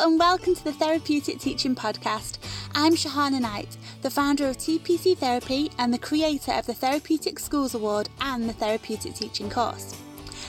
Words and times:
And 0.00 0.16
welcome 0.16 0.54
to 0.54 0.62
the 0.62 0.72
Therapeutic 0.72 1.40
Teaching 1.40 1.74
Podcast. 1.74 2.38
I'm 2.72 2.94
Shahana 2.94 3.40
Knight, 3.40 3.76
the 4.00 4.10
founder 4.10 4.46
of 4.46 4.56
TPC 4.56 5.18
Therapy 5.18 5.72
and 5.76 5.92
the 5.92 5.98
creator 5.98 6.52
of 6.52 6.66
the 6.66 6.72
Therapeutic 6.72 7.40
Schools 7.40 7.74
Award 7.74 8.08
and 8.20 8.48
the 8.48 8.52
Therapeutic 8.52 9.14
Teaching 9.14 9.50
course 9.50 9.97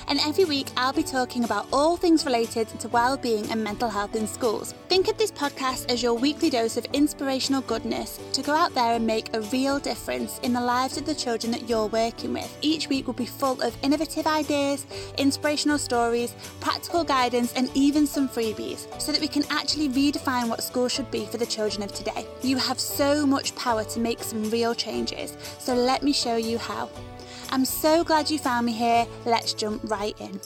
and 0.10 0.20
every 0.22 0.44
week 0.44 0.68
I'll 0.76 0.92
be 0.92 1.04
talking 1.04 1.44
about 1.44 1.68
all 1.72 1.96
things 1.96 2.26
related 2.26 2.68
to 2.68 2.90
well-being 2.90 3.50
and 3.52 3.64
mental 3.64 3.90
health 3.90 4.16
in 4.16 4.28
schools. 4.28 4.74
Think 4.90 5.08
of 5.08 5.18
this 5.18 5.32
podcast 5.32 5.90
as 5.92 6.02
your 6.02 6.16
weekly 6.16 6.50
dose 6.50 6.78
of 6.78 6.86
inspirational 6.94 7.62
goodness 7.62 8.20
to 8.34 8.42
go 8.42 8.54
out 8.54 8.74
there 8.74 8.96
and 8.96 9.06
make 9.06 9.34
a 9.36 9.42
real 9.42 9.80
difference 9.80 10.40
in 10.40 10.52
the 10.52 10.62
lives 10.62 10.98
of 10.98 11.06
the 11.06 11.14
children 11.14 11.52
that 11.52 11.70
you're 11.70 11.86
working 11.86 12.34
with. 12.34 12.58
Each 12.62 12.90
week 12.90 13.06
will 13.06 13.14
be 13.14 13.28
full 13.28 13.62
of 13.62 13.78
innovative 13.84 14.26
ideas, 14.26 14.86
inspirational 15.18 15.78
stories, 15.78 16.34
practical 16.60 17.04
guidance, 17.04 17.54
and 17.54 17.70
even 17.76 18.08
some 18.08 18.28
freebies 18.28 18.88
so 19.00 19.12
that 19.12 19.22
we 19.22 19.28
can 19.28 19.44
actually 19.52 19.90
redefine 19.90 20.50
what 20.50 20.64
school 20.64 20.88
should 20.88 21.10
be 21.12 21.26
for 21.28 21.38
the 21.38 21.46
children 21.46 21.84
of 21.84 21.94
today. 21.94 22.26
You 22.42 22.58
have 22.58 22.80
so 22.80 23.26
much 23.26 23.56
power 23.56 23.84
to 23.84 24.00
make 24.00 24.24
some 24.24 24.50
real 24.50 24.74
changes, 24.74 25.38
so 25.60 25.76
let 25.76 26.02
me 26.02 26.14
show 26.14 26.36
you 26.36 26.58
how. 26.58 26.90
I'm 27.52 27.66
so 27.66 28.04
glad 28.04 28.30
you 28.30 28.38
found 28.38 28.68
me 28.68 28.74
here. 28.74 29.08
Let's 29.26 29.54
jump 29.54 29.82
right 29.90 30.16
in. 30.20 30.40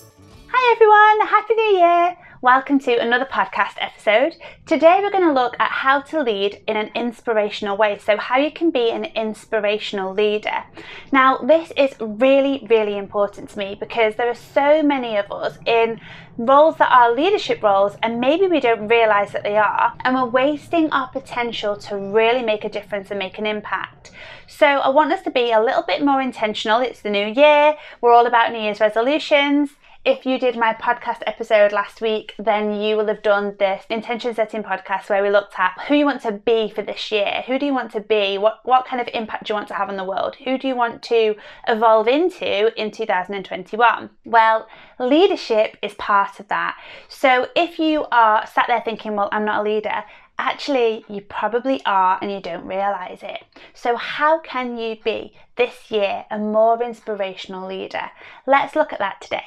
Hi 0.48 0.76
everyone, 0.76 1.28
Happy 1.28 1.54
New 1.54 1.78
Year! 1.78 2.18
Welcome 2.44 2.80
to 2.80 2.98
another 2.98 3.24
podcast 3.24 3.76
episode. 3.78 4.36
Today 4.66 5.00
we're 5.02 5.14
going 5.14 5.26
to 5.26 5.32
look 5.32 5.56
at 5.62 5.72
how 5.72 6.02
to 6.02 6.22
lead 6.22 6.62
in 6.68 6.76
an 6.76 6.92
inspirational 6.94 7.78
way. 7.78 7.98
So, 8.00 8.18
how 8.18 8.38
you 8.38 8.52
can 8.52 8.70
be 8.70 8.92
an 8.92 9.06
inspirational 9.06 10.14
leader. 10.14 10.66
Now, 11.14 11.38
this 11.38 11.72
is 11.78 11.96
really, 12.02 12.68
really 12.70 12.98
important 12.98 13.52
to 13.52 13.58
me 13.58 13.78
because 13.80 14.16
there 14.16 14.28
are 14.28 14.36
so 14.36 14.84
many 14.84 15.16
of 15.16 15.32
us 15.32 15.58
in 15.66 16.02
roles 16.38 16.76
that 16.80 16.92
are 16.92 17.16
leadership 17.16 17.64
roles 17.64 17.96
and 18.04 18.20
maybe 18.20 18.48
we 18.48 18.60
don't 18.60 18.90
realize 18.90 19.32
that 19.32 19.44
they 19.44 19.56
are, 19.56 19.94
and 20.02 20.14
we're 20.14 20.26
wasting 20.26 20.92
our 20.92 21.08
potential 21.08 21.78
to 21.78 21.96
really 21.96 22.44
make 22.44 22.66
a 22.66 22.70
difference 22.70 23.10
and 23.10 23.20
make 23.20 23.40
an 23.40 23.46
impact. 23.46 24.12
So, 24.48 24.68
I 24.68 24.90
want 24.90 25.14
us 25.14 25.22
to 25.22 25.32
be 25.32 25.54
a 25.54 25.64
little 25.64 25.84
bit 25.84 26.04
more 26.04 26.22
intentional. 26.22 26.82
It's 26.82 27.00
the 27.00 27.10
new 27.10 27.28
year, 27.28 27.76
we're 28.02 28.12
all 28.12 28.28
about 28.28 28.52
New 28.52 28.60
Year's 28.60 28.82
resolutions. 28.82 29.70
If 30.06 30.26
you 30.26 30.38
did 30.38 30.58
my 30.58 30.74
podcast 30.74 31.24
episode 31.26 31.72
last 31.72 32.02
week, 32.02 32.36
then 32.38 32.74
you 32.82 32.98
will 32.98 33.08
have 33.08 33.22
done 33.22 33.56
this 33.58 33.86
intention 33.90 34.36
setting 34.36 34.62
podcast 34.62 35.10
where 35.10 35.24
we 35.24 35.30
looked 35.30 35.58
at 35.58 35.80
who 35.88 35.96
you 35.96 36.04
want 36.04 36.22
to 36.24 36.34
be 36.34 36.70
for 36.70 36.82
this 36.82 37.10
year. 37.10 37.42
Who 37.48 37.58
do 37.58 37.66
you 37.66 37.74
want 37.74 37.94
to 37.94 38.02
be? 38.02 38.38
What, 38.38 38.60
what 38.64 38.86
kind 38.86 39.02
of 39.02 39.08
impact 39.14 39.46
do 39.46 39.54
you 39.54 39.56
want 39.56 39.70
to 39.70 39.76
have 39.76 39.88
on 39.88 39.96
the 39.96 40.04
world? 40.04 40.36
Who 40.44 40.58
do 40.58 40.68
you 40.68 40.76
want 40.76 41.04
to 41.04 41.36
evolve 41.70 42.10
into 42.10 42.78
in 42.78 42.92
2021? 42.92 44.10
Well, 44.26 44.68
leadership 45.00 45.78
is 45.82 45.94
part 45.94 46.38
of 46.42 46.50
that. 46.50 46.78
So 47.08 47.48
if 47.56 47.80
you 47.80 48.06
are 48.12 48.46
sat 48.46 48.66
there 48.68 48.82
thinking, 48.82 49.16
well, 49.16 49.30
I'm 49.32 49.46
not 49.46 49.62
a 49.62 49.70
leader, 49.70 50.04
actually 50.38 51.06
you 51.08 51.22
probably 51.22 51.82
are 51.86 52.20
and 52.22 52.30
you 52.30 52.42
don't 52.42 52.68
realize 52.68 53.20
it. 53.24 53.46
So, 53.74 53.96
how 53.96 54.40
can 54.40 54.78
you 54.78 54.98
be 55.02 55.38
this 55.56 55.90
year 55.90 56.26
a 56.30 56.38
more 56.38 56.84
inspirational 56.84 57.66
leader? 57.66 58.12
Let's 58.46 58.76
look 58.76 58.92
at 58.92 59.00
that 59.00 59.22
today. 59.22 59.46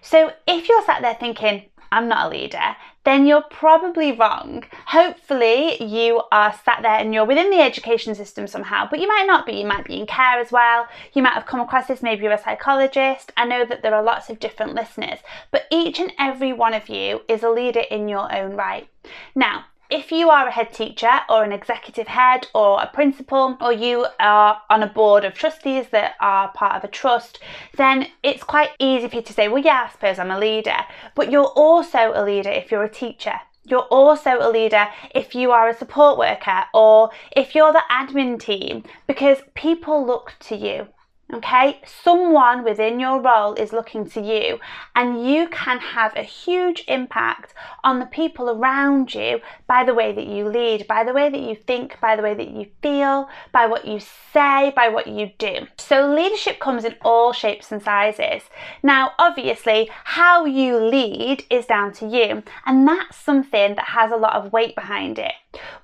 So 0.00 0.32
if 0.46 0.68
you're 0.68 0.84
sat 0.84 1.02
there 1.02 1.14
thinking, 1.14 1.66
I'm 1.92 2.08
not 2.08 2.26
a 2.26 2.30
leader, 2.30 2.76
then 3.04 3.26
you're 3.26 3.42
probably 3.42 4.12
wrong. 4.12 4.64
Hopefully, 4.86 5.82
you 5.82 6.22
are 6.32 6.54
sat 6.64 6.80
there 6.80 6.98
and 6.98 7.12
you're 7.12 7.26
within 7.26 7.50
the 7.50 7.60
education 7.60 8.14
system 8.14 8.46
somehow, 8.46 8.88
but 8.88 8.98
you 8.98 9.06
might 9.06 9.26
not 9.26 9.44
be. 9.44 9.56
You 9.56 9.66
might 9.66 9.84
be 9.84 10.00
in 10.00 10.06
care 10.06 10.40
as 10.40 10.50
well. 10.50 10.86
You 11.12 11.22
might 11.22 11.34
have 11.34 11.44
come 11.44 11.60
across 11.60 11.88
this, 11.88 12.02
maybe 12.02 12.22
you're 12.22 12.32
a 12.32 12.38
psychologist. 12.38 13.30
I 13.36 13.44
know 13.44 13.66
that 13.66 13.82
there 13.82 13.94
are 13.94 14.02
lots 14.02 14.30
of 14.30 14.40
different 14.40 14.74
listeners, 14.74 15.18
but 15.50 15.66
each 15.70 16.00
and 16.00 16.12
every 16.18 16.52
one 16.52 16.72
of 16.72 16.88
you 16.88 17.22
is 17.28 17.42
a 17.42 17.50
leader 17.50 17.82
in 17.90 18.08
your 18.08 18.34
own 18.34 18.56
right. 18.56 18.88
Now, 19.34 19.66
if 19.92 20.10
you 20.10 20.30
are 20.30 20.48
a 20.48 20.50
head 20.50 20.72
teacher 20.72 21.20
or 21.28 21.44
an 21.44 21.52
executive 21.52 22.06
head 22.06 22.48
or 22.54 22.82
a 22.82 22.86
principal 22.86 23.58
or 23.60 23.74
you 23.74 24.06
are 24.18 24.58
on 24.70 24.82
a 24.82 24.86
board 24.86 25.22
of 25.22 25.34
trustees 25.34 25.88
that 25.90 26.14
are 26.18 26.50
part 26.52 26.76
of 26.76 26.84
a 26.84 26.88
trust, 26.88 27.38
then 27.76 28.06
it's 28.22 28.42
quite 28.42 28.70
easy 28.78 29.06
for 29.06 29.16
you 29.16 29.22
to 29.22 29.34
say, 29.34 29.48
well, 29.48 29.62
yeah, 29.62 29.84
I 29.86 29.92
suppose 29.92 30.18
I'm 30.18 30.30
a 30.30 30.38
leader. 30.38 30.78
But 31.14 31.30
you're 31.30 31.44
also 31.44 32.12
a 32.14 32.24
leader 32.24 32.48
if 32.48 32.70
you're 32.70 32.84
a 32.84 32.88
teacher. 32.88 33.34
You're 33.64 33.90
also 33.90 34.38
a 34.40 34.50
leader 34.50 34.88
if 35.14 35.34
you 35.34 35.50
are 35.50 35.68
a 35.68 35.76
support 35.76 36.16
worker 36.16 36.64
or 36.72 37.10
if 37.36 37.54
you're 37.54 37.74
the 37.74 37.84
admin 37.90 38.40
team 38.40 38.84
because 39.06 39.42
people 39.54 40.06
look 40.06 40.32
to 40.48 40.56
you. 40.56 40.88
Okay, 41.34 41.80
someone 41.86 42.62
within 42.62 43.00
your 43.00 43.18
role 43.18 43.54
is 43.54 43.72
looking 43.72 44.06
to 44.10 44.20
you, 44.20 44.60
and 44.94 45.26
you 45.26 45.48
can 45.48 45.78
have 45.78 46.14
a 46.14 46.22
huge 46.22 46.84
impact 46.88 47.54
on 47.82 48.00
the 48.00 48.04
people 48.04 48.50
around 48.50 49.14
you 49.14 49.40
by 49.66 49.82
the 49.82 49.94
way 49.94 50.12
that 50.12 50.26
you 50.26 50.46
lead, 50.46 50.86
by 50.86 51.02
the 51.02 51.14
way 51.14 51.30
that 51.30 51.40
you 51.40 51.56
think, 51.56 51.98
by 52.02 52.16
the 52.16 52.22
way 52.22 52.34
that 52.34 52.50
you 52.50 52.66
feel, 52.82 53.30
by 53.50 53.64
what 53.64 53.86
you 53.86 53.98
say, 53.98 54.74
by 54.76 54.90
what 54.90 55.06
you 55.06 55.30
do. 55.38 55.66
So, 55.78 56.06
leadership 56.06 56.60
comes 56.60 56.84
in 56.84 56.96
all 57.00 57.32
shapes 57.32 57.72
and 57.72 57.82
sizes. 57.82 58.42
Now, 58.82 59.12
obviously, 59.18 59.88
how 60.04 60.44
you 60.44 60.76
lead 60.76 61.46
is 61.48 61.64
down 61.64 61.94
to 61.94 62.06
you, 62.06 62.42
and 62.66 62.86
that's 62.86 63.16
something 63.16 63.74
that 63.76 63.88
has 63.88 64.12
a 64.12 64.16
lot 64.16 64.34
of 64.34 64.52
weight 64.52 64.74
behind 64.74 65.18
it. 65.18 65.32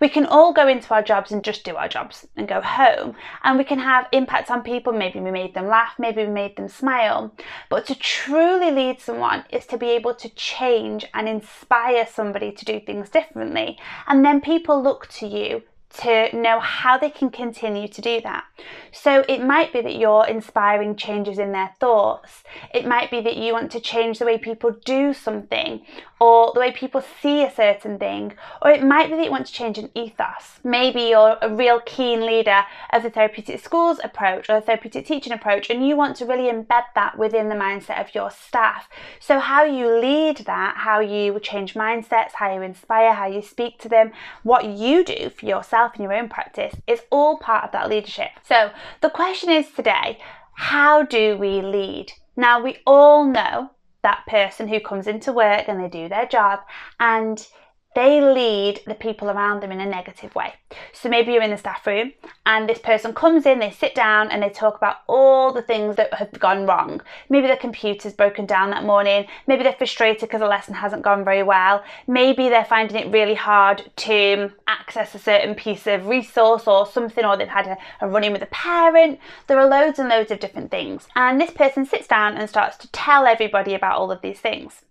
We 0.01 0.09
can 0.09 0.25
all 0.25 0.53
go 0.53 0.67
into 0.67 0.95
our 0.95 1.03
jobs 1.03 1.31
and 1.31 1.45
just 1.45 1.65
do 1.65 1.77
our 1.77 1.89
jobs 1.89 2.27
and 2.37 2.49
go 2.49 2.61
home, 2.61 3.15
and 3.43 3.59
we 3.59 3.65
can 3.65 3.79
have 3.79 4.09
impact 4.13 4.51
on 4.51 4.63
people. 4.63 4.93
Maybe 4.93 5.21
we 5.21 5.31
made 5.39 5.55
them 5.55 5.69
laugh, 5.69 5.95
maybe 5.99 6.25
we 6.25 6.33
made 6.33 6.57
them 6.57 6.69
smile. 6.69 7.33
But 7.69 7.87
to 7.87 7.95
truly 7.95 8.71
lead 8.71 9.01
someone 9.01 9.45
is 9.51 9.67
to 9.67 9.79
be 9.79 9.91
able 9.91 10.15
to 10.17 10.29
change 10.31 11.07
and 11.15 11.29
inspire 11.29 12.07
somebody 12.07 12.51
to 12.53 12.65
do 12.65 12.81
things 12.81 13.09
differently. 13.09 13.79
And 14.09 14.25
then 14.25 14.41
people 14.41 14.83
look 14.83 15.07
to 15.19 15.27
you 15.27 15.63
to 15.91 16.37
know 16.37 16.61
how 16.61 16.99
they 16.99 17.11
can 17.11 17.31
continue 17.31 17.89
to 17.89 18.01
do 18.01 18.21
that. 18.21 18.45
So 18.93 19.25
it 19.29 19.43
might 19.43 19.73
be 19.73 19.81
that 19.81 19.97
you're 19.97 20.27
inspiring 20.27 20.97
changes 20.97 21.39
in 21.39 21.53
their 21.53 21.75
thoughts. 21.81 22.43
It 22.75 22.87
might 22.87 23.11
be 23.11 23.21
that 23.23 23.37
you 23.37 23.53
want 23.53 23.73
to 23.73 23.81
change 23.81 24.19
the 24.19 24.27
way 24.27 24.39
people 24.39 24.77
do 24.85 25.15
something 25.15 25.83
or 26.21 26.53
the 26.53 26.61
way 26.61 26.73
people 26.73 27.03
see 27.23 27.43
a 27.43 27.55
certain 27.55 27.99
thing. 27.99 28.35
Or 28.61 28.71
it 28.71 28.83
might 28.83 29.09
be 29.09 29.17
that 29.17 29.25
you 29.25 29.31
want 29.31 29.47
to 29.47 29.53
change 29.53 29.79
an 29.79 29.91
ethos. 29.95 30.61
Maybe 30.63 31.03
you're 31.03 31.39
a 31.41 31.55
real 31.55 31.81
keen 31.81 32.27
leader 32.27 32.65
of 32.93 33.03
the 33.03 33.11
therapeutic 33.11 33.63
schools 33.63 33.99
approach 34.03 34.51
or 34.51 34.61
the 34.61 34.67
therapeutic 34.67 35.07
teaching 35.07 35.33
approach 35.33 35.71
and 35.71 35.87
you 35.87 35.97
want 35.97 36.17
to 36.17 36.27
really 36.27 36.53
embed 36.53 36.85
that 36.95 37.17
within 37.17 37.49
the 37.49 37.55
mindset 37.55 38.01
of 38.01 38.15
your 38.15 38.31
staff. 38.31 38.89
So 39.21 39.39
how 39.39 39.65
you 39.65 39.89
lead 39.89 40.39
that, 40.39 40.77
how 40.77 41.01
you 41.01 41.39
change 41.41 41.75
mindsets, 41.75 42.33
how 42.35 42.55
you 42.55 42.63
inspire, 42.63 43.15
how 43.15 43.27
you 43.27 43.43
speak 43.43 43.79
to 43.81 43.89
them, 43.89 44.13
what 44.43 44.65
you 44.65 45.05
do 45.05 45.31
for 45.31 45.47
yourself 45.47 45.78
yourself 45.79 45.97
in 45.97 46.03
your 46.03 46.13
own 46.13 46.29
practice 46.29 46.75
is 46.87 47.01
all 47.11 47.39
part 47.39 47.65
of 47.65 47.73
that 47.73 47.89
leadership. 47.89 48.31
So 48.43 48.71
the 49.01 49.11
question 49.11 49.51
is 49.51 49.71
today, 49.71 50.19
how 50.55 51.03
do 51.05 51.37
we 51.39 51.61
lead? 51.61 52.13
Now 52.37 52.63
we 52.63 52.79
all 52.87 53.25
know 53.25 53.71
that 54.03 54.25
person 54.27 54.69
who 54.69 54.81
comes 54.81 55.07
into 55.07 55.33
work 55.33 55.65
and 55.69 55.83
they 55.83 55.89
do 55.89 56.09
their 56.09 56.27
job 56.27 56.61
and 57.01 57.47
they 57.95 58.21
lead 58.21 58.81
the 58.87 58.95
people 58.95 59.31
around 59.31 59.61
them 59.61 59.73
in 59.73 59.81
a 59.81 59.87
negative 59.87 60.35
way. 60.35 60.55
So 60.93 61.09
maybe 61.09 61.33
you're 61.33 61.43
in 61.43 61.51
the 61.51 61.57
staff 61.57 61.87
room 61.87 62.13
and 62.47 62.69
this 62.69 62.79
person 62.79 63.15
comes 63.15 63.47
in, 63.47 63.59
they 63.59 63.71
sit 63.71 63.95
down 63.95 64.31
and 64.31 64.43
they 64.43 64.51
talk 64.51 64.77
about 64.77 64.99
all 65.07 65.53
the 65.53 65.63
things 65.63 65.97
that 65.97 66.13
have 66.15 66.31
gone 66.39 66.67
wrong. 66.67 67.01
Maybe 67.29 67.49
the 67.49 67.57
computer's 67.57 68.13
broken 68.13 68.47
down 68.47 68.71
that 68.71 68.85
morning, 68.85 69.27
maybe 69.47 69.63
they're 69.63 69.73
frustrated 69.73 70.21
because 70.21 70.41
the 70.41 70.47
lesson 70.47 70.75
hasn't 70.75 71.03
gone 71.03 71.25
very 71.25 71.43
well, 71.43 71.83
maybe 72.07 72.49
they're 72.49 72.65
finding 72.65 72.97
it 72.97 73.13
really 73.13 73.35
hard 73.35 73.91
to 73.97 74.53
access 74.67 75.15
a 75.15 75.19
certain 75.19 75.55
piece 75.55 75.87
of 75.87 76.07
resource 76.07 76.67
or 76.67 76.87
something, 76.87 77.25
or 77.25 77.37
they've 77.37 77.49
had 77.49 77.67
a, 77.67 77.77
a 78.01 78.09
run 78.09 78.25
in 78.25 78.33
with 78.33 78.43
a 78.43 78.47
parent. 78.47 79.19
There 79.47 79.59
are 79.59 79.69
loads 79.69 79.99
and 79.99 80.09
loads 80.09 80.31
of 80.31 80.41
different 80.41 80.71
things. 80.71 81.09
And 81.17 81.41
this 81.41 81.51
person 81.51 81.85
sits 81.85 82.07
down 82.07 82.37
and 82.37 82.49
starts 82.49 82.77
to 82.79 82.93
tell 82.93 83.27
everybody 83.27 83.75
about 83.75 83.99
all 83.99 84.13
of 84.13 84.23
these 84.23 84.39
things. 84.39 84.83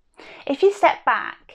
If 0.46 0.64
you 0.64 0.74
step 0.74 1.06
back, 1.06 1.47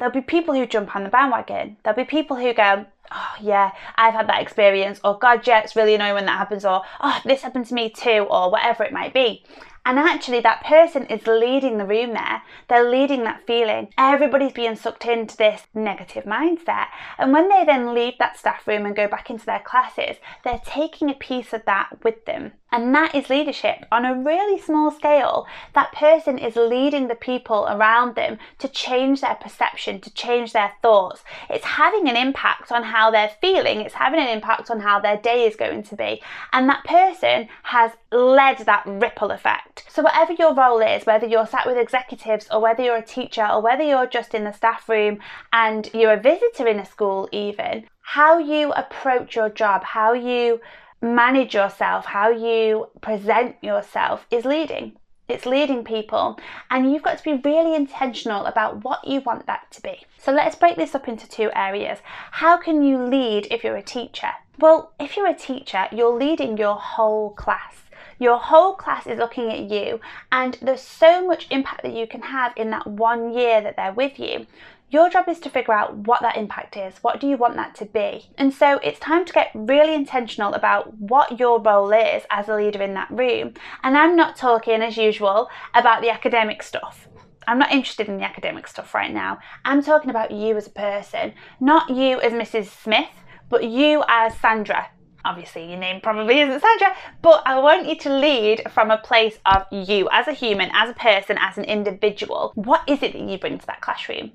There'll 0.00 0.14
be 0.14 0.22
people 0.22 0.54
who 0.54 0.66
jump 0.66 0.96
on 0.96 1.04
the 1.04 1.10
bandwagon. 1.10 1.76
There'll 1.84 1.96
be 1.96 2.04
people 2.04 2.38
who 2.38 2.54
go, 2.54 2.86
oh 3.12 3.34
yeah, 3.40 3.72
I've 3.96 4.14
had 4.14 4.28
that 4.28 4.40
experience, 4.40 4.98
or 5.04 5.18
God, 5.18 5.46
yeah, 5.46 5.60
it's 5.60 5.76
really 5.76 5.94
annoying 5.94 6.14
when 6.14 6.24
that 6.24 6.38
happens, 6.38 6.64
or 6.64 6.82
oh, 7.00 7.20
this 7.24 7.42
happened 7.42 7.66
to 7.66 7.74
me 7.74 7.90
too, 7.90 8.26
or 8.30 8.50
whatever 8.50 8.82
it 8.82 8.94
might 8.94 9.12
be. 9.12 9.44
And 9.84 9.98
actually, 9.98 10.40
that 10.40 10.64
person 10.64 11.04
is 11.06 11.26
leading 11.26 11.78
the 11.78 11.84
room 11.84 12.14
there. 12.14 12.42
They're 12.68 12.88
leading 12.88 13.24
that 13.24 13.46
feeling. 13.46 13.88
Everybody's 13.98 14.52
being 14.52 14.76
sucked 14.76 15.06
into 15.06 15.36
this 15.36 15.62
negative 15.74 16.24
mindset. 16.24 16.86
And 17.18 17.32
when 17.32 17.48
they 17.48 17.64
then 17.64 17.94
leave 17.94 18.14
that 18.18 18.38
staff 18.38 18.66
room 18.66 18.86
and 18.86 18.96
go 18.96 19.06
back 19.06 19.30
into 19.30 19.46
their 19.46 19.60
classes, 19.60 20.16
they're 20.44 20.60
taking 20.64 21.10
a 21.10 21.14
piece 21.14 21.52
of 21.52 21.64
that 21.66 22.02
with 22.02 22.24
them. 22.24 22.52
And 22.72 22.94
that 22.94 23.14
is 23.14 23.28
leadership 23.28 23.84
on 23.90 24.04
a 24.04 24.14
really 24.14 24.60
small 24.60 24.90
scale. 24.90 25.46
That 25.74 25.92
person 25.92 26.38
is 26.38 26.56
leading 26.56 27.08
the 27.08 27.14
people 27.14 27.66
around 27.68 28.14
them 28.14 28.38
to 28.58 28.68
change 28.68 29.20
their 29.20 29.34
perception, 29.34 30.00
to 30.00 30.12
change 30.12 30.52
their 30.52 30.72
thoughts. 30.82 31.24
It's 31.48 31.64
having 31.64 32.08
an 32.08 32.16
impact 32.16 32.70
on 32.70 32.84
how 32.84 33.10
they're 33.10 33.32
feeling, 33.40 33.80
it's 33.80 33.94
having 33.94 34.20
an 34.20 34.28
impact 34.28 34.70
on 34.70 34.80
how 34.80 35.00
their 35.00 35.16
day 35.16 35.46
is 35.46 35.56
going 35.56 35.82
to 35.84 35.96
be. 35.96 36.22
And 36.52 36.68
that 36.68 36.84
person 36.84 37.48
has 37.64 37.92
led 38.12 38.58
that 38.58 38.84
ripple 38.86 39.30
effect. 39.30 39.84
So, 39.88 40.02
whatever 40.02 40.32
your 40.32 40.54
role 40.54 40.80
is, 40.80 41.06
whether 41.06 41.26
you're 41.26 41.46
sat 41.46 41.66
with 41.66 41.76
executives 41.76 42.46
or 42.50 42.60
whether 42.60 42.82
you're 42.82 42.96
a 42.96 43.04
teacher 43.04 43.46
or 43.46 43.60
whether 43.60 43.82
you're 43.82 44.06
just 44.06 44.34
in 44.34 44.44
the 44.44 44.52
staff 44.52 44.88
room 44.88 45.18
and 45.52 45.90
you're 45.92 46.12
a 46.12 46.20
visitor 46.20 46.66
in 46.66 46.78
a 46.78 46.86
school, 46.86 47.28
even, 47.32 47.86
how 48.00 48.38
you 48.38 48.72
approach 48.72 49.36
your 49.36 49.48
job, 49.48 49.84
how 49.84 50.12
you 50.12 50.60
manage 51.02 51.54
yourself, 51.54 52.06
how 52.06 52.30
you 52.30 52.88
present 53.00 53.56
yourself 53.62 54.26
is 54.30 54.44
leading. 54.44 54.96
It's 55.28 55.46
leading 55.46 55.84
people, 55.84 56.40
and 56.70 56.90
you've 56.90 57.04
got 57.04 57.18
to 57.18 57.24
be 57.24 57.48
really 57.48 57.76
intentional 57.76 58.46
about 58.46 58.82
what 58.82 59.06
you 59.06 59.20
want 59.20 59.46
that 59.46 59.70
to 59.70 59.80
be. 59.80 60.04
So, 60.18 60.32
let's 60.32 60.56
break 60.56 60.76
this 60.76 60.94
up 60.94 61.06
into 61.06 61.28
two 61.28 61.50
areas. 61.54 62.00
How 62.32 62.56
can 62.56 62.82
you 62.82 62.98
lead 62.98 63.46
if 63.50 63.62
you're 63.62 63.76
a 63.76 63.82
teacher? 63.82 64.32
Well, 64.58 64.92
if 64.98 65.16
you're 65.16 65.28
a 65.28 65.34
teacher, 65.34 65.86
you're 65.92 66.18
leading 66.18 66.58
your 66.58 66.74
whole 66.74 67.30
class. 67.30 67.76
Your 68.18 68.38
whole 68.38 68.74
class 68.74 69.06
is 69.06 69.18
looking 69.18 69.50
at 69.50 69.70
you, 69.70 70.00
and 70.32 70.58
there's 70.60 70.82
so 70.82 71.26
much 71.26 71.46
impact 71.50 71.84
that 71.84 71.94
you 71.94 72.06
can 72.06 72.22
have 72.22 72.52
in 72.56 72.70
that 72.70 72.86
one 72.86 73.32
year 73.32 73.60
that 73.62 73.76
they're 73.76 73.92
with 73.92 74.18
you. 74.18 74.46
Your 74.92 75.08
job 75.08 75.28
is 75.28 75.38
to 75.40 75.50
figure 75.50 75.72
out 75.72 75.94
what 75.98 76.20
that 76.22 76.36
impact 76.36 76.76
is. 76.76 76.96
What 77.00 77.20
do 77.20 77.28
you 77.28 77.36
want 77.36 77.54
that 77.54 77.76
to 77.76 77.84
be? 77.84 78.28
And 78.36 78.52
so 78.52 78.78
it's 78.78 78.98
time 78.98 79.24
to 79.24 79.32
get 79.32 79.52
really 79.54 79.94
intentional 79.94 80.52
about 80.52 80.92
what 80.98 81.38
your 81.38 81.62
role 81.62 81.92
is 81.92 82.24
as 82.28 82.48
a 82.48 82.56
leader 82.56 82.82
in 82.82 82.94
that 82.94 83.08
room. 83.08 83.54
And 83.84 83.96
I'm 83.96 84.16
not 84.16 84.34
talking, 84.34 84.82
as 84.82 84.96
usual, 84.96 85.48
about 85.74 86.02
the 86.02 86.10
academic 86.10 86.64
stuff. 86.64 87.06
I'm 87.46 87.60
not 87.60 87.70
interested 87.70 88.08
in 88.08 88.16
the 88.16 88.24
academic 88.24 88.66
stuff 88.66 88.92
right 88.92 89.14
now. 89.14 89.38
I'm 89.64 89.80
talking 89.80 90.10
about 90.10 90.32
you 90.32 90.56
as 90.56 90.66
a 90.66 90.70
person, 90.70 91.34
not 91.60 91.88
you 91.90 92.20
as 92.20 92.32
Mrs. 92.32 92.66
Smith, 92.66 93.10
but 93.48 93.62
you 93.62 94.02
as 94.08 94.36
Sandra. 94.38 94.88
Obviously, 95.24 95.68
your 95.68 95.78
name 95.78 96.00
probably 96.00 96.40
isn't 96.40 96.60
Sandra, 96.60 96.96
but 97.22 97.44
I 97.46 97.60
want 97.60 97.86
you 97.86 97.96
to 97.96 98.12
lead 98.12 98.64
from 98.72 98.90
a 98.90 98.98
place 98.98 99.38
of 99.46 99.66
you 99.70 100.08
as 100.10 100.26
a 100.26 100.32
human, 100.32 100.70
as 100.74 100.90
a 100.90 100.94
person, 100.94 101.38
as 101.38 101.58
an 101.58 101.64
individual. 101.64 102.50
What 102.56 102.82
is 102.88 103.04
it 103.04 103.12
that 103.12 103.22
you 103.22 103.38
bring 103.38 103.60
to 103.60 103.66
that 103.66 103.82
classroom? 103.82 104.32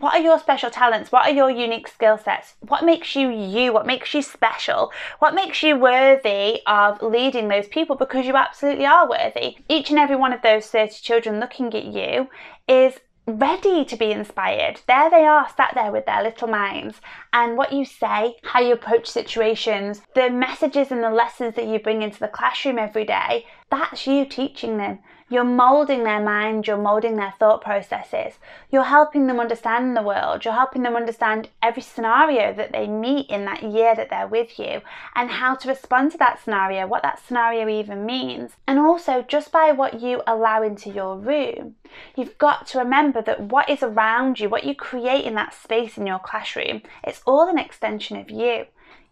What 0.00 0.14
are 0.14 0.22
your 0.22 0.38
special 0.38 0.70
talents? 0.70 1.12
What 1.12 1.26
are 1.26 1.34
your 1.34 1.50
unique 1.50 1.86
skill 1.86 2.16
sets? 2.16 2.54
What 2.60 2.86
makes 2.86 3.14
you 3.14 3.28
you? 3.28 3.70
What 3.74 3.86
makes 3.86 4.14
you 4.14 4.22
special? 4.22 4.92
What 5.18 5.34
makes 5.34 5.62
you 5.62 5.76
worthy 5.76 6.62
of 6.66 7.02
leading 7.02 7.48
those 7.48 7.68
people 7.68 7.96
because 7.96 8.24
you 8.24 8.34
absolutely 8.34 8.86
are 8.86 9.06
worthy? 9.06 9.58
Each 9.68 9.90
and 9.90 9.98
every 9.98 10.16
one 10.16 10.32
of 10.32 10.40
those 10.40 10.66
30 10.68 10.94
children 11.02 11.38
looking 11.38 11.74
at 11.74 11.84
you 11.84 12.30
is 12.66 12.94
ready 13.26 13.84
to 13.84 13.94
be 13.94 14.10
inspired. 14.10 14.80
There 14.88 15.10
they 15.10 15.26
are, 15.26 15.46
sat 15.54 15.72
there 15.74 15.92
with 15.92 16.06
their 16.06 16.22
little 16.22 16.48
minds. 16.48 17.02
And 17.34 17.58
what 17.58 17.74
you 17.74 17.84
say, 17.84 18.36
how 18.42 18.60
you 18.60 18.72
approach 18.72 19.06
situations, 19.06 20.00
the 20.14 20.30
messages 20.30 20.90
and 20.90 21.02
the 21.02 21.10
lessons 21.10 21.56
that 21.56 21.66
you 21.66 21.78
bring 21.78 22.00
into 22.00 22.20
the 22.20 22.28
classroom 22.28 22.78
every 22.78 23.04
day, 23.04 23.44
that's 23.70 24.06
you 24.06 24.24
teaching 24.24 24.78
them. 24.78 25.00
You're 25.32 25.44
molding 25.44 26.02
their 26.02 26.20
mind, 26.20 26.66
you're 26.66 26.76
molding 26.76 27.14
their 27.14 27.32
thought 27.38 27.62
processes. 27.62 28.34
You're 28.68 28.82
helping 28.82 29.28
them 29.28 29.38
understand 29.38 29.96
the 29.96 30.02
world, 30.02 30.44
you're 30.44 30.54
helping 30.54 30.82
them 30.82 30.96
understand 30.96 31.48
every 31.62 31.82
scenario 31.82 32.52
that 32.52 32.72
they 32.72 32.88
meet 32.88 33.30
in 33.30 33.44
that 33.44 33.62
year 33.62 33.94
that 33.94 34.10
they're 34.10 34.26
with 34.26 34.58
you 34.58 34.80
and 35.14 35.30
how 35.30 35.54
to 35.54 35.68
respond 35.68 36.10
to 36.12 36.18
that 36.18 36.42
scenario, 36.42 36.88
what 36.88 37.04
that 37.04 37.22
scenario 37.24 37.68
even 37.68 38.04
means. 38.04 38.56
And 38.66 38.80
also, 38.80 39.22
just 39.22 39.52
by 39.52 39.70
what 39.70 40.00
you 40.00 40.20
allow 40.26 40.64
into 40.64 40.90
your 40.90 41.16
room, 41.16 41.76
you've 42.16 42.36
got 42.36 42.66
to 42.68 42.78
remember 42.78 43.22
that 43.22 43.40
what 43.40 43.70
is 43.70 43.84
around 43.84 44.40
you, 44.40 44.48
what 44.48 44.64
you 44.64 44.74
create 44.74 45.24
in 45.24 45.36
that 45.36 45.54
space 45.54 45.96
in 45.96 46.08
your 46.08 46.18
classroom, 46.18 46.82
it's 47.04 47.22
all 47.24 47.48
an 47.48 47.58
extension 47.58 48.16
of 48.16 48.32
you. 48.32 48.64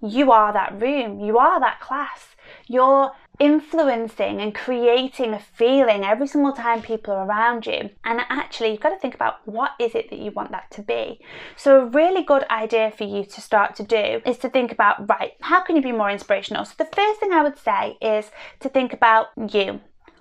You 0.03 0.33
are 0.33 0.53
that 0.53 0.81
room, 0.81 1.21
you 1.21 1.39
are 1.39 1.61
that 1.61 1.79
class. 1.79 2.35
You're 2.67 3.13
influencing 3.39 4.41
and 4.41 4.55
creating 4.55 5.33
a 5.33 5.39
feeling 5.39 6.05
every 6.05 6.27
single 6.27 6.53
time 6.53 6.83
people 6.83 7.15
are 7.15 7.27
around 7.27 7.67
you. 7.67 7.91
And 8.05 8.21
actually, 8.29 8.71
you've 8.71 8.81
got 8.81 8.91
to 8.91 8.99
think 8.99 9.15
about 9.15 9.47
what 9.47 9.73
is 9.79 9.95
it 9.95 10.11
that 10.11 10.19
you 10.19 10.31
want 10.31 10.51
that 10.51 10.71
to 10.73 10.83
be. 10.83 11.21
So, 11.57 11.81
a 11.81 11.87
really 11.87 12.23
good 12.23 12.45
idea 12.51 12.91
for 12.91 13.05
you 13.05 13.25
to 13.25 13.41
start 13.41 13.75
to 13.77 13.83
do 13.83 14.21
is 14.27 14.39
to 14.39 14.49
think 14.49 14.73
about 14.73 15.09
right, 15.09 15.33
how 15.41 15.63
can 15.63 15.77
you 15.77 15.83
be 15.83 15.93
more 15.93 16.11
inspirational? 16.11 16.65
So, 16.65 16.75
the 16.79 16.85
first 16.85 17.21
thing 17.21 17.33
I 17.33 17.43
would 17.43 17.59
say 17.59 17.97
is 18.01 18.31
to 18.61 18.69
think 18.69 18.93
about 18.93 19.29
you. 19.37 19.81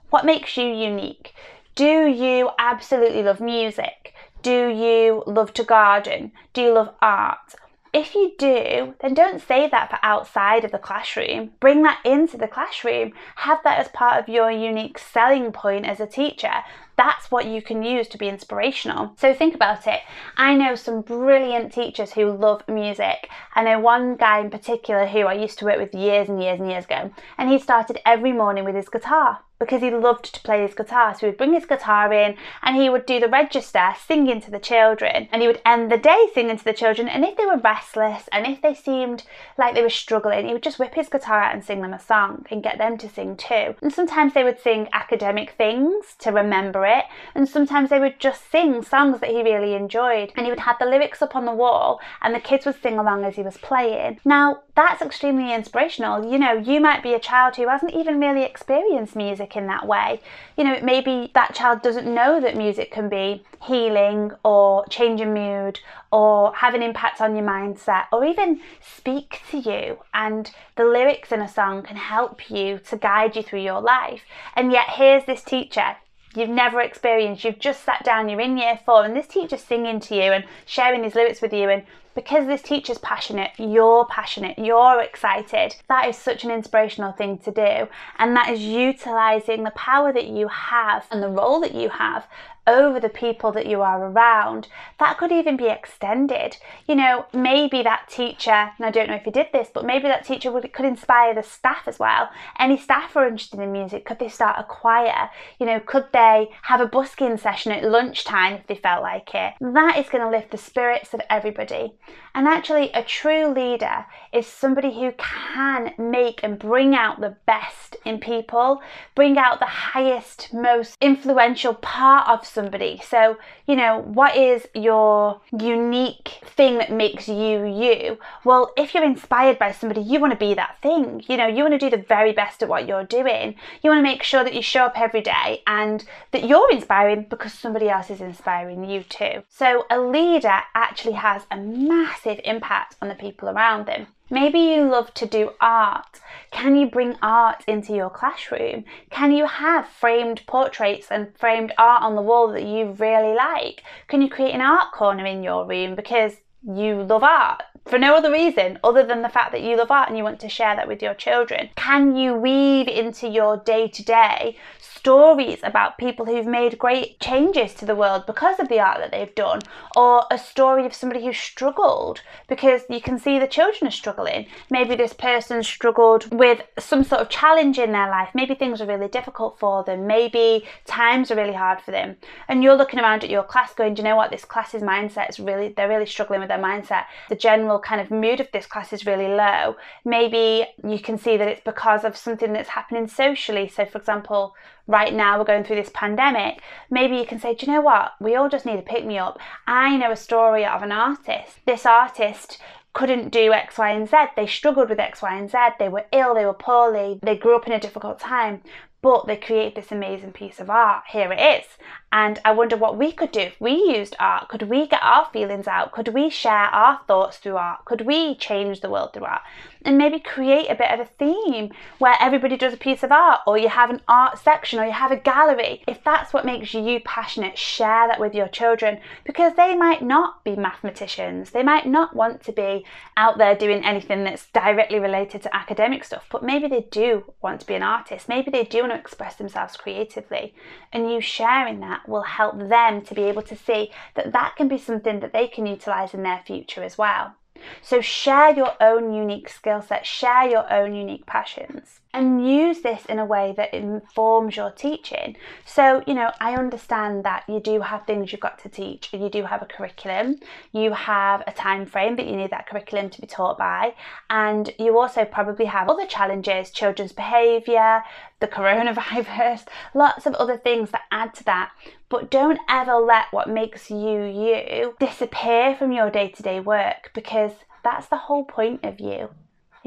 What 0.09 0.25
makes 0.25 0.55
you 0.55 0.65
unique? 0.65 1.33
Do 1.75 2.07
you 2.07 2.49
absolutely 2.57 3.23
love 3.23 3.41
music? 3.41 4.13
Do 4.41 4.67
you 4.69 5.23
love 5.27 5.53
to 5.55 5.63
garden? 5.63 6.31
Do 6.53 6.61
you 6.61 6.73
love 6.73 6.93
art? 7.01 7.55
If 7.97 8.13
you 8.13 8.33
do, 8.37 8.93
then 8.99 9.15
don't 9.15 9.41
save 9.41 9.71
that 9.71 9.89
for 9.89 9.97
outside 10.03 10.63
of 10.63 10.71
the 10.71 10.77
classroom. 10.77 11.53
Bring 11.59 11.81
that 11.81 11.99
into 12.05 12.37
the 12.37 12.47
classroom. 12.47 13.13
Have 13.37 13.57
that 13.63 13.79
as 13.79 13.87
part 13.87 14.19
of 14.19 14.29
your 14.29 14.51
unique 14.51 14.99
selling 14.99 15.51
point 15.51 15.87
as 15.87 15.99
a 15.99 16.05
teacher. 16.05 16.63
That's 16.95 17.31
what 17.31 17.47
you 17.47 17.59
can 17.59 17.81
use 17.81 18.07
to 18.09 18.19
be 18.19 18.29
inspirational. 18.29 19.15
So 19.17 19.33
think 19.33 19.55
about 19.55 19.87
it. 19.87 20.01
I 20.37 20.53
know 20.53 20.75
some 20.75 21.01
brilliant 21.01 21.73
teachers 21.73 22.13
who 22.13 22.31
love 22.31 22.61
music. 22.67 23.29
I 23.55 23.63
know 23.63 23.79
one 23.79 24.15
guy 24.15 24.41
in 24.41 24.51
particular 24.51 25.07
who 25.07 25.21
I 25.21 25.33
used 25.33 25.57
to 25.57 25.65
work 25.65 25.79
with 25.79 25.95
years 25.95 26.29
and 26.29 26.39
years 26.39 26.59
and 26.59 26.69
years 26.69 26.85
ago, 26.85 27.09
and 27.35 27.49
he 27.49 27.57
started 27.57 27.99
every 28.05 28.31
morning 28.31 28.63
with 28.63 28.75
his 28.75 28.89
guitar 28.89 29.39
because 29.59 29.81
he 29.81 29.89
loved 29.89 30.33
to 30.33 30.41
play 30.41 30.61
his 30.61 30.73
guitar. 30.73 31.13
So 31.13 31.21
he 31.21 31.25
would 31.27 31.37
bring 31.37 31.53
his 31.53 31.65
guitar 31.65 32.11
in 32.13 32.35
and 32.61 32.75
he 32.75 32.89
would 32.89 33.05
do 33.05 33.19
the 33.19 33.27
register 33.27 33.93
singing 34.05 34.41
to 34.41 34.51
the 34.51 34.59
children. 34.59 35.27
And 35.31 35.41
he 35.41 35.47
would 35.47 35.61
end 35.65 35.91
the 35.91 35.97
day 35.97 36.27
singing 36.33 36.57
to 36.57 36.63
the 36.63 36.73
children. 36.73 37.07
And 37.07 37.25
if 37.25 37.37
they 37.37 37.45
were 37.45 37.57
restless 37.57 38.29
and 38.31 38.45
if 38.45 38.61
they 38.61 38.73
seemed 38.73 39.23
like 39.57 39.73
they 39.73 39.81
were 39.81 39.89
struggling, 39.89 40.47
he 40.47 40.53
would 40.53 40.63
just 40.63 40.79
whip 40.79 40.95
his 40.95 41.09
guitar 41.09 41.41
out 41.41 41.53
and 41.53 41.63
sing 41.63 41.81
them 41.81 41.93
a 41.93 41.99
song 41.99 42.45
and 42.51 42.63
get 42.63 42.77
them 42.77 42.97
to 42.99 43.09
sing 43.09 43.35
too. 43.35 43.75
And 43.81 43.91
sometimes 43.91 44.33
they 44.33 44.43
would 44.43 44.59
sing 44.59 44.89
academic 44.93 45.51
things 45.51 46.15
to 46.19 46.31
remember 46.31 46.85
it. 46.85 47.05
And 47.33 47.49
sometimes 47.49 47.89
they 47.89 47.99
would 47.99 48.19
just 48.19 48.51
sing 48.51 48.83
songs 48.83 49.19
that 49.21 49.29
he 49.29 49.41
really 49.41 49.73
enjoyed. 49.73 50.31
And 50.35 50.45
he 50.45 50.51
would 50.51 50.61
have 50.61 50.77
the 50.79 50.85
lyrics 50.85 51.21
up 51.21 51.35
on 51.35 51.45
the 51.45 51.53
wall 51.53 51.99
and 52.21 52.33
the 52.33 52.39
kids 52.39 52.65
would 52.65 52.81
sing 52.81 52.99
along 52.99 53.25
as 53.25 53.35
he 53.35 53.41
was 53.41 53.57
playing. 53.57 54.19
Now, 54.23 54.61
that's 54.75 55.01
extremely 55.01 55.53
inspirational. 55.53 56.31
You 56.31 56.37
know, 56.37 56.53
you 56.53 56.79
might 56.79 57.01
be 57.01 57.13
a 57.13 57.19
child 57.19 57.55
who 57.55 57.67
hasn't 57.67 57.93
even 57.93 58.19
really 58.19 58.43
experienced 58.43 59.15
music 59.15 59.46
music 59.47 59.57
in 59.57 59.67
that 59.67 59.87
way. 59.87 60.19
You 60.57 60.63
know, 60.63 60.79
maybe 60.81 61.31
that 61.33 61.55
child 61.55 61.81
doesn't 61.81 62.07
know 62.07 62.39
that 62.41 62.55
music 62.55 62.91
can 62.91 63.09
be 63.09 63.43
healing 63.63 64.31
or 64.43 64.85
change 64.89 65.19
your 65.19 65.33
mood 65.33 65.79
or 66.11 66.53
have 66.55 66.73
an 66.73 66.83
impact 66.83 67.21
on 67.21 67.35
your 67.35 67.45
mindset 67.45 68.05
or 68.11 68.25
even 68.25 68.59
speak 68.81 69.41
to 69.51 69.57
you. 69.57 69.99
And 70.13 70.51
the 70.75 70.85
lyrics 70.85 71.31
in 71.31 71.41
a 71.41 71.47
song 71.47 71.83
can 71.83 71.97
help 71.97 72.49
you 72.49 72.79
to 72.89 72.97
guide 72.97 73.35
you 73.35 73.43
through 73.43 73.63
your 73.63 73.81
life. 73.81 74.21
And 74.55 74.71
yet, 74.71 74.87
here's 74.89 75.25
this 75.25 75.43
teacher 75.43 75.95
you've 76.35 76.49
never 76.49 76.81
experienced. 76.81 77.43
You've 77.43 77.59
just 77.59 77.83
sat 77.83 78.03
down, 78.03 78.29
you're 78.29 78.41
in 78.41 78.57
year 78.57 78.79
four, 78.85 79.03
and 79.03 79.15
this 79.15 79.27
teacher's 79.27 79.63
singing 79.63 79.99
to 80.01 80.15
you 80.15 80.33
and 80.33 80.43
sharing 80.65 81.01
these 81.01 81.15
lyrics 81.15 81.41
with 81.41 81.53
you 81.53 81.69
and 81.69 81.83
because 82.17 82.47
this 82.47 82.63
teacher's 82.63 82.97
passionate, 82.97 83.51
you're 83.59 84.07
passionate, 84.07 84.57
you're 84.57 85.03
excited. 85.03 85.75
That 85.87 86.09
is 86.09 86.17
such 86.17 86.43
an 86.43 86.49
inspirational 86.49 87.11
thing 87.11 87.37
to 87.37 87.51
do. 87.51 87.87
And 88.17 88.35
that 88.35 88.49
is 88.49 88.59
utilizing 88.59 89.63
the 89.63 89.69
power 89.69 90.11
that 90.11 90.25
you 90.25 90.47
have 90.47 91.05
and 91.11 91.21
the 91.21 91.29
role 91.29 91.59
that 91.59 91.75
you 91.75 91.89
have 91.89 92.27
over 92.67 92.99
the 92.99 93.09
people 93.09 93.51
that 93.53 93.65
you 93.65 93.81
are 93.81 94.03
around. 94.11 94.67
That 94.99 95.17
could 95.17 95.31
even 95.31 95.57
be 95.57 95.67
extended. 95.67 96.57
You 96.85 96.95
know, 96.95 97.25
maybe 97.33 97.81
that 97.81 98.09
teacher, 98.09 98.51
and 98.51 98.85
I 98.85 98.91
don't 98.91 99.07
know 99.07 99.15
if 99.15 99.25
you 99.25 99.31
did 99.31 99.47
this, 99.53 99.69
but 99.73 99.85
maybe 99.85 100.07
that 100.07 100.25
teacher 100.25 100.51
would, 100.51 100.71
could 100.73 100.85
inspire 100.85 101.33
the 101.33 101.43
staff 101.43 101.87
as 101.87 101.97
well. 101.97 102.29
Any 102.59 102.77
staff 102.77 103.15
are 103.15 103.27
interested 103.27 103.61
in 103.61 103.71
music, 103.71 104.05
could 104.05 104.19
they 104.19 104.29
start 104.29 104.57
a 104.59 104.63
choir? 104.63 105.29
You 105.59 105.65
know, 105.65 105.79
could 105.79 106.07
they 106.11 106.49
have 106.63 106.81
a 106.81 106.87
busking 106.87 107.37
session 107.37 107.71
at 107.71 107.83
lunchtime 107.83 108.53
if 108.53 108.67
they 108.67 108.75
felt 108.75 109.01
like 109.01 109.33
it? 109.33 109.53
That 109.61 109.97
is 109.97 110.09
going 110.09 110.23
to 110.23 110.29
lift 110.29 110.51
the 110.51 110.57
spirits 110.57 111.13
of 111.13 111.21
everybody. 111.29 111.93
And 112.37 112.47
actually, 112.47 112.91
a 112.93 113.01
true 113.01 113.47
leader 113.47 114.05
is 114.31 114.45
somebody 114.45 114.93
who 114.93 115.11
can 115.17 115.93
make 115.97 116.41
and 116.43 116.59
bring 116.59 116.93
out 116.93 117.19
the 117.19 117.35
best 117.47 117.97
in 118.05 118.19
people, 118.19 118.79
bring 119.15 119.39
out 119.39 119.59
the 119.59 119.65
highest, 119.65 120.53
most 120.53 120.97
influential 121.01 121.73
part 121.73 122.29
of 122.29 122.45
somebody. 122.45 123.01
So, 123.03 123.37
you 123.65 123.75
know, 123.75 124.01
what 124.01 124.35
is 124.35 124.67
your 124.75 125.41
unique 125.51 126.39
thing 126.45 126.77
that 126.77 126.91
makes 126.91 127.27
you 127.27 127.65
you? 127.65 128.19
Well, 128.43 128.71
if 128.77 128.93
you're 128.93 129.03
inspired 129.03 129.57
by 129.57 129.71
somebody, 129.71 130.01
you 130.01 130.19
want 130.19 130.31
to 130.31 130.37
be 130.37 130.53
that 130.53 130.77
thing. 130.79 131.23
You 131.27 131.37
know, 131.37 131.47
you 131.47 131.63
want 131.63 131.73
to 131.73 131.89
do 131.89 131.89
the 131.89 132.03
very 132.03 132.33
best 132.33 132.61
at 132.61 132.69
what 132.69 132.87
you're 132.87 133.03
doing. 133.03 133.55
You 133.81 133.89
want 133.89 133.97
to 133.97 134.03
make 134.03 134.21
sure 134.21 134.43
that 134.43 134.53
you 134.53 134.61
show 134.61 134.85
up 134.85 134.99
every 134.99 135.21
day 135.21 135.63
and 135.65 136.05
that 136.31 136.47
you're 136.47 136.71
inspiring 136.71 137.25
because 137.27 137.53
somebody 137.53 137.89
else 137.89 138.11
is 138.11 138.21
inspiring 138.21 138.87
you 138.87 139.01
too. 139.01 139.41
So, 139.49 139.87
a 139.89 139.99
leader 139.99 140.59
actually 140.75 141.13
has 141.13 141.47
a 141.49 141.57
massive 141.57 141.96
impact 142.43 142.95
on 143.01 143.07
the 143.07 143.15
people 143.15 143.49
around 143.49 143.85
them. 143.85 144.07
Maybe 144.29 144.59
you 144.59 144.89
love 144.89 145.13
to 145.15 145.25
do 145.25 145.51
art. 145.61 146.19
Can 146.51 146.75
you 146.75 146.87
bring 146.87 147.15
art 147.21 147.63
into 147.67 147.93
your 147.93 148.09
classroom? 148.09 148.83
Can 149.09 149.31
you 149.31 149.45
have 149.45 149.87
framed 149.87 150.41
portraits 150.47 151.07
and 151.09 151.35
framed 151.37 151.73
art 151.77 152.03
on 152.03 152.15
the 152.15 152.21
wall 152.21 152.51
that 152.51 152.63
you 152.63 152.91
really 152.91 153.35
like? 153.35 153.83
Can 154.07 154.21
you 154.21 154.29
create 154.29 154.53
an 154.53 154.61
art 154.61 154.91
corner 154.91 155.25
in 155.25 155.43
your 155.43 155.65
room 155.65 155.95
because 155.95 156.33
you 156.63 157.03
love 157.03 157.23
art? 157.23 157.63
for 157.87 157.97
no 157.97 158.15
other 158.15 158.31
reason 158.31 158.77
other 158.83 159.05
than 159.05 159.21
the 159.21 159.29
fact 159.29 159.51
that 159.51 159.63
you 159.63 159.77
love 159.77 159.91
art 159.91 160.09
and 160.09 160.17
you 160.17 160.23
want 160.23 160.39
to 160.41 160.49
share 160.49 160.75
that 160.75 160.87
with 160.87 161.01
your 161.01 161.13
children? 161.13 161.69
Can 161.75 162.15
you 162.15 162.33
weave 162.33 162.87
into 162.87 163.27
your 163.27 163.57
day 163.57 163.87
to 163.87 164.03
day 164.03 164.57
stories 164.97 165.59
about 165.63 165.97
people 165.97 166.25
who've 166.25 166.45
made 166.45 166.77
great 166.77 167.19
changes 167.19 167.73
to 167.75 167.85
the 167.85 167.95
world 167.95 168.25
because 168.25 168.59
of 168.59 168.67
the 168.67 168.79
art 168.79 168.97
that 168.99 169.11
they've 169.11 169.35
done, 169.35 169.59
or 169.95 170.25
a 170.31 170.37
story 170.37 170.85
of 170.85 170.93
somebody 170.93 171.23
who 171.23 171.33
struggled 171.33 172.21
because 172.49 172.81
you 172.89 172.99
can 172.99 173.19
see 173.19 173.37
the 173.37 173.47
children 173.47 173.87
are 173.87 173.91
struggling. 173.91 174.47
Maybe 174.69 174.95
this 174.95 175.13
person 175.13 175.61
struggled 175.63 176.33
with 176.33 176.61
some 176.79 177.03
sort 177.03 177.21
of 177.21 177.29
challenge 177.29 177.77
in 177.77 177.91
their 177.91 178.09
life. 178.09 178.29
Maybe 178.33 178.55
things 178.55 178.81
are 178.81 178.87
really 178.87 179.07
difficult 179.07 179.59
for 179.59 179.83
them. 179.83 180.07
Maybe 180.07 180.65
times 180.85 181.29
are 181.31 181.35
really 181.35 181.53
hard 181.53 181.79
for 181.81 181.91
them. 181.91 182.17
And 182.47 182.63
you're 182.63 182.75
looking 182.75 182.99
around 182.99 183.23
at 183.23 183.29
your 183.29 183.43
class 183.43 183.73
going, 183.73 183.93
Do 183.93 184.01
you 184.01 184.07
know 184.07 184.15
what? 184.15 184.31
This 184.31 184.45
class's 184.45 184.81
mindset 184.81 185.29
is 185.29 185.39
really, 185.39 185.69
they're 185.69 185.89
really 185.89 186.05
struggling 186.05 186.39
with 186.39 186.49
their 186.49 186.57
mindset. 186.57 187.03
The 187.29 187.35
general 187.35 187.79
kind 187.79 188.01
of 188.01 188.09
mood 188.09 188.39
of 188.39 188.51
this 188.51 188.65
class 188.65 188.93
is 188.93 189.05
really 189.05 189.27
low. 189.27 189.75
Maybe 190.03 190.65
you 190.83 190.99
can 190.99 191.17
see 191.17 191.37
that 191.37 191.47
it's 191.47 191.61
because 191.63 192.03
of 192.03 192.17
something 192.17 192.53
that's 192.53 192.69
happening 192.69 193.07
socially. 193.07 193.67
So, 193.67 193.85
for 193.85 193.97
example, 193.97 194.55
right 194.87 195.13
now 195.13 195.37
we're 195.37 195.45
going 195.45 195.63
through 195.63 195.75
this 195.75 195.91
pandemic, 195.93 196.61
maybe 196.89 197.17
you 197.17 197.25
can 197.25 197.39
say, 197.39 197.53
do 197.53 197.65
you 197.65 197.73
know 197.73 197.81
what? 197.81 198.13
We 198.19 198.35
all 198.35 198.49
just 198.49 198.65
need 198.65 198.77
to 198.77 198.81
pick 198.81 199.05
me 199.05 199.17
up. 199.17 199.37
I 199.67 199.97
know 199.97 200.11
a 200.11 200.15
story 200.15 200.65
of 200.65 200.81
an 200.81 200.91
artist. 200.91 201.59
This 201.65 201.85
artist 201.85 202.57
couldn't 202.93 203.29
do 203.29 203.53
X, 203.53 203.77
Y, 203.77 203.91
and 203.91 204.09
Z. 204.09 204.17
They 204.35 204.47
struggled 204.47 204.89
with 204.89 204.99
X, 204.99 205.21
Y, 205.21 205.37
and 205.37 205.51
Z. 205.51 205.57
They 205.77 205.89
were 205.89 206.05
ill, 206.11 206.33
they 206.33 206.45
were 206.45 206.53
poorly, 206.53 207.19
they 207.21 207.37
grew 207.37 207.55
up 207.55 207.67
in 207.67 207.73
a 207.73 207.79
difficult 207.79 208.19
time, 208.19 208.61
but 209.03 209.27
they 209.27 209.37
created 209.37 209.75
this 209.75 209.91
amazing 209.91 210.31
piece 210.31 210.59
of 210.59 210.69
art. 210.69 211.03
Here 211.11 211.31
it 211.31 211.39
is. 211.39 211.65
And 212.11 212.39
I 212.43 212.53
wonder 212.53 212.75
what 212.75 212.97
we 212.97 213.11
could 213.11 213.31
do 213.31 213.41
if 213.41 213.61
we 213.61 213.73
used 213.73 214.15
art. 214.19 214.49
Could 214.49 214.63
we 214.63 214.87
get 214.87 215.03
our 215.03 215.29
feelings 215.31 215.67
out? 215.67 215.91
Could 215.91 216.07
we 216.09 216.29
share 216.31 216.51
our 216.51 217.01
thoughts 217.07 217.37
through 217.37 217.57
art? 217.57 217.85
Could 217.85 218.01
we 218.01 218.35
change 218.35 218.81
the 218.81 218.89
world 218.89 219.13
through 219.13 219.25
art? 219.25 219.43
And 219.87 219.97
maybe 219.97 220.19
create 220.19 220.69
a 220.69 220.75
bit 220.75 220.91
of 220.91 220.99
a 220.99 221.05
theme 221.05 221.71
where 221.97 222.17
everybody 222.19 222.57
does 222.57 222.73
a 222.73 222.77
piece 222.77 223.03
of 223.03 223.11
art, 223.13 223.39
or 223.47 223.57
you 223.57 223.69
have 223.69 223.89
an 223.89 224.01
art 224.05 224.37
section, 224.37 224.79
or 224.79 224.85
you 224.85 224.91
have 224.91 225.11
a 225.11 225.15
gallery. 225.15 225.81
If 225.87 226.03
that's 226.03 226.33
what 226.33 226.45
makes 226.45 226.73
you 226.73 226.99
passionate, 226.99 227.57
share 227.57 228.05
that 228.09 228.19
with 228.19 228.35
your 228.35 228.49
children 228.49 228.99
because 229.23 229.55
they 229.55 229.77
might 229.77 230.01
not 230.01 230.43
be 230.43 230.57
mathematicians. 230.57 231.51
They 231.51 231.63
might 231.63 231.85
not 231.87 232.13
want 232.13 232.43
to 232.43 232.51
be 232.51 232.85
out 233.15 233.37
there 233.37 233.55
doing 233.55 233.85
anything 233.85 234.25
that's 234.25 234.51
directly 234.51 234.99
related 234.99 235.41
to 235.43 235.55
academic 235.55 236.03
stuff, 236.03 236.25
but 236.29 236.43
maybe 236.43 236.67
they 236.67 236.85
do 236.91 237.33
want 237.41 237.61
to 237.61 237.65
be 237.65 237.75
an 237.75 237.81
artist. 237.81 238.27
Maybe 238.27 238.51
they 238.51 238.65
do 238.65 238.81
want 238.81 238.91
to 238.91 238.99
express 238.99 239.37
themselves 239.37 239.77
creatively. 239.77 240.53
And 240.91 241.09
you 241.09 241.21
sharing 241.21 241.79
that 241.79 242.09
will 242.09 242.23
help 242.23 242.59
them 242.59 243.03
to 243.03 243.15
be 243.15 243.23
able 243.23 243.43
to 243.43 243.55
see 243.55 243.91
that 244.15 244.33
that 244.33 244.57
can 244.57 244.67
be 244.67 244.77
something 244.77 245.21
that 245.21 245.31
they 245.31 245.47
can 245.47 245.65
utilize 245.65 246.13
in 246.13 246.23
their 246.23 246.43
future 246.45 246.83
as 246.83 246.97
well. 246.97 247.36
So 247.81 248.01
share 248.01 248.51
your 248.51 248.73
own 248.81 249.13
unique 249.13 249.49
skill 249.49 249.81
set, 249.81 250.05
share 250.05 250.49
your 250.49 250.71
own 250.71 250.95
unique 250.95 251.25
passions 251.25 252.01
and 252.17 252.49
use 252.49 252.81
this 252.81 253.05
in 253.05 253.19
a 253.19 253.25
way 253.25 253.53
that 253.55 253.71
informs 253.75 254.55
your 254.55 254.71
teaching. 254.71 255.37
So, 255.65 256.03
you 256.07 256.15
know, 256.15 256.31
I 256.41 256.55
understand 256.55 257.23
that 257.25 257.43
you 257.47 257.59
do 257.59 257.79
have 257.81 258.07
things 258.07 258.31
you've 258.31 258.41
got 258.41 258.57
to 258.63 258.69
teach, 258.69 259.13
you 259.13 259.29
do 259.29 259.43
have 259.43 259.61
a 259.61 259.67
curriculum, 259.67 260.39
you 260.71 260.93
have 260.93 261.43
a 261.45 261.51
time 261.51 261.85
frame 261.85 262.15
that 262.15 262.25
you 262.25 262.35
need 262.35 262.49
that 262.49 262.67
curriculum 262.67 263.11
to 263.11 263.21
be 263.21 263.27
taught 263.27 263.59
by, 263.59 263.93
and 264.31 264.73
you 264.79 264.97
also 264.97 265.25
probably 265.25 265.65
have 265.65 265.89
other 265.89 266.07
challenges, 266.07 266.71
children's 266.71 267.13
behaviour, 267.13 268.03
the 268.39 268.47
coronavirus, 268.47 269.67
lots 269.93 270.25
of 270.25 270.33
other 270.33 270.57
things 270.57 270.89
that 270.89 271.03
add 271.11 271.35
to 271.35 271.43
that. 271.43 271.71
But 272.09 272.31
don't 272.31 272.59
ever 272.67 272.95
let 272.95 273.25
what 273.29 273.47
makes 273.47 273.91
you 273.91 274.23
you 274.23 274.95
disappear 274.99 275.75
from 275.75 275.91
your 275.91 276.09
day 276.09 276.29
to 276.29 276.41
day 276.41 276.59
work 276.61 277.11
because 277.13 277.51
that's 277.83 278.07
the 278.07 278.17
whole 278.17 278.43
point 278.43 278.83
of 278.83 278.99
you. 278.99 279.29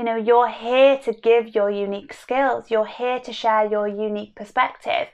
You 0.00 0.06
know, 0.06 0.16
you're 0.16 0.48
here 0.48 0.96
to 1.04 1.12
give 1.12 1.54
your 1.54 1.70
unique 1.70 2.14
skills, 2.14 2.70
you're 2.70 2.86
here 2.86 3.20
to 3.20 3.34
share 3.34 3.66
your 3.66 3.86
unique 3.86 4.34
perspective. 4.34 5.08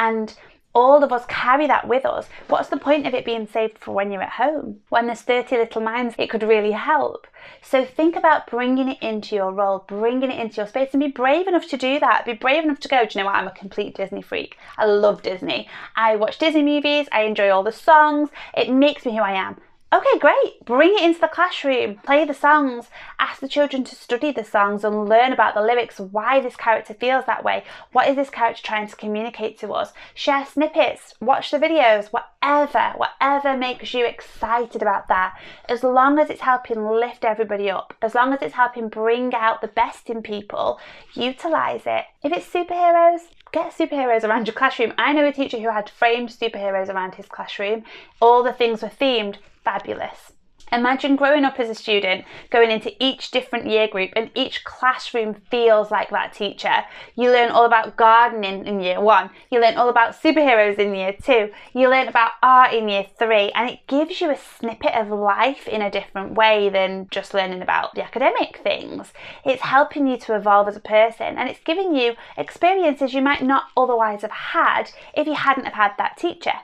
And 0.00 0.36
all 0.74 1.04
of 1.04 1.12
us 1.12 1.24
carry 1.28 1.68
that 1.68 1.86
with 1.86 2.04
us. 2.04 2.26
What's 2.48 2.68
the 2.68 2.76
point 2.76 3.06
of 3.06 3.14
it 3.14 3.24
being 3.24 3.46
saved 3.46 3.78
for 3.78 3.94
when 3.94 4.10
you're 4.10 4.20
at 4.20 4.30
home? 4.30 4.80
When 4.88 5.06
there's 5.06 5.20
30 5.20 5.58
little 5.58 5.80
minds, 5.80 6.16
it 6.18 6.28
could 6.28 6.42
really 6.42 6.72
help. 6.72 7.28
So 7.62 7.84
think 7.84 8.16
about 8.16 8.48
bringing 8.48 8.88
it 8.88 9.00
into 9.00 9.36
your 9.36 9.52
role, 9.52 9.84
bringing 9.86 10.32
it 10.32 10.40
into 10.40 10.56
your 10.56 10.66
space, 10.66 10.88
and 10.92 11.00
be 11.00 11.06
brave 11.06 11.46
enough 11.46 11.68
to 11.68 11.76
do 11.76 12.00
that. 12.00 12.24
Be 12.26 12.32
brave 12.32 12.64
enough 12.64 12.80
to 12.80 12.88
go, 12.88 13.04
do 13.04 13.16
you 13.16 13.22
know 13.22 13.30
what? 13.30 13.36
I'm 13.36 13.46
a 13.46 13.52
complete 13.52 13.94
Disney 13.94 14.22
freak. 14.22 14.56
I 14.76 14.86
love 14.86 15.22
Disney. 15.22 15.68
I 15.94 16.16
watch 16.16 16.38
Disney 16.38 16.64
movies, 16.64 17.06
I 17.12 17.22
enjoy 17.22 17.50
all 17.50 17.62
the 17.62 17.70
songs, 17.70 18.30
it 18.54 18.72
makes 18.72 19.06
me 19.06 19.12
who 19.12 19.22
I 19.22 19.34
am. 19.34 19.60
Okay, 19.94 20.18
great. 20.18 20.64
Bring 20.64 20.94
it 20.96 21.02
into 21.02 21.20
the 21.20 21.28
classroom. 21.28 21.96
Play 21.96 22.24
the 22.24 22.32
songs. 22.32 22.86
Ask 23.18 23.42
the 23.42 23.48
children 23.48 23.84
to 23.84 23.94
study 23.94 24.32
the 24.32 24.42
songs 24.42 24.84
and 24.84 25.06
learn 25.06 25.34
about 25.34 25.54
the 25.54 25.60
lyrics, 25.60 26.00
why 26.00 26.40
this 26.40 26.56
character 26.56 26.94
feels 26.94 27.26
that 27.26 27.44
way. 27.44 27.64
What 27.92 28.08
is 28.08 28.16
this 28.16 28.30
character 28.30 28.62
trying 28.62 28.88
to 28.88 28.96
communicate 28.96 29.58
to 29.58 29.74
us? 29.74 29.92
Share 30.14 30.46
snippets, 30.46 31.12
watch 31.20 31.50
the 31.50 31.58
videos, 31.58 32.06
whatever, 32.06 32.94
whatever 32.96 33.54
makes 33.54 33.92
you 33.92 34.06
excited 34.06 34.80
about 34.80 35.08
that. 35.08 35.38
As 35.68 35.82
long 35.84 36.18
as 36.18 36.30
it's 36.30 36.40
helping 36.40 36.86
lift 36.86 37.22
everybody 37.22 37.70
up, 37.70 37.92
as 38.00 38.14
long 38.14 38.32
as 38.32 38.40
it's 38.40 38.54
helping 38.54 38.88
bring 38.88 39.34
out 39.34 39.60
the 39.60 39.68
best 39.68 40.08
in 40.08 40.22
people, 40.22 40.80
utilize 41.12 41.82
it. 41.84 42.06
If 42.22 42.32
it's 42.32 42.48
superheroes, 42.48 43.28
get 43.52 43.76
superheroes 43.76 44.24
around 44.24 44.46
your 44.46 44.54
classroom. 44.54 44.94
I 44.96 45.12
know 45.12 45.28
a 45.28 45.32
teacher 45.32 45.58
who 45.58 45.68
had 45.68 45.90
framed 45.90 46.30
superheroes 46.30 46.88
around 46.88 47.16
his 47.16 47.26
classroom. 47.26 47.84
All 48.22 48.42
the 48.42 48.54
things 48.54 48.80
were 48.80 48.88
themed 48.88 49.36
fabulous. 49.64 50.32
Imagine 50.72 51.16
growing 51.16 51.44
up 51.44 51.60
as 51.60 51.68
a 51.68 51.74
student, 51.74 52.24
going 52.48 52.70
into 52.70 52.92
each 52.98 53.30
different 53.30 53.66
year 53.66 53.88
group, 53.88 54.10
and 54.16 54.30
each 54.34 54.64
classroom 54.64 55.34
feels 55.50 55.90
like 55.90 56.08
that 56.08 56.32
teacher. 56.32 56.84
You 57.14 57.30
learn 57.30 57.50
all 57.50 57.66
about 57.66 57.96
gardening 57.98 58.66
in 58.66 58.80
year 58.80 58.98
one, 58.98 59.28
you 59.50 59.60
learn 59.60 59.76
all 59.76 59.90
about 59.90 60.14
superheroes 60.14 60.78
in 60.78 60.94
year 60.94 61.14
two, 61.22 61.50
you 61.74 61.90
learn 61.90 62.08
about 62.08 62.32
art 62.42 62.72
in 62.72 62.88
year 62.88 63.04
three, 63.18 63.50
and 63.54 63.68
it 63.68 63.86
gives 63.86 64.22
you 64.22 64.30
a 64.30 64.36
snippet 64.36 64.94
of 64.94 65.10
life 65.10 65.68
in 65.68 65.82
a 65.82 65.90
different 65.90 66.32
way 66.36 66.70
than 66.70 67.06
just 67.10 67.34
learning 67.34 67.60
about 67.60 67.94
the 67.94 68.02
academic 68.02 68.60
things. 68.62 69.12
It's 69.44 69.62
helping 69.62 70.06
you 70.06 70.16
to 70.20 70.36
evolve 70.36 70.68
as 70.68 70.76
a 70.76 70.80
person, 70.80 71.36
and 71.36 71.50
it's 71.50 71.60
giving 71.62 71.94
you 71.94 72.14
experiences 72.38 73.12
you 73.12 73.20
might 73.20 73.42
not 73.42 73.64
otherwise 73.76 74.22
have 74.22 74.30
had 74.30 74.90
if 75.12 75.26
you 75.26 75.34
hadn't 75.34 75.66
have 75.66 75.74
had 75.74 75.92
that 75.98 76.16
teacher. 76.16 76.54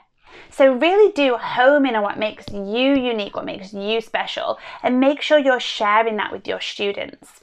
So, 0.49 0.73
really 0.73 1.11
do 1.11 1.37
home 1.37 1.85
in 1.85 1.95
on 1.95 2.03
what 2.03 2.19
makes 2.19 2.45
you 2.49 2.95
unique, 2.95 3.35
what 3.35 3.45
makes 3.45 3.73
you 3.73 4.01
special, 4.01 4.57
and 4.83 4.99
make 4.99 5.21
sure 5.21 5.37
you're 5.37 5.59
sharing 5.59 6.17
that 6.17 6.31
with 6.31 6.47
your 6.47 6.61
students. 6.61 7.41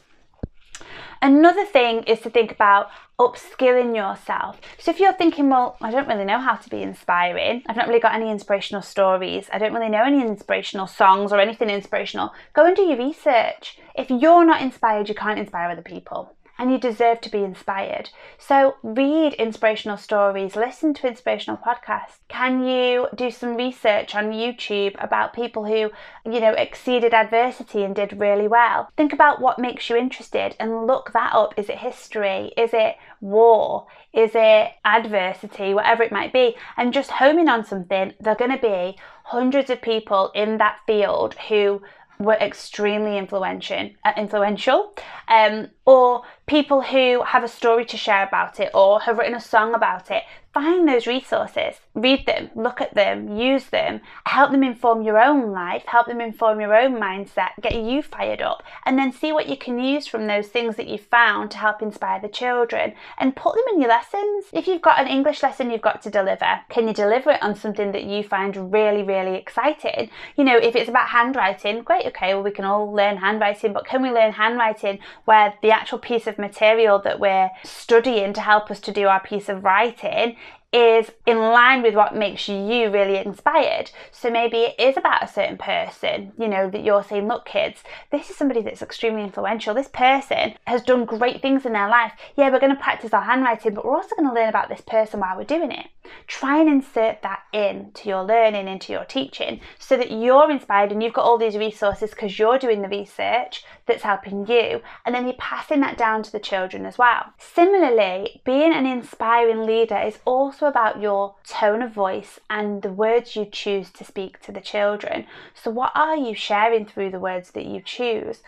Another 1.23 1.65
thing 1.65 2.03
is 2.05 2.21
to 2.21 2.31
think 2.31 2.53
about 2.53 2.91
upskilling 3.19 3.97
yourself. 3.97 4.61
So 4.79 4.91
if 4.91 5.01
you're 5.01 5.15
thinking, 5.15 5.49
well, 5.49 5.77
I 5.81 5.91
don't 5.91 6.07
really 6.07 6.27
know 6.27 6.39
how 6.39 6.57
to 6.57 6.69
be 6.69 6.83
inspiring, 6.83 7.63
I've 7.67 7.77
not 7.77 7.89
really 7.89 8.01
got 8.01 8.15
any 8.15 8.31
inspirational 8.31 8.83
stories, 8.83 9.49
I 9.53 9.59
don't 9.59 9.73
really 9.73 9.89
know 9.89 10.05
any 10.05 10.21
inspirational 10.21 10.87
songs 10.87 11.33
or 11.33 11.41
anything 11.41 11.71
inspirational, 11.71 12.33
go 12.53 12.67
and 12.67 12.77
do 12.77 12.83
your 12.83 12.99
research. 12.99 13.79
If 13.95 14.11
you're 14.11 14.45
not 14.45 14.61
inspired, 14.61 15.09
you 15.09 15.15
can't 15.15 15.39
inspire 15.39 15.71
other 15.71 15.83
people 15.83 16.36
and 16.59 16.71
you 16.71 16.79
deserve 16.79 17.21
to 17.21 17.31
be 17.31 17.43
inspired. 17.43 18.11
So, 18.39 18.77
read 18.83 19.35
inspirational 19.35 19.97
stories, 19.97 20.57
listen 20.57 20.95
to 20.95 21.09
inspirational 21.09 21.59
podcasts. 21.59 22.19
Can 22.29 22.65
you 22.65 23.09
do 23.15 23.31
some 23.31 23.57
research 23.57 24.15
on 24.15 24.33
YouTube 24.33 25.03
about 25.03 25.33
people 25.33 25.65
who, 25.65 25.91
you 26.31 26.41
know, 26.41 26.53
exceeded 26.53 27.15
adversity 27.15 27.83
and 27.83 27.95
did 27.95 28.21
really 28.21 28.49
well? 28.49 28.89
Think 28.97 29.13
about 29.13 29.41
what 29.41 29.59
makes 29.59 29.89
you 29.89 29.97
interested 29.97 30.57
and 30.59 30.87
look 30.87 31.13
that 31.13 31.35
up. 31.35 31.55
Is 31.57 31.69
it 31.69 31.79
history? 31.79 32.53
Is 32.57 32.71
it 32.73 32.97
war? 33.21 33.87
Is 34.13 34.33
it 34.35 34.73
adversity? 34.85 35.75
Whatever 35.75 36.03
it 36.03 36.13
might 36.13 36.33
be. 36.33 36.57
And 36.77 36.93
just 36.93 37.11
homing 37.13 37.49
on 37.49 37.65
something, 37.65 38.15
there 38.21 38.33
are 38.33 38.37
going 38.37 38.51
to 38.51 38.59
be 38.59 38.99
hundreds 39.25 39.71
of 39.71 39.83
people 39.83 40.31
in 40.35 40.59
that 40.59 40.79
field 40.87 41.35
who 41.49 41.83
were 42.19 42.35
extremely 42.35 43.19
influential, 43.19 43.91
uh, 44.05 44.13
influential, 44.17 44.95
um, 45.29 45.69
or 45.85 46.23
people 46.47 46.83
who 46.83 47.23
have 47.23 47.45
a 47.45 47.49
story 47.49 47.85
to 47.87 47.97
share 47.97 48.27
about 48.27 48.61
it 48.61 48.71
or 48.75 49.01
have 49.01 49.19
written 49.19 49.35
a 49.35 49.41
song 49.41 49.75
about 49.75 50.11
it. 50.11 50.23
Find 50.57 50.89
those 50.89 51.07
resources, 51.07 51.75
read 51.93 52.25
them, 52.25 52.49
look 52.55 52.81
at 52.81 52.95
them, 52.95 53.37
use 53.37 53.67
them, 53.67 54.01
help 54.25 54.51
them 54.51 54.63
inform 54.63 55.03
your 55.03 55.23
own 55.23 55.53
life, 55.53 55.83
help 55.85 56.07
them 56.07 56.19
inform 56.19 56.59
your 56.63 56.75
own 56.75 56.95
mindset, 56.99 57.51
get 57.61 57.75
you 57.75 58.01
fired 58.01 58.41
up, 58.41 58.63
and 58.87 58.99
then 58.99 59.13
see 59.13 59.33
what 59.33 59.51
you 59.51 59.57
can 59.59 59.79
use 59.79 60.07
from 60.07 60.27
those 60.27 60.49
things 60.49 60.77
that 60.77 60.89
you 60.89 60.97
found 60.97 61.51
to 61.51 61.59
help 61.59 61.83
inspire 61.83 62.19
the 62.23 62.29
children 62.29 62.95
and 63.19 63.37
put 63.37 63.55
them 63.55 63.65
in 63.75 63.83
your 63.83 63.91
lessons. 63.91 64.47
If 64.51 64.67
you've 64.67 64.81
got 64.81 64.99
an 64.99 65.09
English 65.09 65.43
lesson 65.43 65.71
you've 65.71 65.83
got 65.83 66.01
to 66.05 66.11
deliver, 66.11 66.61
can 66.71 66.89
you 66.89 66.95
deliver 66.95 67.33
it 67.33 67.43
on 67.43 67.55
something 67.55 67.93
that 67.93 68.05
you 68.05 68.23
find 68.23 68.73
really, 68.73 69.03
really 69.03 69.37
exciting? 69.37 70.09
You 70.37 70.45
know, 70.45 70.57
if 70.57 70.75
it's 70.75 70.89
about 70.89 71.11
handwriting, 71.11 71.83
great, 71.83 72.07
okay, 72.07 72.33
well, 72.33 72.43
we 72.43 72.51
can 72.51 72.65
all 72.65 72.91
learn 72.91 73.19
handwriting, 73.19 73.75
but 73.75 73.85
can 73.85 74.01
we 74.01 74.09
learn 74.09 74.33
handwriting 74.33 75.01
where 75.27 75.53
the 75.61 75.71
actual 75.71 75.99
piece 75.99 76.27
of 76.27 76.39
material 76.39 76.99
that 77.01 77.21
we're 77.21 77.51
studying 77.63 78.33
to 78.33 78.41
help 78.41 78.71
us 78.71 78.81
to 78.81 78.91
do 78.91 79.07
our 79.07 79.21
piece 79.21 79.51
of 79.51 79.63
writing 79.63 80.35
is 80.77 81.11
in 81.25 81.39
line 81.39 81.81
with 81.81 81.95
what 81.95 82.15
makes 82.15 82.49
you 82.49 82.91
really 82.91 83.17
inspired. 83.17 83.91
So 84.13 84.31
maybe 84.31 84.59
it 84.59 84.75
is 84.79 84.99
about 84.99 85.23
a 85.23 85.27
certain 85.27 85.57
person, 85.57 86.33
you 86.39 86.49
know, 86.49 86.69
that 86.69 86.85
you're 86.85 87.03
saying, 87.03 87.27
look, 87.27 87.47
kids, 87.47 87.83
this 88.13 88.29
is 88.29 88.37
somebody 88.37 88.61
that's 88.61 88.83
extremely 88.83 89.23
influential. 89.23 89.73
This 89.73 89.89
person 89.89 90.53
has 90.67 90.83
done 90.83 91.07
great 91.07 91.41
things 91.41 91.65
in 91.65 91.73
their 91.73 91.89
life. 91.89 92.13
Yeah, 92.37 92.51
we're 92.51 92.61
going 92.61 92.77
to 92.77 92.83
practice 92.83 93.15
our 93.15 93.23
handwriting, 93.23 93.73
but 93.73 93.87
we're 93.87 93.97
also 93.97 94.15
going 94.17 94.29
to 94.29 94.35
learn 94.35 94.51
about 94.51 94.69
this 94.69 94.83
person 94.83 95.21
while 95.21 95.39
we're 95.39 95.45
doing 95.45 95.73
it. 95.73 95.87
Try 96.27 96.61
and 96.61 96.69
insert 96.69 97.23
that 97.23 97.45
into 97.55 98.11
your 98.11 98.23
learning, 98.23 98.69
into 98.69 98.93
your 98.93 99.07
teaching, 99.07 99.61
so 99.79 99.97
that 99.97 100.11
you're 100.11 100.51
inspired 100.51 100.93
and 100.93 101.03
you've 101.03 101.15
got 101.15 101.25
all 101.25 101.39
these 101.39 101.57
resources 101.57 102.11
because 102.11 102.39
you're 102.39 102.59
doing 102.59 102.83
the 102.83 102.89
research 102.89 103.65
that's 103.87 104.03
helping 104.03 104.47
you, 104.47 104.81
and 105.05 105.15
then 105.15 105.25
you're 105.25 105.35
passing 105.39 105.81
that 105.81 105.97
down 105.97 106.23
to 106.23 106.33
the 106.33 106.39
children 106.39 106.85
as 106.85 106.99
well. 106.99 107.33
Similarly, 107.39 108.43
being 108.45 108.73
an 108.73 108.87
inspiring 108.87 109.65
leader 109.65 109.99
is 109.99 110.19
also 110.25 110.67
about 110.67 111.01
your 111.01 111.37
tone 111.47 111.83
of 111.83 111.93
voice 111.93 112.39
and 112.51 112.83
the 112.83 112.93
words 112.93 113.37
you 113.37 113.47
choose 113.47 113.91
to 113.93 114.05
speak 114.05 114.41
to 114.41 114.53
the 114.53 114.61
children. 114.61 115.27
So, 115.55 115.71
what 115.71 115.93
are 115.95 116.17
you 116.17 116.35
sharing 116.35 116.87
through 116.87 117.11
the 117.11 117.21
words 117.21 117.53
that 117.53 117.67
you 117.67 117.81
choose? 117.81 118.43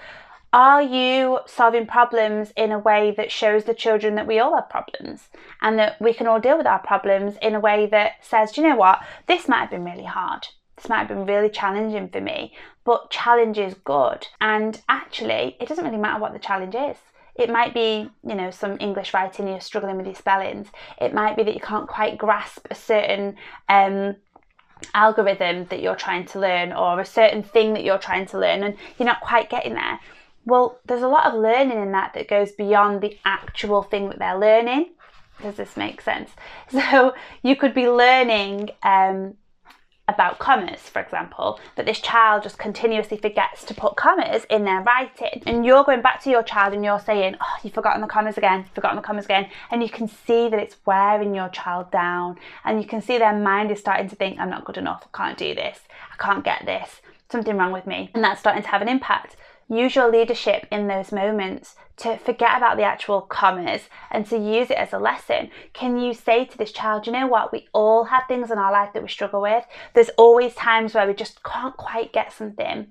Are 0.52 0.80
you 0.80 1.40
solving 1.46 1.86
problems 1.86 2.52
in 2.56 2.72
a 2.72 2.78
way 2.78 3.12
that 3.18 3.30
shows 3.30 3.64
the 3.64 3.74
children 3.74 4.14
that 4.14 4.26
we 4.26 4.38
all 4.38 4.54
have 4.54 4.70
problems 4.70 5.28
and 5.60 5.78
that 5.78 6.00
we 6.00 6.14
can 6.14 6.26
all 6.26 6.40
deal 6.40 6.56
with 6.56 6.66
our 6.66 6.78
problems 6.78 7.36
in 7.42 7.54
a 7.54 7.60
way 7.60 7.86
that 7.86 8.24
says, 8.24 8.56
you 8.56 8.62
know 8.62 8.76
what, 8.76 9.00
this 9.26 9.46
might 9.46 9.60
have 9.60 9.70
been 9.70 9.84
really 9.84 10.04
hard. 10.04 10.48
This 10.78 10.88
might 10.88 10.98
have 10.98 11.08
been 11.08 11.26
really 11.26 11.50
challenging 11.50 12.08
for 12.08 12.20
me, 12.20 12.52
but 12.84 13.10
challenge 13.10 13.58
is 13.58 13.74
good. 13.84 14.28
And 14.40 14.80
actually, 14.88 15.56
it 15.60 15.68
doesn't 15.68 15.84
really 15.84 15.98
matter 15.98 16.20
what 16.20 16.32
the 16.32 16.38
challenge 16.38 16.76
is. 16.76 16.96
It 17.34 17.50
might 17.50 17.74
be, 17.74 18.08
you 18.24 18.34
know, 18.36 18.52
some 18.52 18.76
English 18.78 19.12
writing, 19.12 19.48
you're 19.48 19.60
struggling 19.60 19.96
with 19.96 20.06
your 20.06 20.14
spellings. 20.14 20.68
It 21.00 21.12
might 21.12 21.36
be 21.36 21.42
that 21.42 21.54
you 21.54 21.60
can't 21.60 21.88
quite 21.88 22.16
grasp 22.16 22.68
a 22.70 22.76
certain 22.76 23.34
um, 23.68 24.16
algorithm 24.94 25.64
that 25.66 25.82
you're 25.82 25.96
trying 25.96 26.26
to 26.26 26.38
learn 26.38 26.72
or 26.72 27.00
a 27.00 27.04
certain 27.04 27.42
thing 27.42 27.74
that 27.74 27.82
you're 27.82 27.98
trying 27.98 28.26
to 28.26 28.38
learn 28.38 28.62
and 28.62 28.76
you're 28.98 29.06
not 29.06 29.20
quite 29.20 29.50
getting 29.50 29.74
there. 29.74 29.98
Well, 30.44 30.78
there's 30.86 31.02
a 31.02 31.08
lot 31.08 31.26
of 31.26 31.34
learning 31.34 31.82
in 31.82 31.90
that 31.92 32.14
that 32.14 32.28
goes 32.28 32.52
beyond 32.52 33.00
the 33.00 33.18
actual 33.24 33.82
thing 33.82 34.10
that 34.10 34.20
they're 34.20 34.38
learning. 34.38 34.90
Does 35.42 35.56
this 35.56 35.76
make 35.76 36.00
sense? 36.00 36.30
So 36.70 37.14
you 37.42 37.56
could 37.56 37.74
be 37.74 37.88
learning 37.88 38.70
um, 38.82 39.34
about 40.08 40.38
commas, 40.38 40.80
for 40.80 41.00
example, 41.00 41.60
that 41.76 41.86
this 41.86 42.00
child 42.00 42.42
just 42.42 42.58
continuously 42.58 43.18
forgets 43.18 43.62
to 43.64 43.74
put 43.74 43.96
commas 43.96 44.44
in 44.50 44.64
their 44.64 44.80
writing. 44.80 45.42
And 45.46 45.64
you're 45.64 45.84
going 45.84 46.02
back 46.02 46.22
to 46.24 46.30
your 46.30 46.42
child 46.42 46.72
and 46.74 46.84
you're 46.84 46.98
saying, 46.98 47.36
Oh, 47.40 47.56
you've 47.62 47.74
forgotten 47.74 48.00
the 48.00 48.06
commas 48.06 48.38
again, 48.38 48.64
forgotten 48.74 48.96
the 48.96 49.02
commas 49.02 49.26
again. 49.26 49.48
And 49.70 49.82
you 49.82 49.90
can 49.90 50.08
see 50.08 50.48
that 50.48 50.58
it's 50.58 50.76
wearing 50.86 51.34
your 51.34 51.50
child 51.50 51.90
down. 51.90 52.38
And 52.64 52.80
you 52.80 52.88
can 52.88 53.02
see 53.02 53.18
their 53.18 53.38
mind 53.38 53.70
is 53.70 53.78
starting 53.78 54.08
to 54.08 54.16
think, 54.16 54.40
I'm 54.40 54.50
not 54.50 54.64
good 54.64 54.78
enough, 54.78 55.06
I 55.12 55.16
can't 55.16 55.38
do 55.38 55.54
this, 55.54 55.80
I 56.12 56.22
can't 56.22 56.44
get 56.44 56.64
this, 56.64 57.00
something 57.30 57.56
wrong 57.56 57.72
with 57.72 57.86
me. 57.86 58.10
And 58.14 58.24
that's 58.24 58.40
starting 58.40 58.62
to 58.62 58.68
have 58.68 58.82
an 58.82 58.88
impact. 58.88 59.36
Use 59.68 59.94
your 59.94 60.10
leadership 60.10 60.66
in 60.70 60.86
those 60.88 61.12
moments 61.12 61.76
to 61.98 62.16
forget 62.16 62.56
about 62.56 62.76
the 62.76 62.84
actual 62.84 63.20
commas 63.20 63.82
and 64.10 64.24
to 64.26 64.38
use 64.38 64.70
it 64.70 64.78
as 64.78 64.92
a 64.92 64.98
lesson. 64.98 65.50
Can 65.72 65.98
you 65.98 66.14
say 66.14 66.44
to 66.44 66.56
this 66.56 66.72
child, 66.72 67.06
you 67.06 67.12
know 67.12 67.26
what, 67.26 67.52
we 67.52 67.68
all 67.74 68.04
have 68.04 68.22
things 68.28 68.50
in 68.50 68.58
our 68.58 68.72
life 68.72 68.92
that 68.94 69.02
we 69.02 69.08
struggle 69.08 69.42
with. 69.42 69.64
There's 69.94 70.10
always 70.16 70.54
times 70.54 70.94
where 70.94 71.06
we 71.06 71.12
just 71.12 71.42
can't 71.42 71.76
quite 71.76 72.12
get 72.12 72.32
something. 72.32 72.86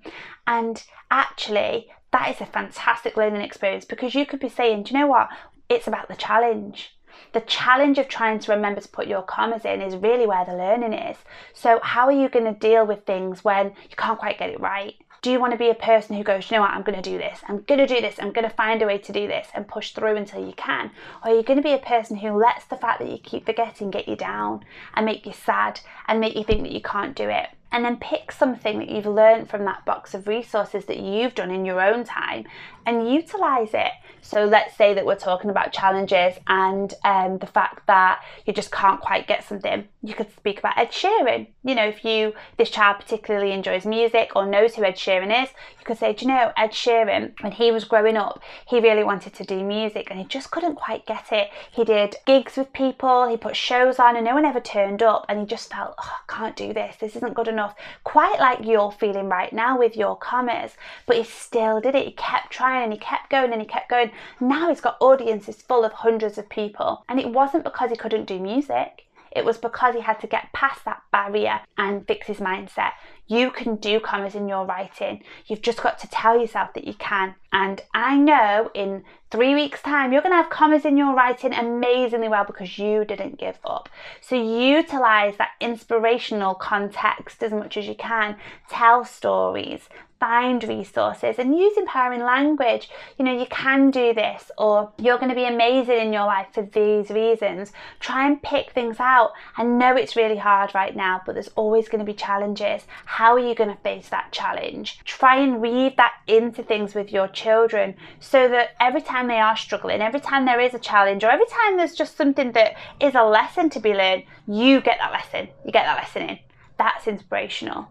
And 0.45 0.83
actually, 1.09 1.87
that 2.11 2.35
is 2.35 2.41
a 2.41 2.45
fantastic 2.45 3.17
learning 3.17 3.41
experience 3.41 3.85
because 3.85 4.13
you 4.13 4.25
could 4.25 4.39
be 4.39 4.49
saying, 4.49 4.83
do 4.83 4.93
you 4.93 4.99
know 4.99 5.07
what, 5.07 5.29
it's 5.69 5.87
about 5.87 6.09
the 6.09 6.15
challenge. 6.15 6.93
The 7.33 7.41
challenge 7.41 7.97
of 7.97 8.07
trying 8.07 8.39
to 8.39 8.51
remember 8.51 8.81
to 8.81 8.87
put 8.87 9.07
your 9.07 9.23
commas 9.23 9.65
in 9.65 9.81
is 9.81 9.95
really 9.95 10.27
where 10.27 10.45
the 10.45 10.55
learning 10.55 10.93
is. 10.93 11.17
So, 11.53 11.79
how 11.81 12.05
are 12.05 12.11
you 12.11 12.29
going 12.29 12.45
to 12.45 12.59
deal 12.59 12.85
with 12.85 13.05
things 13.05 13.43
when 13.43 13.67
you 13.89 13.95
can't 13.97 14.19
quite 14.19 14.37
get 14.37 14.51
it 14.51 14.59
right? 14.59 14.93
Do 15.27 15.33
you 15.33 15.41
want 15.41 15.51
to 15.51 15.57
be 15.57 15.69
a 15.69 15.75
person 15.75 16.15
who 16.15 16.23
goes, 16.23 16.49
you 16.49 16.55
know 16.55 16.61
what, 16.61 16.71
I'm 16.71 16.83
going 16.83 16.95
to 16.95 17.09
do 17.09 17.17
this, 17.17 17.41
I'm 17.49 17.59
going 17.63 17.85
to 17.85 17.85
do 17.85 17.99
this, 17.99 18.15
I'm 18.17 18.31
going 18.31 18.47
to 18.47 18.55
find 18.55 18.81
a 18.81 18.85
way 18.85 18.97
to 18.97 19.11
do 19.11 19.27
this 19.27 19.49
and 19.53 19.67
push 19.67 19.91
through 19.91 20.15
until 20.15 20.47
you 20.47 20.53
can? 20.53 20.89
Or 21.21 21.31
are 21.31 21.35
you 21.35 21.43
going 21.43 21.57
to 21.57 21.61
be 21.61 21.73
a 21.73 21.79
person 21.79 22.15
who 22.15 22.31
lets 22.31 22.63
the 22.63 22.77
fact 22.77 22.99
that 22.99 23.11
you 23.11 23.17
keep 23.17 23.45
forgetting 23.45 23.91
get 23.91 24.07
you 24.07 24.15
down 24.15 24.63
and 24.93 25.05
make 25.05 25.25
you 25.25 25.33
sad 25.33 25.81
and 26.07 26.21
make 26.21 26.37
you 26.37 26.45
think 26.45 26.63
that 26.63 26.71
you 26.71 26.79
can't 26.79 27.13
do 27.13 27.27
it? 27.27 27.49
And 27.71 27.83
then 27.83 27.97
pick 27.97 28.31
something 28.31 28.79
that 28.79 28.89
you've 28.89 29.05
learned 29.05 29.49
from 29.49 29.65
that 29.65 29.85
box 29.85 30.13
of 30.13 30.27
resources 30.27 30.85
that 30.85 30.99
you've 30.99 31.35
done 31.35 31.51
in 31.51 31.65
your 31.65 31.81
own 31.81 32.03
time 32.03 32.45
and 32.85 33.11
utilize 33.11 33.73
it. 33.73 33.91
So 34.21 34.45
let's 34.45 34.75
say 34.75 34.93
that 34.93 35.05
we're 35.05 35.15
talking 35.15 35.49
about 35.49 35.73
challenges 35.73 36.35
and 36.47 36.93
um, 37.03 37.37
the 37.37 37.47
fact 37.47 37.85
that 37.87 38.21
you 38.45 38.53
just 38.53 38.71
can't 38.71 38.99
quite 38.99 39.27
get 39.27 39.43
something. 39.43 39.87
You 40.01 40.13
could 40.13 40.33
speak 40.35 40.59
about 40.59 40.77
Ed 40.77 40.91
Sheeran. 40.91 41.47
You 41.63 41.75
know, 41.75 41.87
if 41.87 42.03
you 42.03 42.33
this 42.57 42.69
child 42.69 42.97
particularly 42.99 43.51
enjoys 43.51 43.85
music 43.85 44.31
or 44.35 44.45
knows 44.45 44.75
who 44.75 44.83
Ed 44.83 44.95
Sheeran 44.95 45.43
is, 45.43 45.49
you 45.79 45.85
could 45.85 45.97
say, 45.97 46.13
Do 46.13 46.25
you 46.25 46.31
know 46.31 46.51
Ed 46.57 46.71
Sheeran? 46.71 47.33
When 47.41 47.51
he 47.51 47.71
was 47.71 47.83
growing 47.85 48.17
up, 48.17 48.41
he 48.67 48.79
really 48.79 49.03
wanted 49.03 49.33
to 49.35 49.43
do 49.43 49.63
music 49.63 50.07
and 50.09 50.19
he 50.19 50.25
just 50.25 50.51
couldn't 50.51 50.75
quite 50.75 51.05
get 51.05 51.31
it. 51.31 51.49
He 51.71 51.83
did 51.83 52.15
gigs 52.25 52.57
with 52.57 52.73
people, 52.73 53.27
he 53.27 53.37
put 53.37 53.55
shows 53.55 53.99
on, 53.99 54.15
and 54.15 54.25
no 54.25 54.35
one 54.35 54.45
ever 54.45 54.61
turned 54.61 55.03
up, 55.03 55.25
and 55.27 55.39
he 55.39 55.45
just 55.45 55.71
felt, 55.71 55.95
oh, 55.97 56.19
I 56.27 56.33
can't 56.33 56.55
do 56.55 56.73
this. 56.73 56.95
This 56.97 57.15
isn't 57.17 57.33
good 57.33 57.47
enough 57.47 57.56
enough, 57.57 57.75
quite 58.03 58.39
like 58.39 58.59
you're 58.63 58.91
feeling 58.91 59.29
right 59.29 59.51
now 59.51 59.77
with 59.79 59.97
your 59.97 60.15
commas. 60.15 60.73
But 61.07 61.17
he 61.17 61.23
still 61.23 61.81
did 61.81 61.95
it. 61.95 62.05
He 62.05 62.11
kept 62.11 62.51
trying 62.51 62.83
and 62.83 62.93
he 62.93 62.99
kept 62.99 63.31
going 63.31 63.51
and 63.51 63.61
he 63.61 63.67
kept 63.67 63.89
going. 63.89 64.11
Now 64.39 64.69
he's 64.69 64.81
got 64.81 64.97
audiences 65.01 65.61
full 65.61 65.83
of 65.83 65.91
hundreds 65.91 66.37
of 66.37 66.49
people. 66.49 67.03
And 67.09 67.19
it 67.19 67.31
wasn't 67.31 67.63
because 67.63 67.89
he 67.89 67.97
couldn't 67.97 68.25
do 68.25 68.39
music. 68.39 69.05
It 69.31 69.43
was 69.43 69.57
because 69.57 69.95
he 69.95 70.01
had 70.01 70.19
to 70.21 70.27
get 70.27 70.53
past 70.53 70.85
that 70.85 71.01
barrier 71.11 71.61
and 71.77 72.07
fix 72.07 72.27
his 72.27 72.37
mindset. 72.37 72.91
You 73.27 73.51
can 73.51 73.75
do 73.75 73.99
commas 73.99 74.35
in 74.35 74.47
your 74.47 74.65
writing. 74.65 75.23
You've 75.45 75.61
just 75.61 75.81
got 75.81 75.99
to 75.99 76.07
tell 76.07 76.39
yourself 76.39 76.73
that 76.73 76.85
you 76.85 76.93
can. 76.93 77.35
And 77.51 77.81
I 77.93 78.17
know 78.17 78.71
in 78.73 79.03
three 79.29 79.53
weeks' 79.53 79.81
time, 79.81 80.13
you're 80.13 80.21
going 80.21 80.31
to 80.31 80.41
have 80.41 80.49
commas 80.49 80.85
in 80.85 80.97
your 80.97 81.13
writing 81.13 81.53
amazingly 81.53 82.29
well 82.29 82.45
because 82.45 82.77
you 82.77 83.03
didn't 83.03 83.37
give 83.37 83.57
up. 83.65 83.89
So 84.21 84.35
utilize 84.35 85.37
that 85.37 85.51
inspirational 85.59 86.55
context 86.55 87.43
as 87.43 87.51
much 87.51 87.77
as 87.77 87.87
you 87.87 87.95
can. 87.95 88.37
Tell 88.69 89.03
stories, 89.03 89.89
find 90.19 90.63
resources 90.63 91.37
and 91.37 91.57
use 91.57 91.77
empowering 91.77 92.21
language. 92.23 92.89
You 93.17 93.25
know, 93.25 93.37
you 93.37 93.45
can 93.49 93.91
do 93.91 94.13
this, 94.13 94.51
or 94.57 94.91
you're 94.97 95.17
going 95.17 95.29
to 95.29 95.35
be 95.35 95.45
amazing 95.45 95.99
in 95.99 96.13
your 96.13 96.25
life 96.25 96.47
for 96.53 96.63
these 96.63 97.09
reasons. 97.09 97.71
Try 97.99 98.25
and 98.25 98.41
pick 98.41 98.71
things 98.71 98.97
out. 98.99 99.31
I 99.57 99.63
know 99.63 99.95
it's 99.95 100.15
really 100.15 100.37
hard 100.37 100.73
right 100.73 100.95
now, 100.95 101.21
but 101.25 101.33
there's 101.33 101.49
always 101.55 101.87
going 101.87 101.99
to 101.99 102.11
be 102.11 102.13
challenges. 102.13 102.83
How 103.05 103.33
are 103.33 103.39
you 103.39 103.55
going 103.55 103.69
to 103.69 103.81
face 103.83 104.09
that 104.09 104.31
challenge? 104.31 104.99
Try 105.05 105.37
and 105.37 105.61
weave 105.61 105.95
that 105.97 106.13
into 106.27 106.63
things 106.63 106.95
with 106.95 107.11
your 107.11 107.27
children 107.27 107.95
so 108.19 108.47
that 108.47 108.71
every 108.79 109.01
time 109.01 109.27
they 109.27 109.39
are 109.39 109.57
struggling, 109.57 110.01
every 110.01 110.21
time 110.21 110.45
there 110.45 110.59
is 110.59 110.73
a 110.73 110.79
challenge, 110.79 111.23
or 111.23 111.29
every 111.29 111.47
time 111.47 111.77
there's 111.77 111.95
just 111.95 112.17
something 112.17 112.51
that 112.53 112.75
is 112.99 113.15
a 113.15 113.23
lesson 113.23 113.69
to 113.71 113.79
be 113.79 113.93
learned, 113.93 114.23
you 114.47 114.81
get 114.81 114.97
that 114.99 115.11
lesson. 115.11 115.49
You 115.65 115.71
get 115.71 115.85
that 115.85 115.97
lesson 115.97 116.29
in. 116.29 116.39
That's 116.77 117.07
inspirational. 117.07 117.87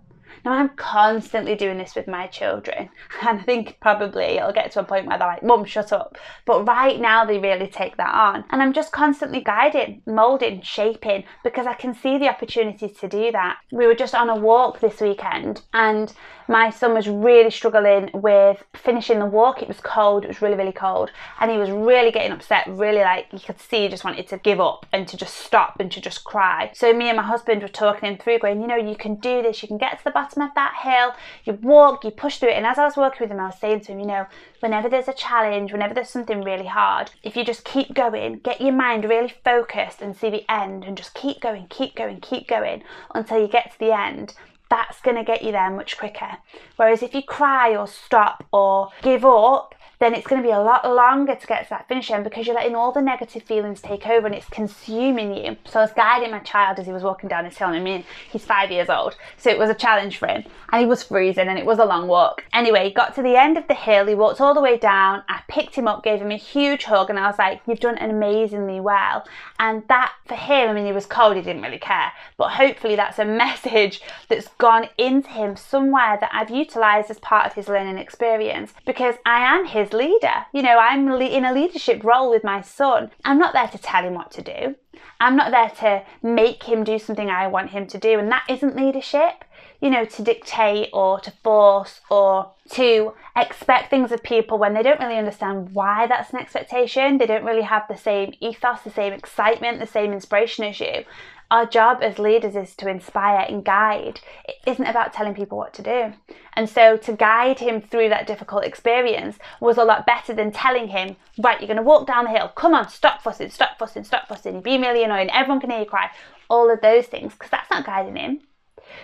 Now 0.47 0.53
I'm 0.53 0.69
constantly 0.77 1.57
doing 1.57 1.77
this 1.77 1.97
with 1.97 2.07
my 2.07 2.29
children, 2.29 2.89
and 3.23 3.41
I 3.41 3.43
think 3.43 3.79
probably 3.81 4.37
it'll 4.37 4.53
get 4.53 4.71
to 4.73 4.81
a 4.81 4.85
point 4.85 5.07
where 5.07 5.19
they're 5.19 5.27
like, 5.27 5.43
Mum, 5.43 5.65
shut 5.65 5.93
up. 5.93 6.17
But 6.45 6.65
right 6.69 7.01
now 7.01 7.25
they 7.25 7.41
really 7.41 7.67
take 7.67 7.97
that 7.97 8.15
on. 8.15 8.45
And 8.51 8.63
I'm 8.63 8.73
just 8.73 8.93
constantly 8.93 9.41
guiding, 9.41 10.03
moulding, 10.07 10.63
shaping 10.63 11.25
because 11.43 11.67
I 11.67 11.75
can 11.75 11.95
see 11.95 12.17
the 12.17 12.29
opportunity 12.29 12.89
to 12.89 13.09
do 13.09 13.33
that. 13.33 13.57
We 13.73 13.89
were 13.89 13.97
just 13.97 14.15
on 14.15 14.31
a 14.31 14.37
walk 14.37 14.79
this 14.79 15.01
weekend 15.01 15.63
and 15.75 16.15
my 16.49 16.71
son 16.71 16.95
was 16.95 17.09
really 17.09 17.51
struggling 17.51 18.11
with 18.15 18.63
finishing 18.75 19.19
the 19.19 19.27
walk. 19.27 19.63
It 19.63 19.69
was 19.69 19.81
cold, 19.81 20.25
it 20.25 20.29
was 20.29 20.41
really, 20.41 20.57
really 20.57 20.73
cold, 20.73 21.11
and 21.41 21.51
he 21.51 21.59
was 21.59 21.71
really 21.71 22.13
getting 22.13 22.33
upset, 22.33 22.67
really 22.69 23.01
like 23.01 23.27
you 23.33 23.41
could 23.41 23.61
see 23.61 23.83
he 23.83 23.89
just 23.89 24.05
wanted 24.05 24.29
to 24.29 24.39
give 24.39 24.61
up 24.61 24.87
and 24.93 25.09
to 25.09 25.17
just 25.17 25.37
stop 25.37 25.81
and 25.81 25.91
to 25.93 26.01
just 26.01 26.25
cry. 26.25 26.71
So 26.75 26.93
me 26.93 27.09
and 27.09 27.17
my 27.17 27.25
husband 27.25 27.63
were 27.63 27.69
talking 27.69 28.09
him 28.09 28.19
through, 28.19 28.39
going, 28.39 28.61
you 28.61 28.69
know, 28.69 28.77
you 28.77 28.97
can 28.97 29.17
do 29.17 29.43
this, 29.43 29.61
you 29.63 29.69
can 29.69 29.79
get 29.79 29.99
to 29.99 30.05
the 30.05 30.11
bottom 30.11 30.36
bottom 30.37 30.49
of 30.49 30.55
that 30.55 30.75
hill, 30.83 31.15
you 31.45 31.55
walk, 31.63 32.05
you 32.05 32.11
push 32.11 32.39
through 32.39 32.51
it. 32.51 32.57
And 32.57 32.67
as 32.67 32.79
I 32.79 32.85
was 32.85 32.97
walking 32.97 33.19
with 33.21 33.31
him, 33.31 33.41
I 33.41 33.47
was 33.47 33.59
saying 33.59 33.81
to 33.81 33.93
him, 33.93 34.01
you 34.01 34.07
know, 34.07 34.27
whenever 34.61 34.89
there's 34.89 35.09
a 35.09 35.13
challenge, 35.13 35.73
whenever 35.73 35.95
there's 35.95 36.11
something 36.11 36.43
really 36.43 36.67
hard, 36.67 37.11
if 37.23 37.37
you 37.37 37.45
just 37.45 37.65
keep 37.65 37.95
going, 37.95 38.39
get 38.41 38.61
your 38.61 38.73
mind 38.73 39.05
really 39.05 39.35
focused 39.45 40.03
and 40.03 40.17
see 40.17 40.31
the 40.31 40.51
end 40.51 40.85
and 40.85 40.97
just 40.97 41.15
keep 41.15 41.41
going, 41.41 41.67
keep 41.69 41.95
going, 41.95 42.21
keep 42.21 42.47
going 42.47 42.83
until 43.15 43.41
you 43.41 43.49
get 43.49 43.73
to 43.73 43.79
the 43.79 43.97
end, 43.97 44.35
that's 44.69 45.01
going 45.01 45.17
to 45.17 45.25
get 45.25 45.43
you 45.43 45.53
there 45.53 45.71
much 45.71 45.97
quicker. 45.97 46.39
Whereas 46.77 47.03
if 47.03 47.15
you 47.15 47.23
cry 47.23 47.77
or 47.77 47.87
stop 47.87 48.45
or 48.53 48.91
give 49.03 49.25
up, 49.25 49.75
then 49.99 50.15
it's 50.15 50.27
going 50.27 50.43
to 50.43 50.47
be 50.47 50.53
a 50.53 50.61
lot 50.61 50.85
longer 50.85 51.35
to 51.35 51.47
get 51.47 51.65
to 51.65 51.71
that 51.71 51.89
finish 51.89 52.11
line 52.11 52.23
because 52.23 52.47
you're 52.47 52.57
letting 52.57 52.75
all 52.75 52.93
the 52.93 53.01
negative 53.01 53.43
feelings 53.43 53.81
take 53.81 54.07
over 54.07 54.27
and 54.27 54.35
it's 54.35 54.49
consuming 54.49 55.35
you. 55.35 55.57
So 55.65 55.81
I 55.81 55.83
was 55.83 55.93
guiding 55.93 56.31
my 56.31 56.41
child 56.41 56.79
as 56.79 56.87
he 56.87 56.93
was 56.93 57.03
walking 57.03 57.29
down 57.29 57.45
this 57.45 57.57
hill. 57.57 57.69
I 57.69 57.81
mean, 57.81 58.05
he's 58.31 58.45
five 58.45 58.71
years 58.71 58.89
old, 58.89 59.17
so 59.37 59.51
it 59.51 59.59
was 59.59 59.71
a 59.71 59.75
challenge 59.75 60.19
for 60.19 60.29
him. 60.29 60.45
And 60.73 60.81
he 60.81 60.87
was 60.87 61.03
freezing 61.03 61.49
and 61.49 61.59
it 61.59 61.67
was 61.67 61.79
a 61.79 61.85
long 61.85 62.09
walk. 62.09 62.45
Anyway, 62.53 62.93
got 62.93 63.15
to 63.15 63.23
the 63.23 63.37
end 63.37 63.57
of 63.57 63.67
the 63.69 63.75
hill, 63.75 64.07
he 64.07 64.15
walked 64.15 64.41
all 64.41 64.55
the 64.55 64.61
way 64.61 64.77
down. 64.77 65.23
I 65.29 65.41
picked 65.49 65.75
him 65.75 65.89
up, 65.89 66.05
gave 66.05 66.21
him 66.21 66.31
a 66.31 66.37
huge 66.37 66.85
hug, 66.85 67.11
and 67.11 67.19
I 67.19 67.27
was 67.27 67.39
like, 67.39 67.61
You've 67.67 67.81
done 67.81 67.99
amazingly 67.99 68.81
well. 68.81 69.27
And 69.59 69.83
that 69.89 70.13
for 70.27 70.35
him, 70.35 70.71
I 70.71 70.73
mean, 70.73 70.87
he 70.87 70.93
was 70.93 71.07
cold, 71.07 71.37
he 71.37 71.43
didn't 71.43 71.63
really 71.63 71.79
care. 71.79 72.13
But 72.37 72.51
hopefully, 72.51 72.97
that's 72.97 73.19
a 73.19 73.25
message 73.47 74.03
that's 74.29 74.49
gone 74.59 74.89
into 74.99 75.31
him 75.31 75.57
somewhere 75.57 76.19
that 76.21 76.31
I've 76.33 76.51
utilized 76.51 77.11
as 77.11 77.19
part 77.21 77.47
of 77.47 77.55
his 77.55 77.69
learning 77.69 77.99
experience 77.99 78.73
because 78.85 79.15
I 79.25 79.41
am 79.41 79.67
his 79.67 79.86
leader. 79.93 80.47
You 80.53 80.63
know, 80.63 80.79
I'm 80.79 81.11
in 81.11 81.45
a 81.45 81.53
leadership 81.53 82.05
role 82.05 82.31
with 82.31 82.45
my 82.45 82.61
son. 82.61 83.11
I'm 83.25 83.39
not 83.39 83.53
there 83.53 83.69
to 83.69 83.79
tell 83.79 84.05
him 84.05 84.15
what 84.15 84.31
to 84.33 84.43
do. 84.43 84.77
I'm 85.21 85.37
not 85.37 85.51
there 85.51 85.71
to 85.81 86.05
make 86.27 86.65
him 86.65 86.85
do 86.85 86.99
something 86.99 87.31
I 87.31 87.47
want 87.47 87.71
him 87.71 87.87
to 87.89 87.99
do. 87.99 88.19
And 88.19 88.31
that 88.31 88.45
isn't 88.49 88.77
leadership, 88.77 89.45
you 89.81 89.91
know, 89.91 90.05
to 90.05 90.23
dictate 90.23 90.91
or 90.93 91.21
to 91.21 91.31
force 91.43 92.01
or 92.11 92.51
to 92.71 93.15
expect 93.37 93.91
things 93.91 94.13
of 94.13 94.23
people 94.23 94.59
when 94.59 94.75
they 94.75 94.83
don't 94.83 95.01
really 95.01 95.19
understand 95.19 95.71
why 95.73 96.07
that's 96.07 96.33
an 96.33 96.39
expectation. 96.39 97.19
They 97.19 97.27
don't 97.27 97.45
really 97.45 97.63
have 97.63 97.85
the 97.89 97.97
same 97.97 98.35
ethos, 98.41 98.81
the 98.83 98.91
same 98.91 99.13
excitement, 99.13 99.79
the 99.79 99.87
same 99.87 100.13
inspiration 100.13 100.65
as 100.65 100.81
you. 100.81 101.05
Our 101.49 101.65
job 101.65 101.99
as 102.03 102.19
leaders 102.19 102.57
is 102.57 102.75
to 102.77 102.89
inspire 102.89 103.47
and 103.49 103.65
guide. 103.65 104.21
It 104.49 104.57
isn't 104.67 104.85
about 104.85 105.13
telling 105.13 105.35
people 105.35 105.57
what 105.57 105.73
to 105.75 105.83
do. 105.83 106.13
And 106.55 106.69
so 106.69 106.97
to 106.97 107.13
guide 107.13 107.61
him 107.61 107.81
through 107.81 108.09
that 108.09 108.27
difficult 108.27 108.65
experience 108.65 109.39
was 109.61 109.79
a 109.79 109.85
lot 109.85 110.07
better 110.07 110.35
than 110.35 110.51
telling 110.51 110.89
him, 110.89 111.15
right, 111.39 111.61
you're 111.61 111.69
going 111.69 111.77
to 111.77 111.85
walk 111.85 112.09
down 112.09 112.25
the 112.25 112.31
hill. 112.31 112.49
Come 112.49 112.75
on, 112.75 112.89
stop 112.89 113.23
fussing, 113.23 113.51
stop 113.51 113.79
fussing, 113.79 114.03
stop 114.03 114.27
fussing. 114.27 114.55
You're 114.55 114.63
being 114.63 114.81
really 114.81 115.05
annoying. 115.05 115.31
Everyone 115.31 115.61
can 115.61 115.71
hear 115.71 115.81
you 115.81 115.87
cry. 115.87 116.11
All 116.51 116.69
of 116.69 116.81
those 116.81 117.07
things, 117.07 117.35
because 117.35 117.51
that's 117.51 117.71
not 117.71 117.87
guiding 117.87 118.17
him. 118.17 118.41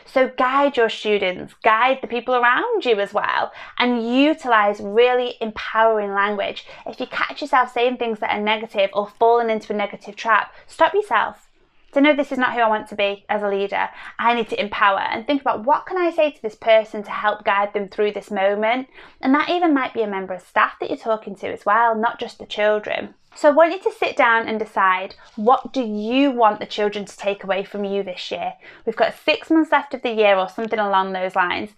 So 0.04 0.32
guide 0.36 0.76
your 0.76 0.88
students, 0.88 1.54
guide 1.62 1.98
the 2.02 2.08
people 2.08 2.34
around 2.34 2.84
you 2.84 2.98
as 2.98 3.12
well, 3.12 3.52
and 3.78 4.16
utilize 4.16 4.80
really 4.80 5.34
empowering 5.40 6.12
language. 6.12 6.66
If 6.86 6.98
you 6.98 7.06
catch 7.06 7.40
yourself 7.40 7.72
saying 7.72 7.98
things 7.98 8.18
that 8.18 8.34
are 8.34 8.40
negative 8.40 8.90
or 8.94 9.06
falling 9.06 9.50
into 9.50 9.72
a 9.72 9.76
negative 9.76 10.16
trap, 10.16 10.52
stop 10.66 10.94
yourself 10.94 11.48
to 11.92 12.00
know 12.00 12.14
this 12.14 12.32
is 12.32 12.38
not 12.38 12.54
who 12.54 12.60
I 12.60 12.68
want 12.68 12.88
to 12.88 12.94
be 12.94 13.24
as 13.28 13.42
a 13.42 13.48
leader, 13.48 13.88
I 14.18 14.34
need 14.34 14.48
to 14.50 14.60
empower 14.60 15.00
and 15.00 15.26
think 15.26 15.40
about 15.40 15.64
what 15.64 15.86
can 15.86 15.98
I 15.98 16.10
say 16.10 16.30
to 16.30 16.42
this 16.42 16.54
person 16.54 17.02
to 17.02 17.10
help 17.10 17.44
guide 17.44 17.72
them 17.72 17.88
through 17.88 18.12
this 18.12 18.30
moment. 18.30 18.88
And 19.20 19.34
that 19.34 19.50
even 19.50 19.74
might 19.74 19.94
be 19.94 20.02
a 20.02 20.06
member 20.06 20.34
of 20.34 20.42
staff 20.42 20.78
that 20.80 20.88
you're 20.88 20.98
talking 20.98 21.36
to 21.36 21.52
as 21.52 21.66
well, 21.66 21.94
not 21.94 22.18
just 22.18 22.38
the 22.38 22.46
children. 22.46 23.14
So 23.34 23.48
I 23.48 23.52
want 23.52 23.72
you 23.72 23.80
to 23.80 23.98
sit 23.98 24.16
down 24.16 24.46
and 24.46 24.58
decide 24.58 25.14
what 25.36 25.72
do 25.72 25.82
you 25.82 26.30
want 26.30 26.60
the 26.60 26.66
children 26.66 27.04
to 27.04 27.16
take 27.16 27.44
away 27.44 27.64
from 27.64 27.84
you 27.84 28.02
this 28.02 28.30
year. 28.30 28.54
We've 28.84 28.96
got 28.96 29.14
six 29.24 29.50
months 29.50 29.72
left 29.72 29.94
of 29.94 30.02
the 30.02 30.12
year 30.12 30.36
or 30.36 30.48
something 30.48 30.78
along 30.78 31.12
those 31.12 31.34
lines. 31.34 31.70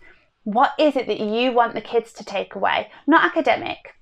What 0.43 0.73
is 0.79 0.97
it 0.97 1.07
that 1.07 1.21
you 1.21 1.53
want 1.53 1.75
the 1.75 1.81
kids 1.81 2.13
to 2.15 2.25
take 2.25 2.55
away? 2.55 2.91
Not 3.07 3.25
academic, 3.25 3.95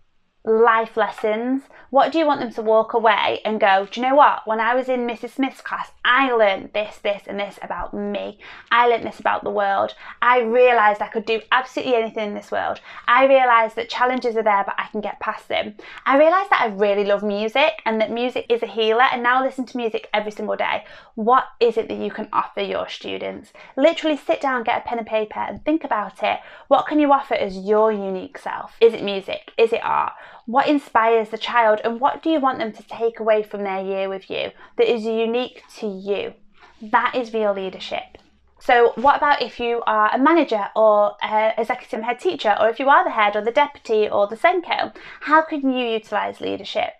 life 0.44 0.96
lessons? 0.96 1.62
What 1.90 2.10
do 2.10 2.18
you 2.18 2.26
want 2.26 2.40
them 2.40 2.52
to 2.54 2.62
walk 2.62 2.94
away 2.94 3.40
and 3.44 3.60
go, 3.60 3.86
do 3.90 4.00
you 4.00 4.06
know 4.06 4.14
what? 4.14 4.46
When 4.46 4.60
I 4.60 4.74
was 4.74 4.88
in 4.88 5.06
Mrs. 5.06 5.30
Smith's 5.30 5.60
class, 5.60 5.90
I 6.04 6.32
learned 6.32 6.70
this, 6.72 6.98
this, 7.02 7.22
and 7.26 7.38
this 7.38 7.58
about 7.62 7.94
me. 7.94 8.38
I 8.70 8.88
learned 8.88 9.04
this 9.04 9.20
about 9.20 9.44
the 9.44 9.50
world. 9.50 9.94
I 10.20 10.40
realised 10.40 11.00
I 11.00 11.08
could 11.08 11.26
do 11.26 11.42
absolutely 11.52 11.94
anything 11.94 12.30
in 12.30 12.34
this 12.34 12.50
world. 12.50 12.80
I 13.06 13.26
realised 13.26 13.76
that 13.76 13.88
challenges 13.88 14.36
are 14.36 14.42
there, 14.42 14.64
but 14.64 14.74
I 14.78 14.88
can 14.88 15.00
get 15.00 15.20
past 15.20 15.48
them. 15.48 15.74
I 16.06 16.18
realised 16.18 16.50
that 16.50 16.62
I 16.62 16.74
really 16.74 17.04
love 17.04 17.22
music 17.22 17.82
and 17.84 18.00
that 18.00 18.10
music 18.10 18.46
is 18.48 18.62
a 18.62 18.66
healer, 18.66 19.04
and 19.12 19.22
now 19.22 19.40
I 19.40 19.44
listen 19.44 19.66
to 19.66 19.76
music 19.76 20.08
every 20.12 20.32
single 20.32 20.56
day. 20.56 20.84
What 21.14 21.44
is 21.60 21.76
it 21.76 21.88
that 21.88 21.98
you 21.98 22.10
can 22.10 22.28
offer 22.32 22.62
your 22.62 22.88
students? 22.88 23.52
Literally 23.76 24.16
sit 24.16 24.40
down, 24.40 24.64
get 24.64 24.78
a 24.78 24.88
pen 24.88 24.98
and 24.98 25.06
paper, 25.06 25.40
and 25.40 25.64
think 25.64 25.84
about 25.84 26.22
it. 26.22 26.40
What 26.68 26.86
can 26.86 26.98
you 26.98 27.12
offer 27.12 27.34
as 27.34 27.58
your 27.58 27.92
unique 27.92 28.38
self? 28.38 28.76
Is 28.80 28.94
it 28.94 29.04
music? 29.04 29.52
Is 29.58 29.72
it 29.72 29.84
art? 29.84 30.14
What 30.46 30.66
inspires 30.66 31.28
the 31.28 31.38
child 31.38 31.80
and 31.84 32.00
what 32.00 32.22
do 32.22 32.30
you 32.30 32.40
want 32.40 32.58
them 32.58 32.72
to 32.72 32.82
take 32.82 33.20
away 33.20 33.42
from 33.42 33.62
their 33.62 33.84
year 33.84 34.08
with 34.08 34.28
you 34.28 34.50
that 34.76 34.92
is 34.92 35.04
unique 35.04 35.62
to 35.78 35.86
you? 35.86 36.34
That 36.80 37.14
is 37.14 37.32
real 37.32 37.54
leadership. 37.54 38.18
So, 38.64 38.92
what 38.94 39.16
about 39.16 39.42
if 39.42 39.58
you 39.58 39.82
are 39.88 40.14
a 40.14 40.18
manager 40.18 40.68
or 40.76 41.16
an 41.20 41.52
executive 41.58 42.02
head 42.02 42.20
teacher, 42.20 42.56
or 42.60 42.68
if 42.68 42.78
you 42.78 42.88
are 42.88 43.02
the 43.02 43.10
head 43.10 43.34
or 43.34 43.42
the 43.42 43.50
deputy 43.50 44.08
or 44.08 44.28
the 44.28 44.36
SENCo? 44.36 44.94
How 45.22 45.42
can 45.42 45.72
you 45.72 45.84
utilise 45.84 46.40
leadership? 46.40 46.90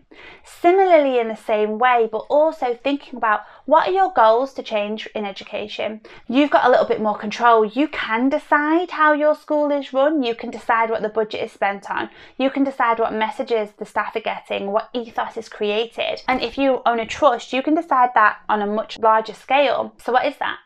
Similarly, 0.42 1.20
in 1.20 1.28
the 1.28 1.36
same 1.36 1.78
way, 1.78 2.08
but 2.10 2.26
also 2.28 2.74
thinking 2.74 3.16
about 3.16 3.42
what 3.64 3.88
are 3.88 3.92
your 3.92 4.12
goals 4.12 4.52
to 4.54 4.62
change 4.62 5.08
in 5.14 5.24
education? 5.24 6.00
You've 6.28 6.50
got 6.50 6.64
a 6.64 6.70
little 6.70 6.86
bit 6.86 7.00
more 7.00 7.16
control. 7.16 7.64
You 7.64 7.86
can 7.86 8.28
decide 8.28 8.90
how 8.90 9.12
your 9.12 9.36
school 9.36 9.70
is 9.70 9.92
run, 9.92 10.22
you 10.22 10.34
can 10.34 10.50
decide 10.50 10.90
what 10.90 11.02
the 11.02 11.08
budget 11.08 11.44
is 11.44 11.52
spent 11.52 11.90
on, 11.90 12.10
you 12.38 12.50
can 12.50 12.64
decide 12.64 12.98
what 12.98 13.12
messages 13.12 13.70
the 13.78 13.84
staff 13.84 14.16
are 14.16 14.20
getting, 14.20 14.72
what 14.72 14.90
ethos 14.92 15.36
is 15.36 15.48
created. 15.48 16.22
And 16.26 16.42
if 16.42 16.58
you 16.58 16.82
own 16.84 16.98
a 16.98 17.06
trust, 17.06 17.52
you 17.52 17.62
can 17.62 17.74
decide 17.74 18.10
that 18.14 18.38
on 18.48 18.62
a 18.62 18.66
much 18.66 18.98
larger 18.98 19.34
scale. 19.34 19.94
So, 20.02 20.12
what 20.12 20.26
is 20.26 20.36
that? 20.38 20.58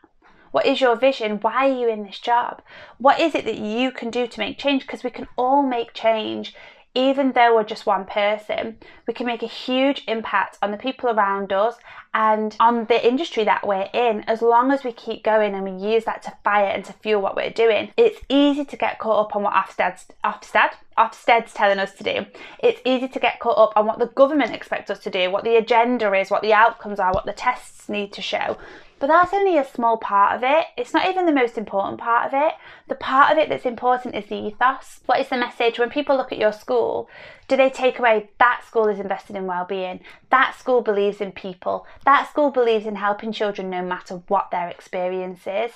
What 0.51 0.65
is 0.65 0.81
your 0.81 0.95
vision? 0.95 1.37
Why 1.41 1.69
are 1.69 1.79
you 1.79 1.89
in 1.89 2.03
this 2.03 2.19
job? 2.19 2.63
What 2.97 3.19
is 3.19 3.35
it 3.35 3.45
that 3.45 3.59
you 3.59 3.91
can 3.91 4.09
do 4.09 4.25
to 4.25 4.39
make 4.39 4.57
change? 4.57 4.81
Because 4.81 5.03
we 5.03 5.11
can 5.11 5.27
all 5.37 5.61
make 5.61 5.93
change 5.93 6.55
even 6.97 7.33
though 7.33 7.53
we're 7.53 7.63
just 7.63 7.85
one 7.85 8.05
person, 8.05 8.75
we 9.07 9.13
can 9.13 9.27
make 9.27 9.43
a 9.43 9.47
huge 9.47 10.03
impact 10.07 10.57
on 10.63 10.71
the 10.71 10.77
people 10.77 11.07
around 11.07 11.53
us 11.53 11.75
and 12.17 12.55
on 12.59 12.85
the 12.85 13.07
industry 13.07 13.43
that 13.43 13.65
we're 13.65 13.87
in 13.93 14.21
as 14.21 14.41
long 14.41 14.71
as 14.71 14.83
we 14.83 14.91
keep 14.91 15.23
going 15.23 15.53
and 15.53 15.63
we 15.63 15.93
use 15.93 16.03
that 16.05 16.23
to 16.23 16.33
fire 16.43 16.65
and 16.65 16.83
to 16.83 16.91
fuel 16.93 17.21
what 17.21 17.35
we're 17.35 17.51
doing. 17.51 17.91
It's 17.95 18.19
easy 18.27 18.65
to 18.65 18.75
get 18.75 18.97
caught 18.97 19.27
up 19.27 19.35
on 19.35 19.43
what 19.43 19.53
Ofsted's, 19.53 20.07
Ofsted, 20.23 20.71
Ofsted's 20.97 21.53
telling 21.53 21.77
us 21.77 21.93
to 21.93 22.03
do. 22.03 22.25
It's 22.57 22.81
easy 22.85 23.07
to 23.07 23.19
get 23.19 23.39
caught 23.39 23.59
up 23.59 23.73
on 23.77 23.85
what 23.85 23.99
the 23.99 24.07
government 24.07 24.55
expects 24.55 24.89
us 24.89 24.97
to 25.01 25.11
do, 25.11 25.29
what 25.29 25.43
the 25.43 25.57
agenda 25.57 26.11
is, 26.13 26.31
what 26.31 26.41
the 26.41 26.53
outcomes 26.53 26.99
are, 26.99 27.13
what 27.13 27.27
the 27.27 27.33
tests 27.33 27.87
need 27.87 28.11
to 28.13 28.21
show. 28.23 28.57
But 28.99 29.07
that's 29.07 29.33
only 29.33 29.57
a 29.57 29.65
small 29.65 29.97
part 29.97 30.35
of 30.35 30.43
it. 30.43 30.65
It's 30.75 30.93
not 30.93 31.07
even 31.07 31.27
the 31.27 31.31
most 31.31 31.57
important 31.57 31.99
part 31.99 32.25
of 32.25 32.33
it. 32.33 32.53
The 32.87 32.95
part 32.95 33.31
of 33.31 33.37
it 33.37 33.47
that's 33.47 33.65
important 33.65 34.15
is 34.15 34.25
the 34.25 34.35
ethos. 34.35 35.01
What 35.05 35.19
is 35.19 35.29
the 35.29 35.37
message? 35.37 35.77
When 35.77 35.91
people 35.91 36.17
look 36.17 36.31
at 36.31 36.39
your 36.39 36.51
school, 36.51 37.07
do 37.47 37.55
they 37.55 37.69
take 37.69 37.99
away 37.99 38.31
that 38.39 38.63
school 38.65 38.87
is 38.87 38.99
invested 38.99 39.35
in 39.35 39.45
well-being? 39.45 39.99
That 40.31 40.55
school 40.57 40.81
believes 40.81 41.21
in 41.21 41.31
people. 41.31 41.85
That 42.05 42.27
school 42.27 42.49
believes 42.49 42.87
in 42.87 42.95
helping 42.95 43.31
children 43.31 43.69
no 43.69 43.83
matter 43.83 44.23
what 44.27 44.49
their 44.49 44.67
experience 44.67 45.41
is. 45.45 45.73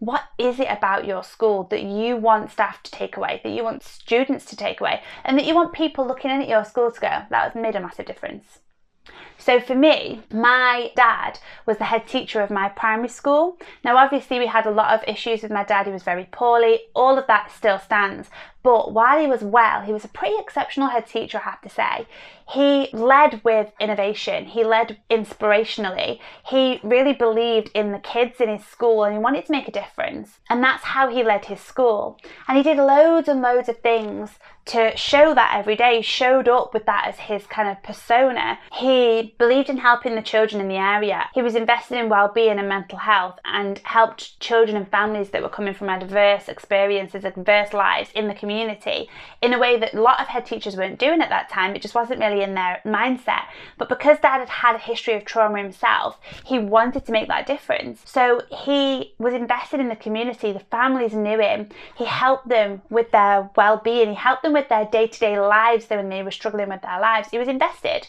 What 0.00 0.24
is 0.36 0.58
it 0.58 0.68
about 0.68 1.06
your 1.06 1.22
school 1.22 1.64
that 1.70 1.84
you 1.84 2.16
want 2.16 2.50
staff 2.50 2.82
to 2.82 2.90
take 2.90 3.16
away, 3.16 3.40
that 3.44 3.52
you 3.52 3.62
want 3.62 3.84
students 3.84 4.44
to 4.46 4.56
take 4.56 4.80
away, 4.80 5.00
and 5.24 5.38
that 5.38 5.46
you 5.46 5.54
want 5.54 5.72
people 5.72 6.06
looking 6.06 6.32
in 6.32 6.42
at 6.42 6.48
your 6.48 6.64
school 6.64 6.90
to 6.90 7.00
go, 7.00 7.22
that 7.30 7.32
has 7.32 7.54
made 7.54 7.76
a 7.76 7.80
massive 7.80 8.06
difference? 8.06 8.58
So 9.44 9.60
for 9.60 9.74
me, 9.74 10.22
my 10.32 10.90
dad 10.96 11.38
was 11.66 11.76
the 11.76 11.84
head 11.84 12.06
teacher 12.08 12.40
of 12.40 12.48
my 12.48 12.70
primary 12.70 13.10
school. 13.10 13.58
Now, 13.84 13.98
obviously, 13.98 14.38
we 14.38 14.46
had 14.46 14.64
a 14.64 14.70
lot 14.70 14.94
of 14.94 15.06
issues 15.06 15.42
with 15.42 15.50
my 15.50 15.64
dad. 15.64 15.84
He 15.84 15.92
was 15.92 16.02
very 16.02 16.26
poorly. 16.32 16.80
All 16.94 17.18
of 17.18 17.26
that 17.26 17.50
still 17.50 17.78
stands. 17.78 18.30
But 18.64 18.92
while 18.94 19.20
he 19.20 19.26
was 19.26 19.42
well, 19.42 19.82
he 19.82 19.92
was 19.92 20.06
a 20.06 20.08
pretty 20.08 20.36
exceptional 20.38 20.88
head 20.88 21.06
teacher, 21.06 21.36
I 21.36 21.50
have 21.50 21.60
to 21.60 21.68
say. 21.68 22.06
He 22.48 22.88
led 22.94 23.42
with 23.44 23.72
innovation, 23.78 24.46
he 24.46 24.64
led 24.64 24.98
inspirationally. 25.10 26.18
He 26.46 26.80
really 26.82 27.12
believed 27.12 27.70
in 27.74 27.92
the 27.92 27.98
kids 27.98 28.40
in 28.40 28.48
his 28.48 28.64
school 28.64 29.04
and 29.04 29.12
he 29.12 29.18
wanted 29.18 29.44
to 29.46 29.52
make 29.52 29.68
a 29.68 29.72
difference. 29.72 30.38
And 30.48 30.64
that's 30.64 30.84
how 30.84 31.10
he 31.10 31.22
led 31.22 31.44
his 31.44 31.60
school. 31.60 32.18
And 32.48 32.56
he 32.56 32.62
did 32.62 32.78
loads 32.78 33.28
and 33.28 33.42
loads 33.42 33.68
of 33.68 33.78
things 33.80 34.38
to 34.66 34.96
show 34.96 35.34
that 35.34 35.54
every 35.54 35.76
day, 35.76 35.96
he 35.96 36.02
showed 36.02 36.48
up 36.48 36.72
with 36.72 36.86
that 36.86 37.06
as 37.06 37.18
his 37.18 37.46
kind 37.46 37.68
of 37.68 37.82
persona. 37.82 38.58
He 38.72 39.33
believed 39.38 39.68
in 39.68 39.78
helping 39.78 40.14
the 40.14 40.22
children 40.22 40.60
in 40.60 40.68
the 40.68 40.76
area. 40.76 41.28
He 41.34 41.42
was 41.42 41.54
invested 41.54 41.98
in 41.98 42.08
well-being 42.08 42.58
and 42.58 42.68
mental 42.68 42.98
health 42.98 43.38
and 43.44 43.78
helped 43.78 44.38
children 44.40 44.76
and 44.76 44.88
families 44.88 45.30
that 45.30 45.42
were 45.42 45.48
coming 45.48 45.74
from 45.74 45.88
adverse 45.88 46.48
experiences, 46.48 47.24
adverse 47.24 47.72
lives 47.72 48.10
in 48.14 48.28
the 48.28 48.34
community 48.34 49.08
in 49.42 49.52
a 49.52 49.58
way 49.58 49.78
that 49.78 49.94
a 49.94 50.00
lot 50.00 50.20
of 50.20 50.28
head 50.28 50.46
teachers 50.46 50.76
weren't 50.76 50.98
doing 50.98 51.20
at 51.20 51.28
that 51.28 51.48
time. 51.48 51.74
It 51.74 51.82
just 51.82 51.94
wasn't 51.94 52.20
really 52.20 52.42
in 52.42 52.54
their 52.54 52.80
mindset. 52.84 53.44
But 53.78 53.88
because 53.88 54.18
dad 54.20 54.40
had 54.40 54.48
had 54.48 54.76
a 54.76 54.78
history 54.78 55.14
of 55.14 55.24
trauma 55.24 55.58
himself, 55.58 56.18
he 56.44 56.58
wanted 56.58 57.04
to 57.06 57.12
make 57.12 57.28
that 57.28 57.46
difference. 57.46 58.02
So 58.04 58.42
he 58.50 59.14
was 59.18 59.34
invested 59.34 59.80
in 59.80 59.88
the 59.88 59.96
community. 59.96 60.52
The 60.52 60.60
families 60.60 61.14
knew 61.14 61.38
him. 61.38 61.68
He 61.96 62.04
helped 62.04 62.48
them 62.48 62.82
with 62.90 63.10
their 63.10 63.50
well 63.56 63.80
being, 63.82 64.08
he 64.10 64.14
helped 64.14 64.42
them 64.42 64.52
with 64.52 64.68
their 64.68 64.86
day 64.86 65.06
to 65.06 65.18
day 65.18 65.38
lives 65.38 65.86
when 65.88 66.08
they 66.08 66.22
were 66.22 66.30
struggling 66.30 66.68
with 66.68 66.82
their 66.82 67.00
lives. 67.00 67.28
He 67.30 67.38
was 67.38 67.48
invested 67.48 68.08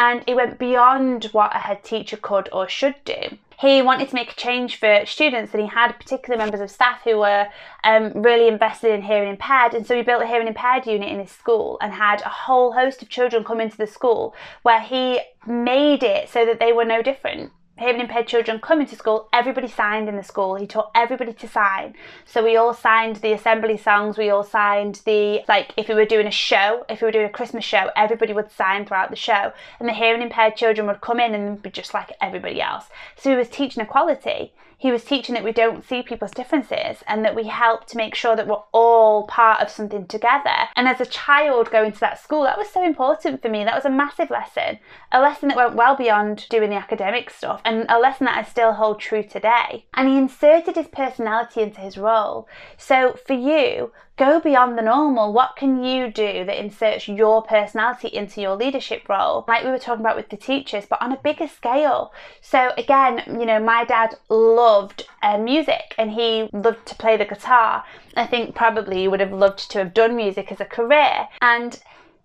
and 0.00 0.24
it 0.26 0.34
went 0.34 0.58
beyond 0.58 1.24
what 1.32 1.54
a 1.54 1.58
head 1.58 1.84
teacher 1.84 2.16
could 2.16 2.48
or 2.54 2.66
should 2.66 2.94
do. 3.04 3.36
He 3.60 3.82
wanted 3.82 4.08
to 4.08 4.14
make 4.14 4.32
a 4.32 4.34
change 4.34 4.76
for 4.76 5.04
students, 5.04 5.52
and 5.52 5.62
he 5.62 5.68
had 5.68 5.92
particular 5.92 6.38
members 6.38 6.60
of 6.60 6.70
staff 6.70 7.02
who 7.04 7.18
were 7.18 7.48
um, 7.84 8.14
really 8.14 8.48
invested 8.48 8.92
in 8.92 9.02
hearing 9.02 9.28
impaired. 9.28 9.74
And 9.74 9.86
so 9.86 9.94
he 9.94 10.00
built 10.00 10.22
a 10.22 10.26
hearing 10.26 10.48
impaired 10.48 10.86
unit 10.86 11.12
in 11.12 11.18
his 11.18 11.30
school 11.30 11.76
and 11.82 11.92
had 11.92 12.22
a 12.22 12.30
whole 12.30 12.72
host 12.72 13.02
of 13.02 13.10
children 13.10 13.44
come 13.44 13.60
into 13.60 13.76
the 13.76 13.86
school 13.86 14.34
where 14.62 14.80
he 14.80 15.20
made 15.46 16.02
it 16.02 16.30
so 16.30 16.46
that 16.46 16.58
they 16.58 16.72
were 16.72 16.86
no 16.86 17.02
different 17.02 17.52
hearing 17.80 18.00
impaired 18.00 18.28
children 18.28 18.60
coming 18.60 18.86
to 18.86 18.94
school, 18.94 19.28
everybody 19.32 19.66
signed 19.66 20.06
in 20.06 20.16
the 20.16 20.22
school. 20.22 20.54
He 20.54 20.66
taught 20.66 20.90
everybody 20.94 21.32
to 21.32 21.48
sign. 21.48 21.94
So 22.26 22.44
we 22.44 22.56
all 22.56 22.74
signed 22.74 23.16
the 23.16 23.32
assembly 23.32 23.78
songs, 23.78 24.18
we 24.18 24.28
all 24.28 24.44
signed 24.44 25.00
the, 25.06 25.42
like, 25.48 25.72
if 25.78 25.88
we 25.88 25.94
were 25.94 26.04
doing 26.04 26.26
a 26.26 26.30
show, 26.30 26.84
if 26.90 27.00
we 27.00 27.06
were 27.06 27.12
doing 27.12 27.24
a 27.24 27.30
Christmas 27.30 27.64
show, 27.64 27.90
everybody 27.96 28.34
would 28.34 28.52
sign 28.52 28.84
throughout 28.84 29.08
the 29.08 29.16
show. 29.16 29.52
And 29.78 29.88
the 29.88 29.94
hearing 29.94 30.20
impaired 30.20 30.56
children 30.56 30.86
would 30.88 31.00
come 31.00 31.18
in 31.18 31.34
and 31.34 31.62
be 31.62 31.70
just 31.70 31.94
like 31.94 32.12
everybody 32.20 32.60
else. 32.60 32.84
So 33.16 33.30
he 33.30 33.36
was 33.36 33.48
teaching 33.48 33.82
equality 33.82 34.52
he 34.80 34.90
was 34.90 35.04
teaching 35.04 35.34
that 35.34 35.44
we 35.44 35.52
don't 35.52 35.86
see 35.86 36.02
people's 36.02 36.30
differences 36.30 37.04
and 37.06 37.22
that 37.22 37.36
we 37.36 37.44
help 37.44 37.86
to 37.86 37.98
make 37.98 38.14
sure 38.14 38.34
that 38.34 38.48
we're 38.48 38.62
all 38.72 39.26
part 39.26 39.60
of 39.60 39.68
something 39.68 40.06
together. 40.06 40.68
And 40.74 40.88
as 40.88 41.02
a 41.02 41.06
child 41.06 41.70
going 41.70 41.92
to 41.92 42.00
that 42.00 42.18
school, 42.18 42.44
that 42.44 42.56
was 42.56 42.70
so 42.70 42.82
important 42.82 43.42
for 43.42 43.50
me. 43.50 43.62
That 43.62 43.74
was 43.74 43.84
a 43.84 43.90
massive 43.90 44.30
lesson, 44.30 44.78
a 45.12 45.20
lesson 45.20 45.48
that 45.48 45.56
went 45.58 45.74
well 45.74 45.96
beyond 45.96 46.46
doing 46.48 46.70
the 46.70 46.76
academic 46.76 47.28
stuff, 47.28 47.60
and 47.62 47.84
a 47.90 47.98
lesson 47.98 48.24
that 48.24 48.38
I 48.38 48.42
still 48.42 48.72
hold 48.72 49.00
true 49.00 49.22
today. 49.22 49.84
And 49.92 50.08
he 50.08 50.16
inserted 50.16 50.76
his 50.76 50.88
personality 50.88 51.60
into 51.60 51.80
his 51.80 51.98
role. 51.98 52.48
So 52.78 53.18
for 53.26 53.34
you, 53.34 53.92
go 54.20 54.38
beyond 54.38 54.76
the 54.76 54.82
normal. 54.82 55.32
What 55.32 55.56
can 55.56 55.82
you 55.82 56.10
do 56.10 56.44
that 56.44 56.60
inserts 56.60 57.08
your 57.08 57.42
personality 57.42 58.08
into 58.08 58.42
your 58.42 58.54
leadership 58.54 59.08
role? 59.08 59.46
Like 59.48 59.64
we 59.64 59.70
were 59.70 59.78
talking 59.78 60.04
about 60.04 60.14
with 60.14 60.28
the 60.28 60.36
teachers, 60.36 60.84
but 60.84 61.00
on 61.00 61.10
a 61.10 61.16
bigger 61.16 61.48
scale. 61.48 62.12
So, 62.42 62.72
again, 62.76 63.22
you 63.26 63.46
know, 63.46 63.58
my 63.58 63.86
dad 63.86 64.16
loved 64.28 65.06
uh, 65.22 65.38
music 65.38 65.94
and 65.96 66.10
he 66.10 66.50
loved 66.52 66.84
to 66.88 66.94
play 66.96 67.16
the 67.16 67.24
guitar. 67.24 67.82
I 68.14 68.26
think 68.26 68.54
probably 68.54 68.98
he 68.98 69.08
would 69.08 69.20
have 69.20 69.32
loved 69.32 69.70
to 69.70 69.78
have 69.78 69.94
done 69.94 70.16
music 70.16 70.52
as 70.52 70.60
a 70.60 70.66
career. 70.66 71.26
And 71.40 71.80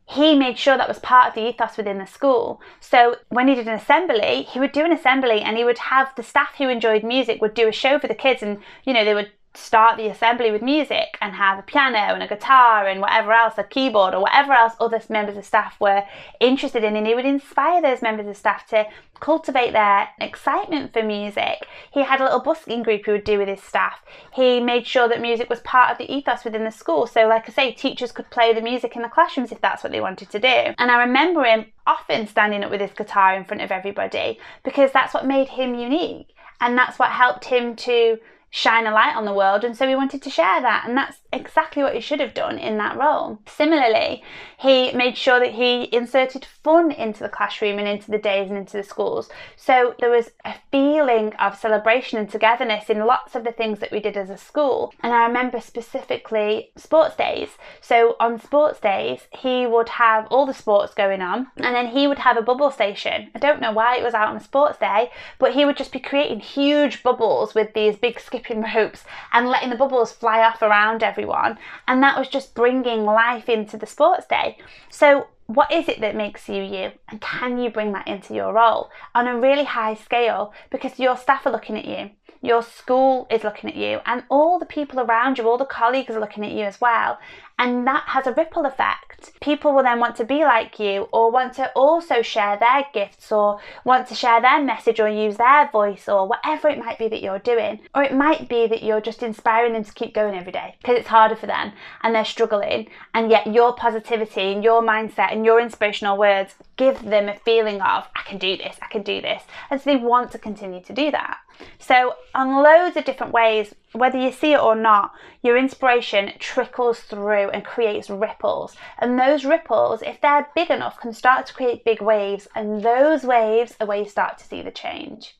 he 0.08 0.36
made 0.36 0.60
sure 0.60 0.77
that 0.77 0.89
was 0.89 0.99
part 0.99 1.29
of 1.29 1.34
the 1.34 1.47
ethos 1.47 1.77
within 1.77 1.97
the 1.97 2.05
school. 2.05 2.62
So 2.79 3.15
when 3.29 3.47
he 3.47 3.55
did 3.55 3.67
an 3.67 3.73
assembly, 3.73 4.43
he 4.43 4.60
would 4.60 4.71
do 4.71 4.84
an 4.86 4.91
assembly 4.91 5.41
and 5.41 5.58
he 5.58 5.63
would 5.63 5.79
have 5.79 6.12
the 6.15 6.23
staff 6.23 6.55
who 6.58 6.67
enjoyed 6.69 7.03
music 7.03 7.41
would 7.41 7.55
do 7.55 7.69
a 7.69 7.71
show 7.71 7.99
for 7.99 8.08
the 8.08 8.13
kids 8.13 8.43
and 8.43 8.60
you 8.84 8.93
know 8.93 9.03
they 9.03 9.15
would 9.15 9.31
start 9.58 9.98
the 9.98 10.08
assembly 10.08 10.52
with 10.52 10.62
music 10.62 11.18
and 11.22 11.34
have 11.34 11.60
a 11.60 11.63
piano 11.63 11.98
and 11.98 12.24
a 12.24 12.28
guitar 12.28 12.88
and 12.88 13.02
whatever 13.02 13.32
else, 13.32 13.56
a 13.58 13.63
keyboard 13.63 14.13
or 14.13 14.22
whatever 14.22 14.54
else 14.54 14.74
other 14.80 15.02
members 15.10 15.38
of 15.38 15.46
staff 15.46 15.80
were 15.80 16.04
interested 16.39 16.84
in. 16.84 16.96
And 16.96 17.08
he 17.08 17.15
would 17.15 17.26
inspire 17.26 17.82
those 17.82 18.02
members 18.02 18.28
of 18.28 18.38
staff 18.38 18.68
to 18.68 18.86
cultivate 19.20 19.72
their 19.72 20.10
excitement 20.20 20.94
for 20.94 21.02
music. 21.02 21.65
He 21.91 22.04
had 22.04 22.22
a 22.22 22.24
little 22.24 22.41
busking 22.41 22.84
group 22.84 23.06
he 23.06 23.12
would 23.12 23.24
do 23.24 23.38
with 23.38 23.48
his 23.48 23.62
staff. 23.62 24.04
He 24.34 24.60
made 24.60 24.86
sure 24.86 25.08
that 25.08 25.22
music 25.22 25.50
was 25.50 25.60
part 25.62 25.91
of 25.91 25.98
the 25.98 26.13
ethos 26.13 26.44
within 26.44 26.63
the 26.63 26.72
school. 26.72 27.08
So, 27.08 27.28
like 27.28 27.50
I 27.50 27.52
say, 27.52 27.72
teachers 27.72 28.12
could 28.12 28.30
play 28.30 28.54
the 28.54 28.62
music 28.62 28.96
in 28.96 29.02
the 29.02 29.10
classrooms 29.10 29.52
if 29.52 29.62
that's 29.62 29.84
what 29.84 29.91
they 29.91 30.02
wanted 30.02 30.30
to 30.32 30.39
do. 30.39 30.48
And 30.78 30.91
I 30.91 31.04
remember 31.04 31.44
him 31.44 31.65
often 31.88 32.28
standing 32.28 32.63
up 32.63 32.72
with 32.72 32.82
his 32.82 32.91
guitar 32.91 33.36
in 33.36 33.46
front 33.46 33.62
of 33.62 33.72
everybody 33.72 34.39
because 34.63 34.91
that's 34.91 35.13
what 35.13 35.26
made 35.26 35.50
him 35.50 35.76
unique. 35.76 36.30
And 36.62 36.78
that's 36.78 36.98
what 37.00 37.10
helped 37.10 37.46
him 37.46 37.76
to 37.78 38.18
shine 38.56 38.88
a 38.88 38.91
light 38.91 39.13
on 39.18 39.26
the 39.26 39.34
world, 39.34 39.65
and 39.65 39.76
so 39.76 39.86
he 39.86 39.96
wanted 39.96 40.22
to 40.22 40.30
share 40.30 40.62
that, 40.62 40.86
and 40.88 40.96
that's 40.96 41.18
exactly 41.34 41.84
what 41.84 41.94
he 41.94 42.00
should 42.00 42.22
have 42.22 42.34
done 42.34 42.58
in 42.58 42.78
that 42.78 42.96
role. 42.96 43.38
Similarly, 43.46 44.24
he 44.58 44.94
made 44.94 45.18
sure 45.18 45.41
that 45.41 45.52
he 45.52 45.94
inserted 45.94 46.46
fun 46.63 46.89
into 46.89 47.20
the 47.20 47.28
classroom 47.28 47.78
and 47.80 47.88
into 47.88 48.10
the 48.10 48.18
days 48.18 48.48
and 48.48 48.58
into 48.58 48.78
the 48.78 48.84
schools. 48.84 49.30
So 49.58 49.94
there 50.00 50.10
was 50.10 50.32
a 50.46 50.54
feeling 50.72 51.34
of 51.34 51.60
celebration 51.60 52.18
and 52.18 52.30
togetherness 52.30 52.89
in 52.89 53.06
lots 53.06 53.36
of 53.36 53.44
the 53.44 53.52
things 53.52 53.80
that 53.80 53.91
we 53.91 54.00
did 54.00 54.15
as 54.15 54.30
a 54.30 54.38
school. 54.38 54.94
And 55.02 55.12
I 55.12 55.26
remember 55.26 55.60
specifically 55.60 56.72
sports 56.78 57.18
days. 57.18 57.50
So 57.82 58.15
on 58.22 58.39
sports 58.39 58.80
days, 58.80 59.28
he 59.32 59.68
would 59.68 59.89
have 59.89 60.28
all 60.28 60.46
the 60.46 60.54
sports 60.54 60.94
going 60.94 61.22
on, 61.22 61.48
and 61.58 61.76
then 61.76 61.88
he 61.88 62.08
would 62.08 62.20
have 62.20 62.38
a 62.38 62.41
bubble 62.41 62.72
station. 62.72 63.32
I 63.36 63.39
don't 63.39 63.60
know 63.60 63.74
why 63.74 63.98
it 63.98 64.04
was 64.04 64.13
out 64.13 64.30
on 64.30 64.38
a 64.38 64.44
sports 64.44 64.80
day, 64.80 65.12
but 65.39 65.54
he 65.54 65.65
would 65.65 65.76
just 65.76 65.91
be 65.91 66.00
creating 66.00 66.39
huge 66.39 67.04
bubbles 67.04 67.54
with 67.54 67.74
these 67.74 67.98
big 67.98 68.18
skipping 68.18 68.44
ropes 68.49 69.03
and 69.34 69.47
letting 69.47 69.69
the 69.69 69.75
bubbles 69.75 70.12
fly 70.12 70.41
off 70.41 70.62
around 70.62 71.03
everyone. 71.03 71.58
And 71.88 72.01
that 72.03 72.17
was 72.17 72.27
just 72.27 72.55
bringing 72.55 73.03
life 73.03 73.49
into 73.49 73.77
the 73.77 73.86
sports 73.86 74.25
day. 74.25 74.58
So 74.89 75.27
what 75.47 75.71
is 75.71 75.88
it 75.88 76.01
that 76.01 76.15
makes 76.15 76.49
you 76.49 76.63
you? 76.63 76.91
And 77.10 77.21
can 77.21 77.58
you 77.58 77.69
bring 77.69 77.91
that 77.93 78.08
into 78.08 78.34
your 78.34 78.53
role 78.53 78.89
on 79.13 79.27
a 79.27 79.39
really 79.39 79.65
high 79.65 79.93
scale? 79.93 80.53
Because 80.71 80.99
your 80.99 81.17
staff 81.17 81.45
are 81.45 81.51
looking 81.51 81.77
at 81.77 81.86
you. 81.86 82.12
Your 82.41 82.62
school 82.62 83.27
is 83.29 83.43
looking 83.43 83.69
at 83.69 83.75
you. 83.75 83.99
And 84.05 84.23
all 84.29 84.60
the 84.60 84.65
people 84.65 84.99
around 84.99 85.38
you 85.38 85.47
all 85.47 85.58
the 85.58 85.65
colleagues 85.65 86.15
are 86.15 86.19
looking 86.19 86.45
at 86.45 86.51
you 86.51 86.65
as 86.65 86.81
well 86.81 87.17
and 87.58 87.88
that 87.88 88.04
has 88.08 88.28
a 88.28 88.34
ripple 88.34 88.65
effect. 88.65 89.32
People 89.41 89.74
will 89.74 89.84
then 89.84 90.00
want 90.00 90.15
to 90.18 90.26
be 90.26 90.44
like 90.44 90.78
you 90.80 91.08
or 91.13 91.32
want 91.32 91.54
to 91.54 91.72
also 91.72 92.22
share 92.22 92.58
their 92.58 92.86
gifts 92.94 93.32
or 93.32 93.60
want 93.86 94.08
to 94.08 94.15
share 94.15 94.41
their 94.41 94.62
message 94.62 95.00
or 95.00 95.08
use 95.08 95.38
their 95.38 95.70
voice 95.72 96.10
or 96.10 96.28
whatever 96.28 96.68
it 96.68 96.78
might 96.78 97.00
be 97.00 97.08
that 97.08 97.22
you're 97.22 97.39
doing. 97.39 97.80
Or 97.96 98.04
it 98.04 98.13
might 98.13 98.50
be 98.50 98.68
that 98.68 98.84
you're 98.84 99.02
just 99.02 99.24
inspiring 99.24 99.74
them 99.74 99.86
to 99.86 99.94
keep 99.94 100.13
going 100.13 100.36
every 100.36 100.52
day 100.52 100.76
because 100.82 100.98
it's 100.98 101.08
harder 101.08 101.36
for 101.36 101.48
them 101.48 101.72
and 102.04 102.13
they're 102.13 102.26
struggling. 102.26 102.89
And 103.13 103.32
yet 103.32 103.48
your 103.48 103.74
positivity 103.74 104.52
and 104.52 104.63
your 104.63 104.82
mindset 104.82 105.32
and 105.32 105.46
your 105.46 105.62
inspirational 105.62 106.18
words 106.18 106.56
give 106.76 107.04
them 107.04 107.30
a 107.30 107.39
feeling 107.39 107.82
of, 107.82 108.06
I 108.15 108.22
can 108.26 108.38
do 108.38 108.58
this, 108.58 108.76
I 108.82 108.88
can 108.88 109.02
do 109.02 109.22
this. 109.22 109.44
And 109.70 109.80
so 109.80 109.91
they 109.91 109.96
want 109.96 110.32
to 110.32 110.38
continue 110.38 110.82
to 110.84 110.94
do 110.94 111.10
that. 111.12 111.38
So, 111.80 112.15
on 112.34 112.63
loads 112.63 112.98
of 112.98 113.06
different 113.06 113.34
ways, 113.34 113.76
whether 113.91 114.18
you 114.18 114.32
see 114.32 114.54
it 114.54 114.60
or 114.60 114.76
not, 114.76 115.13
your 115.44 115.58
inspiration 115.58 116.34
trickles 116.39 117.00
through 117.02 117.50
and 117.50 117.63
creates 117.63 118.10
ripples. 118.10 118.76
And 118.98 119.20
those 119.20 119.46
ripples, 119.46 120.02
if 120.02 120.20
they're 120.20 120.50
big 120.56 120.70
enough, 120.70 121.00
can 121.00 121.13
start 121.13 121.46
to 121.48 121.54
create 121.54 121.86
big 121.86 122.02
waves. 122.02 122.48
And 122.56 122.82
those 122.84 123.24
waves 123.24 123.76
are 123.80 123.88
where 123.88 124.00
you 124.00 124.10
start 124.10 124.38
to 124.39 124.46
see 124.46 124.62
the 124.62 124.72
change. 124.72 125.38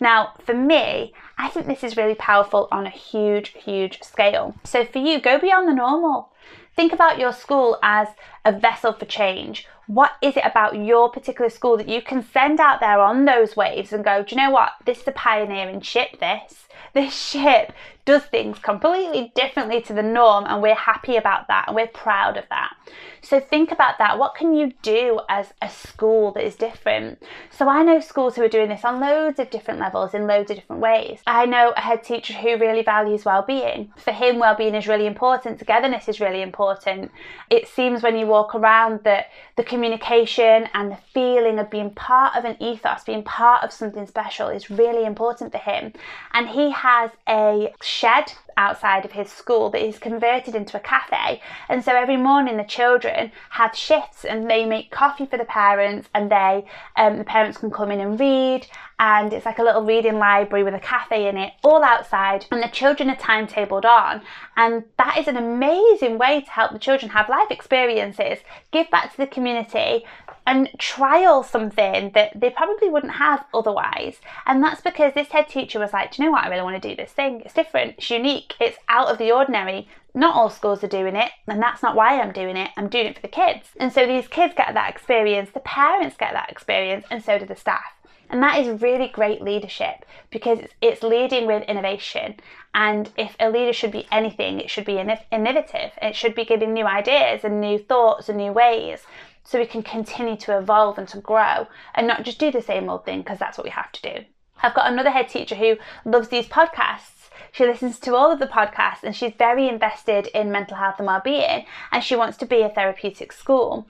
Now, 0.00 0.34
for 0.44 0.54
me, 0.54 1.14
I 1.36 1.48
think 1.48 1.66
this 1.66 1.84
is 1.84 1.96
really 1.96 2.14
powerful 2.14 2.68
on 2.70 2.86
a 2.86 2.90
huge, 2.90 3.50
huge 3.50 4.02
scale. 4.02 4.54
So, 4.64 4.84
for 4.84 4.98
you, 4.98 5.20
go 5.20 5.38
beyond 5.38 5.68
the 5.68 5.74
normal. 5.74 6.32
Think 6.76 6.92
about 6.92 7.18
your 7.18 7.32
school 7.32 7.78
as 7.82 8.08
a 8.44 8.52
vessel 8.52 8.92
for 8.92 9.06
change. 9.06 9.66
What 9.88 10.12
is 10.20 10.36
it 10.36 10.44
about 10.44 10.76
your 10.76 11.10
particular 11.10 11.48
school 11.48 11.78
that 11.78 11.88
you 11.88 12.02
can 12.02 12.22
send 12.22 12.60
out 12.60 12.78
there 12.78 13.00
on 13.00 13.24
those 13.24 13.56
waves 13.56 13.90
and 13.92 14.04
go, 14.04 14.22
do 14.22 14.36
you 14.36 14.42
know 14.42 14.50
what? 14.50 14.72
This 14.84 15.00
is 15.00 15.08
a 15.08 15.12
pioneering 15.12 15.80
ship, 15.80 16.20
this. 16.20 16.64
This 16.94 17.14
ship 17.14 17.72
does 18.08 18.24
things 18.24 18.58
completely 18.58 19.30
differently 19.34 19.82
to 19.82 19.92
the 19.92 20.02
norm, 20.02 20.46
and 20.46 20.62
we're 20.62 20.74
happy 20.74 21.16
about 21.16 21.46
that 21.48 21.64
and 21.66 21.76
we're 21.76 21.86
proud 21.86 22.38
of 22.38 22.44
that. 22.48 22.74
So, 23.20 23.38
think 23.38 23.70
about 23.70 23.98
that. 23.98 24.18
What 24.18 24.34
can 24.34 24.54
you 24.54 24.72
do 24.80 25.20
as 25.28 25.52
a 25.60 25.68
school 25.68 26.32
that 26.32 26.46
is 26.46 26.56
different? 26.56 27.22
So, 27.50 27.68
I 27.68 27.82
know 27.82 28.00
schools 28.00 28.34
who 28.34 28.42
are 28.42 28.48
doing 28.48 28.70
this 28.70 28.84
on 28.84 29.00
loads 29.00 29.38
of 29.38 29.50
different 29.50 29.80
levels 29.80 30.14
in 30.14 30.26
loads 30.26 30.50
of 30.50 30.56
different 30.56 30.80
ways. 30.80 31.20
I 31.26 31.44
know 31.44 31.74
a 31.76 31.80
head 31.80 32.02
teacher 32.02 32.32
who 32.32 32.56
really 32.56 32.82
values 32.82 33.26
well-being. 33.26 33.92
For 33.98 34.12
him, 34.12 34.38
well-being 34.38 34.74
is 34.74 34.88
really 34.88 35.06
important, 35.06 35.58
togetherness 35.58 36.08
is 36.08 36.18
really 36.20 36.40
important. 36.40 37.10
It 37.50 37.68
seems 37.68 38.02
when 38.02 38.16
you 38.16 38.26
walk 38.26 38.54
around 38.54 39.00
that 39.04 39.26
the 39.56 39.64
communication 39.78 40.68
and 40.74 40.90
the 40.90 40.98
feeling 41.14 41.60
of 41.60 41.70
being 41.70 41.90
part 41.90 42.34
of 42.34 42.44
an 42.44 42.60
ethos, 42.60 43.04
being 43.04 43.22
part 43.22 43.62
of 43.62 43.72
something 43.72 44.06
special 44.06 44.48
is 44.48 44.70
really 44.70 45.04
important 45.04 45.52
for 45.52 45.58
him. 45.58 45.92
And 46.32 46.48
he 46.48 46.72
has 46.72 47.12
a 47.28 47.72
shed 47.80 48.32
outside 48.56 49.04
of 49.04 49.12
his 49.12 49.30
school 49.30 49.70
that 49.70 49.86
is 49.86 50.00
converted 50.00 50.56
into 50.56 50.76
a 50.76 50.80
cafe. 50.80 51.40
And 51.68 51.84
so 51.84 51.94
every 51.94 52.16
morning 52.16 52.56
the 52.56 52.64
children 52.64 53.30
have 53.50 53.76
shifts 53.76 54.24
and 54.24 54.50
they 54.50 54.66
make 54.66 54.90
coffee 54.90 55.26
for 55.26 55.38
the 55.38 55.44
parents 55.44 56.08
and 56.12 56.28
they 56.28 56.66
um, 56.96 57.18
the 57.18 57.24
parents 57.24 57.58
can 57.58 57.70
come 57.70 57.92
in 57.92 58.00
and 58.00 58.18
read 58.18 58.66
and 58.98 59.32
it's 59.32 59.46
like 59.46 59.58
a 59.58 59.62
little 59.62 59.84
reading 59.84 60.18
library 60.18 60.64
with 60.64 60.74
a 60.74 60.80
cafe 60.80 61.28
in 61.28 61.36
it 61.36 61.52
all 61.62 61.84
outside 61.84 62.46
and 62.50 62.62
the 62.62 62.68
children 62.68 63.10
are 63.10 63.16
timetabled 63.16 63.84
on 63.84 64.20
and 64.56 64.84
that 64.96 65.16
is 65.18 65.28
an 65.28 65.36
amazing 65.36 66.18
way 66.18 66.40
to 66.40 66.50
help 66.50 66.72
the 66.72 66.78
children 66.78 67.12
have 67.12 67.28
life 67.28 67.50
experiences 67.50 68.38
give 68.70 68.90
back 68.90 69.10
to 69.10 69.16
the 69.16 69.26
community 69.26 70.04
and 70.48 70.70
trial 70.78 71.42
something 71.42 72.10
that 72.14 72.32
they 72.34 72.48
probably 72.48 72.88
wouldn't 72.88 73.12
have 73.12 73.44
otherwise. 73.52 74.16
And 74.46 74.62
that's 74.62 74.80
because 74.80 75.12
this 75.12 75.28
head 75.28 75.46
teacher 75.46 75.78
was 75.78 75.92
like, 75.92 76.12
Do 76.12 76.22
you 76.22 76.28
know 76.28 76.32
what? 76.32 76.44
I 76.44 76.48
really 76.48 76.62
want 76.62 76.82
to 76.82 76.88
do 76.88 76.96
this 76.96 77.12
thing. 77.12 77.42
It's 77.44 77.52
different, 77.52 77.96
it's 77.98 78.10
unique, 78.10 78.54
it's 78.58 78.78
out 78.88 79.08
of 79.08 79.18
the 79.18 79.30
ordinary 79.30 79.88
Not 80.14 80.34
all 80.34 80.48
schools 80.48 80.82
are 80.82 80.88
doing 80.88 81.16
it, 81.16 81.30
and 81.46 81.62
that's 81.62 81.82
not 81.82 81.94
why 81.94 82.18
I'm 82.18 82.32
doing 82.32 82.56
it. 82.56 82.70
I'm 82.78 82.88
doing 82.88 83.06
it 83.08 83.16
for 83.16 83.22
the 83.22 83.28
kids. 83.28 83.68
And 83.78 83.92
so 83.92 84.06
these 84.06 84.26
kids 84.26 84.54
get 84.56 84.72
that 84.72 84.90
experience, 84.90 85.50
the 85.50 85.60
parents 85.60 86.16
get 86.16 86.32
that 86.32 86.50
experience, 86.50 87.04
and 87.10 87.22
so 87.22 87.38
do 87.38 87.44
the 87.44 87.54
staff. 87.54 87.97
And 88.30 88.42
that 88.42 88.58
is 88.58 88.82
really 88.82 89.08
great 89.08 89.40
leadership 89.40 90.04
because 90.30 90.60
it's 90.82 91.02
leading 91.02 91.46
with 91.46 91.62
innovation. 91.64 92.36
And 92.74 93.10
if 93.16 93.34
a 93.40 93.50
leader 93.50 93.72
should 93.72 93.92
be 93.92 94.06
anything, 94.12 94.60
it 94.60 94.70
should 94.70 94.84
be 94.84 94.98
innovative. 94.98 95.92
It 96.02 96.14
should 96.14 96.34
be 96.34 96.44
giving 96.44 96.72
new 96.72 96.86
ideas 96.86 97.42
and 97.44 97.60
new 97.60 97.78
thoughts 97.78 98.28
and 98.28 98.38
new 98.38 98.52
ways 98.52 99.06
so 99.44 99.58
we 99.58 99.66
can 99.66 99.82
continue 99.82 100.36
to 100.36 100.58
evolve 100.58 100.98
and 100.98 101.08
to 101.08 101.20
grow 101.20 101.66
and 101.94 102.06
not 102.06 102.22
just 102.22 102.38
do 102.38 102.50
the 102.50 102.60
same 102.60 102.90
old 102.90 103.06
thing 103.06 103.20
because 103.22 103.38
that's 103.38 103.56
what 103.56 103.64
we 103.64 103.70
have 103.70 103.90
to 103.92 104.02
do. 104.02 104.24
I've 104.62 104.74
got 104.74 104.92
another 104.92 105.10
head 105.10 105.28
teacher 105.28 105.54
who 105.54 105.78
loves 106.04 106.28
these 106.28 106.46
podcasts. 106.46 107.30
She 107.52 107.64
listens 107.64 107.98
to 108.00 108.14
all 108.14 108.30
of 108.30 108.40
the 108.40 108.46
podcasts 108.46 109.04
and 109.04 109.16
she's 109.16 109.32
very 109.38 109.68
invested 109.68 110.26
in 110.34 110.52
mental 110.52 110.76
health 110.76 110.96
and 110.98 111.06
well-being 111.06 111.64
and 111.90 112.04
she 112.04 112.14
wants 112.14 112.36
to 112.38 112.46
be 112.46 112.60
a 112.60 112.68
therapeutic 112.68 113.32
school. 113.32 113.86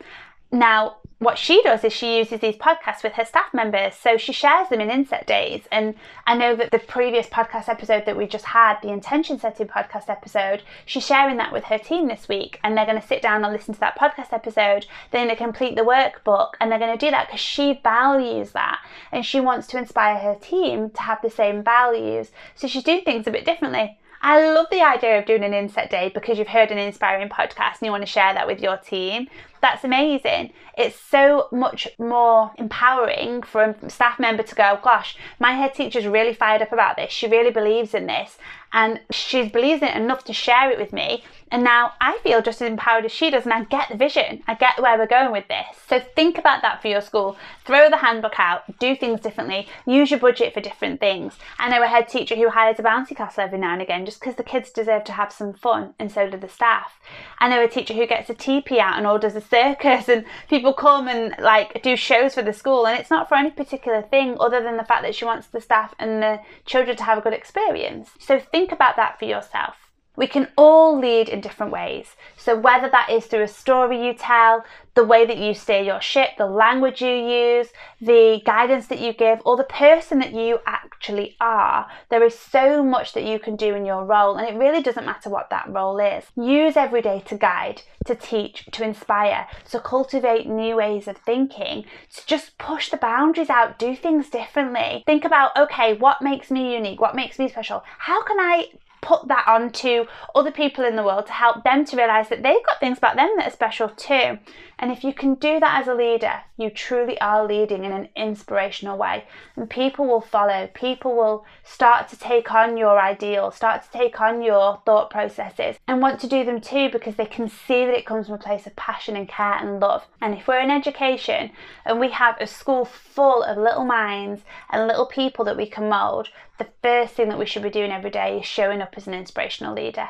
Now, 0.53 0.99
what 1.19 1.37
she 1.37 1.61
does 1.63 1.83
is 1.83 1.93
she 1.93 2.19
uses 2.19 2.41
these 2.41 2.57
podcasts 2.57 3.03
with 3.03 3.15
her 3.15 3.25
staff 3.25 3.53
members. 3.53 3.95
So 3.97 4.17
she 4.17 4.33
shares 4.33 4.69
them 4.69 4.81
in 4.81 4.91
inset 4.91 5.27
days. 5.27 5.63
And 5.73 5.95
I 6.27 6.37
know 6.37 6.55
that 6.55 6.71
the 6.71 6.79
previous 6.79 7.27
podcast 7.27 7.69
episode 7.69 8.07
that 8.07 8.17
we 8.17 8.27
just 8.27 8.45
had, 8.45 8.79
the 8.83 8.91
intention 8.91 9.39
setting 9.39 9.67
podcast 9.67 10.09
episode, 10.09 10.63
she's 10.87 11.05
sharing 11.05 11.37
that 11.39 11.53
with 11.53 11.65
her 11.65 11.79
team 11.79 12.07
this 12.07 12.29
week. 12.29 12.61
And 12.63 12.77
they're 12.77 12.87
going 12.87 13.01
to 13.01 13.07
sit 13.07 13.21
down 13.21 13.45
and 13.45 13.53
listen 13.53 13.75
to 13.75 13.81
that 13.81 13.99
podcast 13.99 14.33
episode. 14.33 14.87
They're 15.11 15.25
going 15.25 15.37
to 15.37 15.37
complete 15.37 15.75
the 15.75 15.83
workbook. 15.83 16.51
And 16.61 16.71
they're 16.71 16.79
going 16.79 16.97
to 16.97 17.07
do 17.07 17.11
that 17.11 17.27
because 17.27 17.41
she 17.41 17.81
values 17.83 18.53
that. 18.53 18.79
And 19.11 19.27
she 19.27 19.41
wants 19.41 19.67
to 19.69 19.79
inspire 19.79 20.19
her 20.19 20.37
team 20.37 20.91
to 20.91 21.03
have 21.03 21.21
the 21.23 21.31
same 21.31 21.65
values. 21.65 22.31
So 22.55 22.69
she's 22.69 22.85
doing 22.85 23.03
things 23.03 23.27
a 23.27 23.33
bit 23.33 23.45
differently. 23.45 23.99
I 24.21 24.53
love 24.53 24.67
the 24.71 24.83
idea 24.83 25.19
of 25.19 25.27
doing 25.27 25.45
an 25.45 25.55
inset 25.55 25.91
day 25.91 26.11
because 26.13 26.39
you've 26.39 26.49
heard 26.49 26.73
an 26.73 26.79
inspiring 26.79 27.29
podcast 27.29 27.79
and 27.79 27.83
you 27.83 27.91
want 27.91 28.03
to 28.03 28.07
share 28.11 28.35
that 28.35 28.47
with 28.47 28.61
your 28.61 28.77
team. 28.77 29.29
That's 29.61 29.85
amazing. 29.85 30.53
It's 30.77 30.99
so 30.99 31.49
much 31.51 31.89
more 31.99 32.53
empowering 32.57 33.43
for 33.43 33.63
a 33.63 33.91
staff 33.91 34.19
member 34.19 34.43
to 34.43 34.55
go, 34.55 34.79
oh 34.79 34.81
gosh, 34.83 35.17
my 35.41 35.53
head 35.53 35.75
teacher's 35.75 36.07
really 36.07 36.35
fired 36.35 36.63
up 36.63 36.73
about 36.73 36.97
this. 36.97 37.11
She 37.11 37.27
really 37.27 37.51
believes 37.51 37.95
in 37.95 38.07
this 38.07 38.39
and 38.73 39.01
she 39.11 39.49
believes 39.49 39.83
in 39.83 39.89
it 39.89 39.97
enough 39.97 40.25
to 40.25 40.33
share 40.33 40.71
it 40.71 40.79
with 40.79 40.93
me. 40.93 41.25
And 41.51 41.65
now 41.65 41.93
I 42.01 42.19
feel 42.23 42.43
just 42.43 42.61
as 42.61 42.69
empowered 42.69 43.07
as 43.07 43.13
she 43.13 43.31
does, 43.31 43.45
and 43.45 43.55
I 43.55 43.65
get 43.65 43.89
the 43.89 43.97
vision. 43.97 44.43
I 44.47 44.55
get 44.55 44.83
where 44.83 44.99
we're 44.99 45.07
going 45.07 45.33
with 45.33 45.49
this. 45.49 45.65
So 45.87 45.99
think 45.99 46.37
about 46.37 46.61
that 46.61 46.83
for 46.83 46.89
your 46.89 47.01
school. 47.01 47.39
Throw 47.65 47.89
the 47.89 47.97
handbook 47.97 48.39
out, 48.39 48.79
do 48.79 48.95
things 48.95 49.21
differently, 49.21 49.67
use 49.87 50.11
your 50.11 50.21
budget 50.21 50.53
for 50.53 50.61
different 50.61 51.01
things. 51.01 51.39
I 51.59 51.71
know 51.71 51.83
a 51.83 51.87
head 51.87 52.09
teacher 52.09 52.37
who 52.37 52.51
hires 52.51 52.79
a 52.79 52.83
bouncy 52.83 53.17
castle 53.17 53.45
every 53.45 53.59
now 53.59 53.73
and 53.73 53.81
again 53.81 54.05
just 54.05 54.21
because 54.21 54.37
the 54.37 54.43
kids 54.43 54.71
deserve 54.71 55.05
to 55.05 55.13
have 55.13 55.33
some 55.33 55.55
fun, 55.55 55.95
and 55.99 56.13
so 56.13 56.29
do 56.29 56.37
the 56.37 56.49
staff. 56.49 57.01
I 57.39 57.49
know 57.49 57.65
a 57.65 57.69
teacher 57.69 57.95
who 57.95 58.07
gets 58.07 58.29
a 58.29 58.35
teepee 58.35 58.81
out 58.81 58.99
and 58.99 59.07
orders 59.07 59.35
a 59.35 59.41
circus, 59.49 60.09
and 60.09 60.25
people 60.49 60.73
come 60.73 61.09
and 61.09 61.35
like 61.39 61.83
do 61.83 61.97
shows 61.97 62.35
for 62.35 62.43
the 62.43 62.53
school, 62.53 62.87
and 62.87 62.99
it's 62.99 63.11
not 63.11 63.29
for 63.29 63.37
any 63.37 63.51
particular 63.51 64.03
thing 64.03 64.37
other 64.41 64.63
than 64.63 64.77
the 64.77 64.85
fact 64.85 65.03
that 65.03 65.15
she 65.15 65.25
wants 65.25 65.47
the 65.49 65.61
staff 65.61 65.95
and 65.99 66.23
the 66.23 66.41
children 66.67 66.97
to 66.97 67.05
have 67.05 67.19
a 67.19 67.21
good 67.21 67.33
experience. 67.33 68.11
So 68.19 68.39
think 68.39 68.73
about 68.73 68.97
that 68.97 69.19
for 69.19 69.25
yourself. 69.25 69.88
We 70.19 70.27
can 70.27 70.49
all 70.57 70.99
lead 70.99 71.29
in 71.29 71.41
different 71.41 71.71
ways. 71.71 72.17
So, 72.37 72.59
whether 72.59 72.91
that 72.91 73.09
is 73.09 73.27
through 73.27 73.45
a 73.45 73.49
story 73.49 74.05
you 74.05 74.15
tell, 74.15 74.65
the 74.95 75.05
way 75.05 75.25
that 75.25 75.39
you 75.39 75.55
steer 75.55 75.81
your 75.81 76.01
ship, 76.01 76.31
the 76.37 76.47
language 76.47 77.01
you 77.01 77.15
use, 77.15 77.69
the 78.01 78.43
guidance 78.45 78.89
that 78.89 78.99
you 78.99 79.13
give, 79.13 79.41
or 79.45 79.57
the 79.57 79.63
person 79.63 80.19
that 80.19 80.35
you 80.35 80.59
actually 80.67 81.37
are, 81.41 81.87
there 82.09 82.25
is 82.25 82.37
so 82.37 82.83
much 82.83 83.13
that 83.13 83.23
you 83.23 83.39
can 83.39 83.55
do 83.55 83.77
in 83.77 83.87
your 83.87 84.05
role, 84.05 84.35
and 84.35 84.49
it 84.49 84.59
really 84.59 84.83
doesn't 84.83 85.07
matter 85.07 85.31
what 85.31 85.51
that 85.51 85.69
role 85.69 86.01
is. 86.01 86.25
Use 86.35 86.77
every 86.77 87.01
day 87.01 87.23
to 87.27 87.37
guide, 87.37 87.83
to 88.05 88.17
teach, 88.17 88.67
to 88.73 88.83
inspire, 88.83 89.47
to 89.71 89.79
cultivate 89.79 90.49
new 90.49 90.75
ways 90.75 91.07
of 91.07 91.17
thinking, 91.19 91.85
to 92.13 92.27
just 92.27 92.59
push 92.59 92.91
the 92.91 92.97
boundaries 92.97 93.51
out, 93.51 93.79
do 93.79 93.95
things 93.95 94.29
differently. 94.29 95.05
Think 95.07 95.25
about 95.25 95.57
okay, 95.57 95.95
what 95.95 96.23
makes 96.23 96.51
me 96.51 96.75
unique? 96.75 97.01
What 97.01 97.15
makes 97.15 97.39
me 97.39 97.49
special? 97.49 97.85
How 97.99 98.25
can 98.25 98.41
I 98.41 98.71
put 99.01 99.29
that 99.29 99.47
on 99.47 99.71
to 99.71 100.07
other 100.35 100.51
people 100.51 100.85
in 100.85 100.97
the 100.97 101.03
world 101.03 101.27
to 101.27 101.33
help 101.33 101.65
them 101.65 101.85
to 101.85 101.97
realize 101.97 102.29
that 102.29 102.43
they've 102.43 102.67
got 102.67 102.81
things 102.81 102.99
about 102.99 103.17
them 103.17 103.31
that 103.37 103.49
are 103.49 103.53
special 103.53 103.89
too. 103.89 104.39
And 104.81 104.93
if 104.93 105.03
you 105.03 105.13
can 105.13 105.35
do 105.35 105.59
that 105.59 105.81
as 105.81 105.89
a 105.89 105.95
leader, 105.95 106.43
you 106.57 106.71
truly 106.71 107.21
are 107.21 107.45
leading 107.45 107.85
in 107.85 107.91
an 107.91 108.09
inspirational 108.15 108.97
way. 108.97 109.25
And 109.57 109.69
people 109.69 110.07
will 110.07 110.21
follow. 110.21 110.69
People 110.73 111.17
will 111.17 111.45
start 111.65 112.09
to 112.11 112.17
take 112.17 112.53
on 112.55 112.77
your 112.77 113.01
ideals, 113.01 113.57
start 113.57 113.83
to 113.83 113.91
take 113.91 114.21
on 114.21 114.41
your 114.41 114.81
thought 114.87 115.11
processes, 115.11 115.77
and 115.89 116.01
want 116.01 116.21
to 116.21 116.29
do 116.29 116.45
them 116.45 116.61
too 116.61 116.91
because 116.91 117.17
they 117.17 117.27
can 117.27 117.49
see 117.49 117.87
that 117.87 117.99
it 117.99 118.07
comes 118.07 118.27
from 118.27 118.37
a 118.37 118.39
place 118.39 118.67
of 118.67 118.77
passion 118.77 119.17
and 119.17 119.29
care 119.29 119.55
and 119.55 119.81
love. 119.81 120.07
And 120.21 120.35
if 120.35 120.47
we're 120.47 120.61
in 120.61 120.71
education 120.71 121.51
and 121.85 121.99
we 121.99 122.11
have 122.11 122.37
a 122.41 122.47
school 122.47 122.85
full 122.85 123.43
of 123.43 123.59
little 123.59 123.85
minds 123.85 124.43
and 124.71 124.87
little 124.87 125.07
people 125.07 125.45
that 125.47 125.57
we 125.57 125.67
can 125.67 125.89
mould, 125.89 126.29
the 126.59 126.69
first 126.83 127.15
thing 127.15 127.29
that 127.29 127.39
we 127.39 127.47
should 127.47 127.63
be 127.63 127.71
doing 127.71 127.91
every 127.91 128.11
day 128.11 128.39
is 128.41 128.47
showing 128.47 128.81
up 128.83 128.95
as 128.97 129.07
an 129.07 129.15
inspirational 129.15 129.75
leader. 129.75 130.09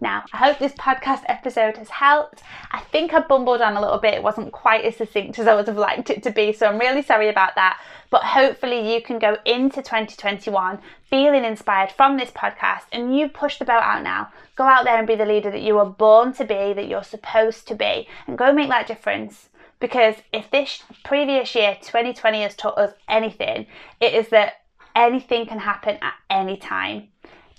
Now, 0.00 0.24
I 0.32 0.38
hope 0.38 0.58
this 0.58 0.72
podcast 0.72 1.22
episode 1.26 1.76
has 1.76 1.88
helped. 1.88 2.42
I 2.72 2.80
think 2.80 3.14
I 3.14 3.20
bumbled 3.20 3.60
on 3.60 3.76
a 3.76 3.80
little 3.80 3.98
bit. 3.98 4.14
It 4.14 4.22
wasn't 4.24 4.50
quite 4.50 4.84
as 4.84 4.96
succinct 4.96 5.38
as 5.38 5.46
I 5.46 5.54
would 5.54 5.68
have 5.68 5.76
liked 5.78 6.10
it 6.10 6.24
to 6.24 6.32
be, 6.32 6.52
so 6.52 6.66
I'm 6.66 6.80
really 6.80 7.02
sorry 7.02 7.28
about 7.28 7.54
that. 7.54 7.80
But 8.10 8.24
hopefully, 8.24 8.92
you 8.92 9.00
can 9.00 9.20
go 9.20 9.36
into 9.44 9.76
2021 9.76 10.80
feeling 11.08 11.44
inspired 11.44 11.92
from 11.92 12.16
this 12.16 12.32
podcast 12.32 12.82
and 12.90 13.16
you 13.16 13.28
push 13.28 13.58
the 13.58 13.64
boat 13.64 13.82
out 13.82 14.02
now. 14.02 14.30
Go 14.56 14.64
out 14.64 14.84
there 14.84 14.98
and 14.98 15.06
be 15.06 15.14
the 15.14 15.24
leader 15.24 15.52
that 15.52 15.62
you 15.62 15.76
were 15.76 15.84
born 15.84 16.32
to 16.32 16.44
be, 16.44 16.72
that 16.72 16.88
you're 16.88 17.04
supposed 17.04 17.68
to 17.68 17.76
be, 17.76 18.08
and 18.26 18.36
go 18.36 18.52
make 18.52 18.70
that 18.70 18.88
difference. 18.88 19.50
Because 19.78 20.16
if 20.32 20.50
this 20.50 20.82
previous 21.04 21.54
year, 21.54 21.76
2020, 21.80 22.42
has 22.42 22.56
taught 22.56 22.78
us 22.78 22.92
anything, 23.08 23.66
it 24.00 24.14
is 24.14 24.28
that 24.30 24.61
anything 24.94 25.46
can 25.46 25.58
happen 25.58 25.98
at 26.02 26.14
any 26.30 26.56
time 26.56 27.08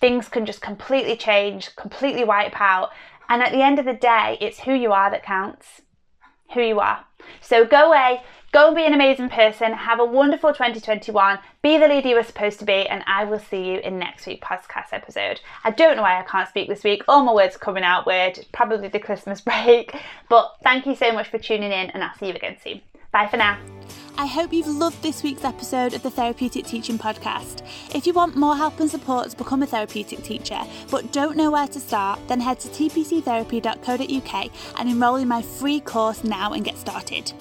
things 0.03 0.27
can 0.27 0.45
just 0.45 0.59
completely 0.59 1.15
change, 1.15 1.73
completely 1.77 2.25
wipe 2.25 2.59
out. 2.59 2.89
And 3.29 3.41
at 3.41 3.53
the 3.53 3.63
end 3.63 3.79
of 3.79 3.85
the 3.85 3.93
day, 3.93 4.37
it's 4.41 4.59
who 4.59 4.73
you 4.73 4.91
are 4.91 5.09
that 5.09 5.23
counts. 5.23 5.81
Who 6.53 6.61
you 6.61 6.81
are. 6.81 7.05
So 7.39 7.63
go 7.65 7.87
away, 7.87 8.21
go 8.51 8.67
and 8.67 8.75
be 8.75 8.85
an 8.85 8.93
amazing 8.93 9.29
person, 9.29 9.71
have 9.71 10.01
a 10.01 10.05
wonderful 10.05 10.51
2021, 10.51 11.39
be 11.61 11.77
the 11.77 11.87
leader 11.87 12.09
you 12.09 12.15
were 12.15 12.23
supposed 12.23 12.59
to 12.59 12.65
be, 12.65 12.85
and 12.85 13.01
I 13.07 13.23
will 13.23 13.39
see 13.39 13.63
you 13.63 13.79
in 13.79 13.97
next 13.97 14.27
week's 14.27 14.45
podcast 14.45 14.91
episode. 14.91 15.39
I 15.63 15.71
don't 15.71 15.95
know 15.95 16.01
why 16.01 16.19
I 16.19 16.23
can't 16.23 16.49
speak 16.49 16.67
this 16.67 16.83
week. 16.83 17.03
All 17.07 17.23
my 17.23 17.33
words 17.33 17.55
are 17.55 17.59
coming 17.59 17.83
out 17.85 18.05
weird. 18.05 18.45
Probably 18.51 18.89
the 18.89 18.99
Christmas 18.99 19.39
break. 19.49 19.95
But 20.27 20.57
thank 20.63 20.85
you 20.85 20.95
so 20.97 21.13
much 21.13 21.29
for 21.29 21.37
tuning 21.37 21.71
in, 21.71 21.91
and 21.91 22.03
I'll 22.03 22.17
see 22.17 22.27
you 22.27 22.33
again 22.33 22.57
soon. 22.61 22.81
Bye 23.13 23.27
for 23.27 23.37
now. 23.37 23.59
I 24.17 24.25
hope 24.25 24.51
you've 24.51 24.67
loved 24.67 25.01
this 25.03 25.21
week's 25.21 25.43
episode 25.43 25.93
of 25.93 26.01
the 26.01 26.09
Therapeutic 26.09 26.65
Teaching 26.65 26.97
Podcast. 26.97 27.61
If 27.93 28.07
you 28.07 28.13
want 28.13 28.35
more 28.35 28.55
help 28.55 28.79
and 28.79 28.89
support 28.89 29.29
to 29.29 29.37
become 29.37 29.61
a 29.61 29.67
therapeutic 29.67 30.23
teacher 30.23 30.59
but 30.89 31.11
don't 31.11 31.37
know 31.37 31.51
where 31.51 31.67
to 31.67 31.79
start, 31.79 32.19
then 32.27 32.39
head 32.39 32.59
to 32.61 32.69
tpctherapy.co.uk 32.69 34.51
and 34.79 34.89
enrol 34.89 35.15
in 35.17 35.27
my 35.27 35.41
free 35.43 35.79
course 35.79 36.23
now 36.23 36.53
and 36.53 36.65
get 36.65 36.77
started. 36.77 37.31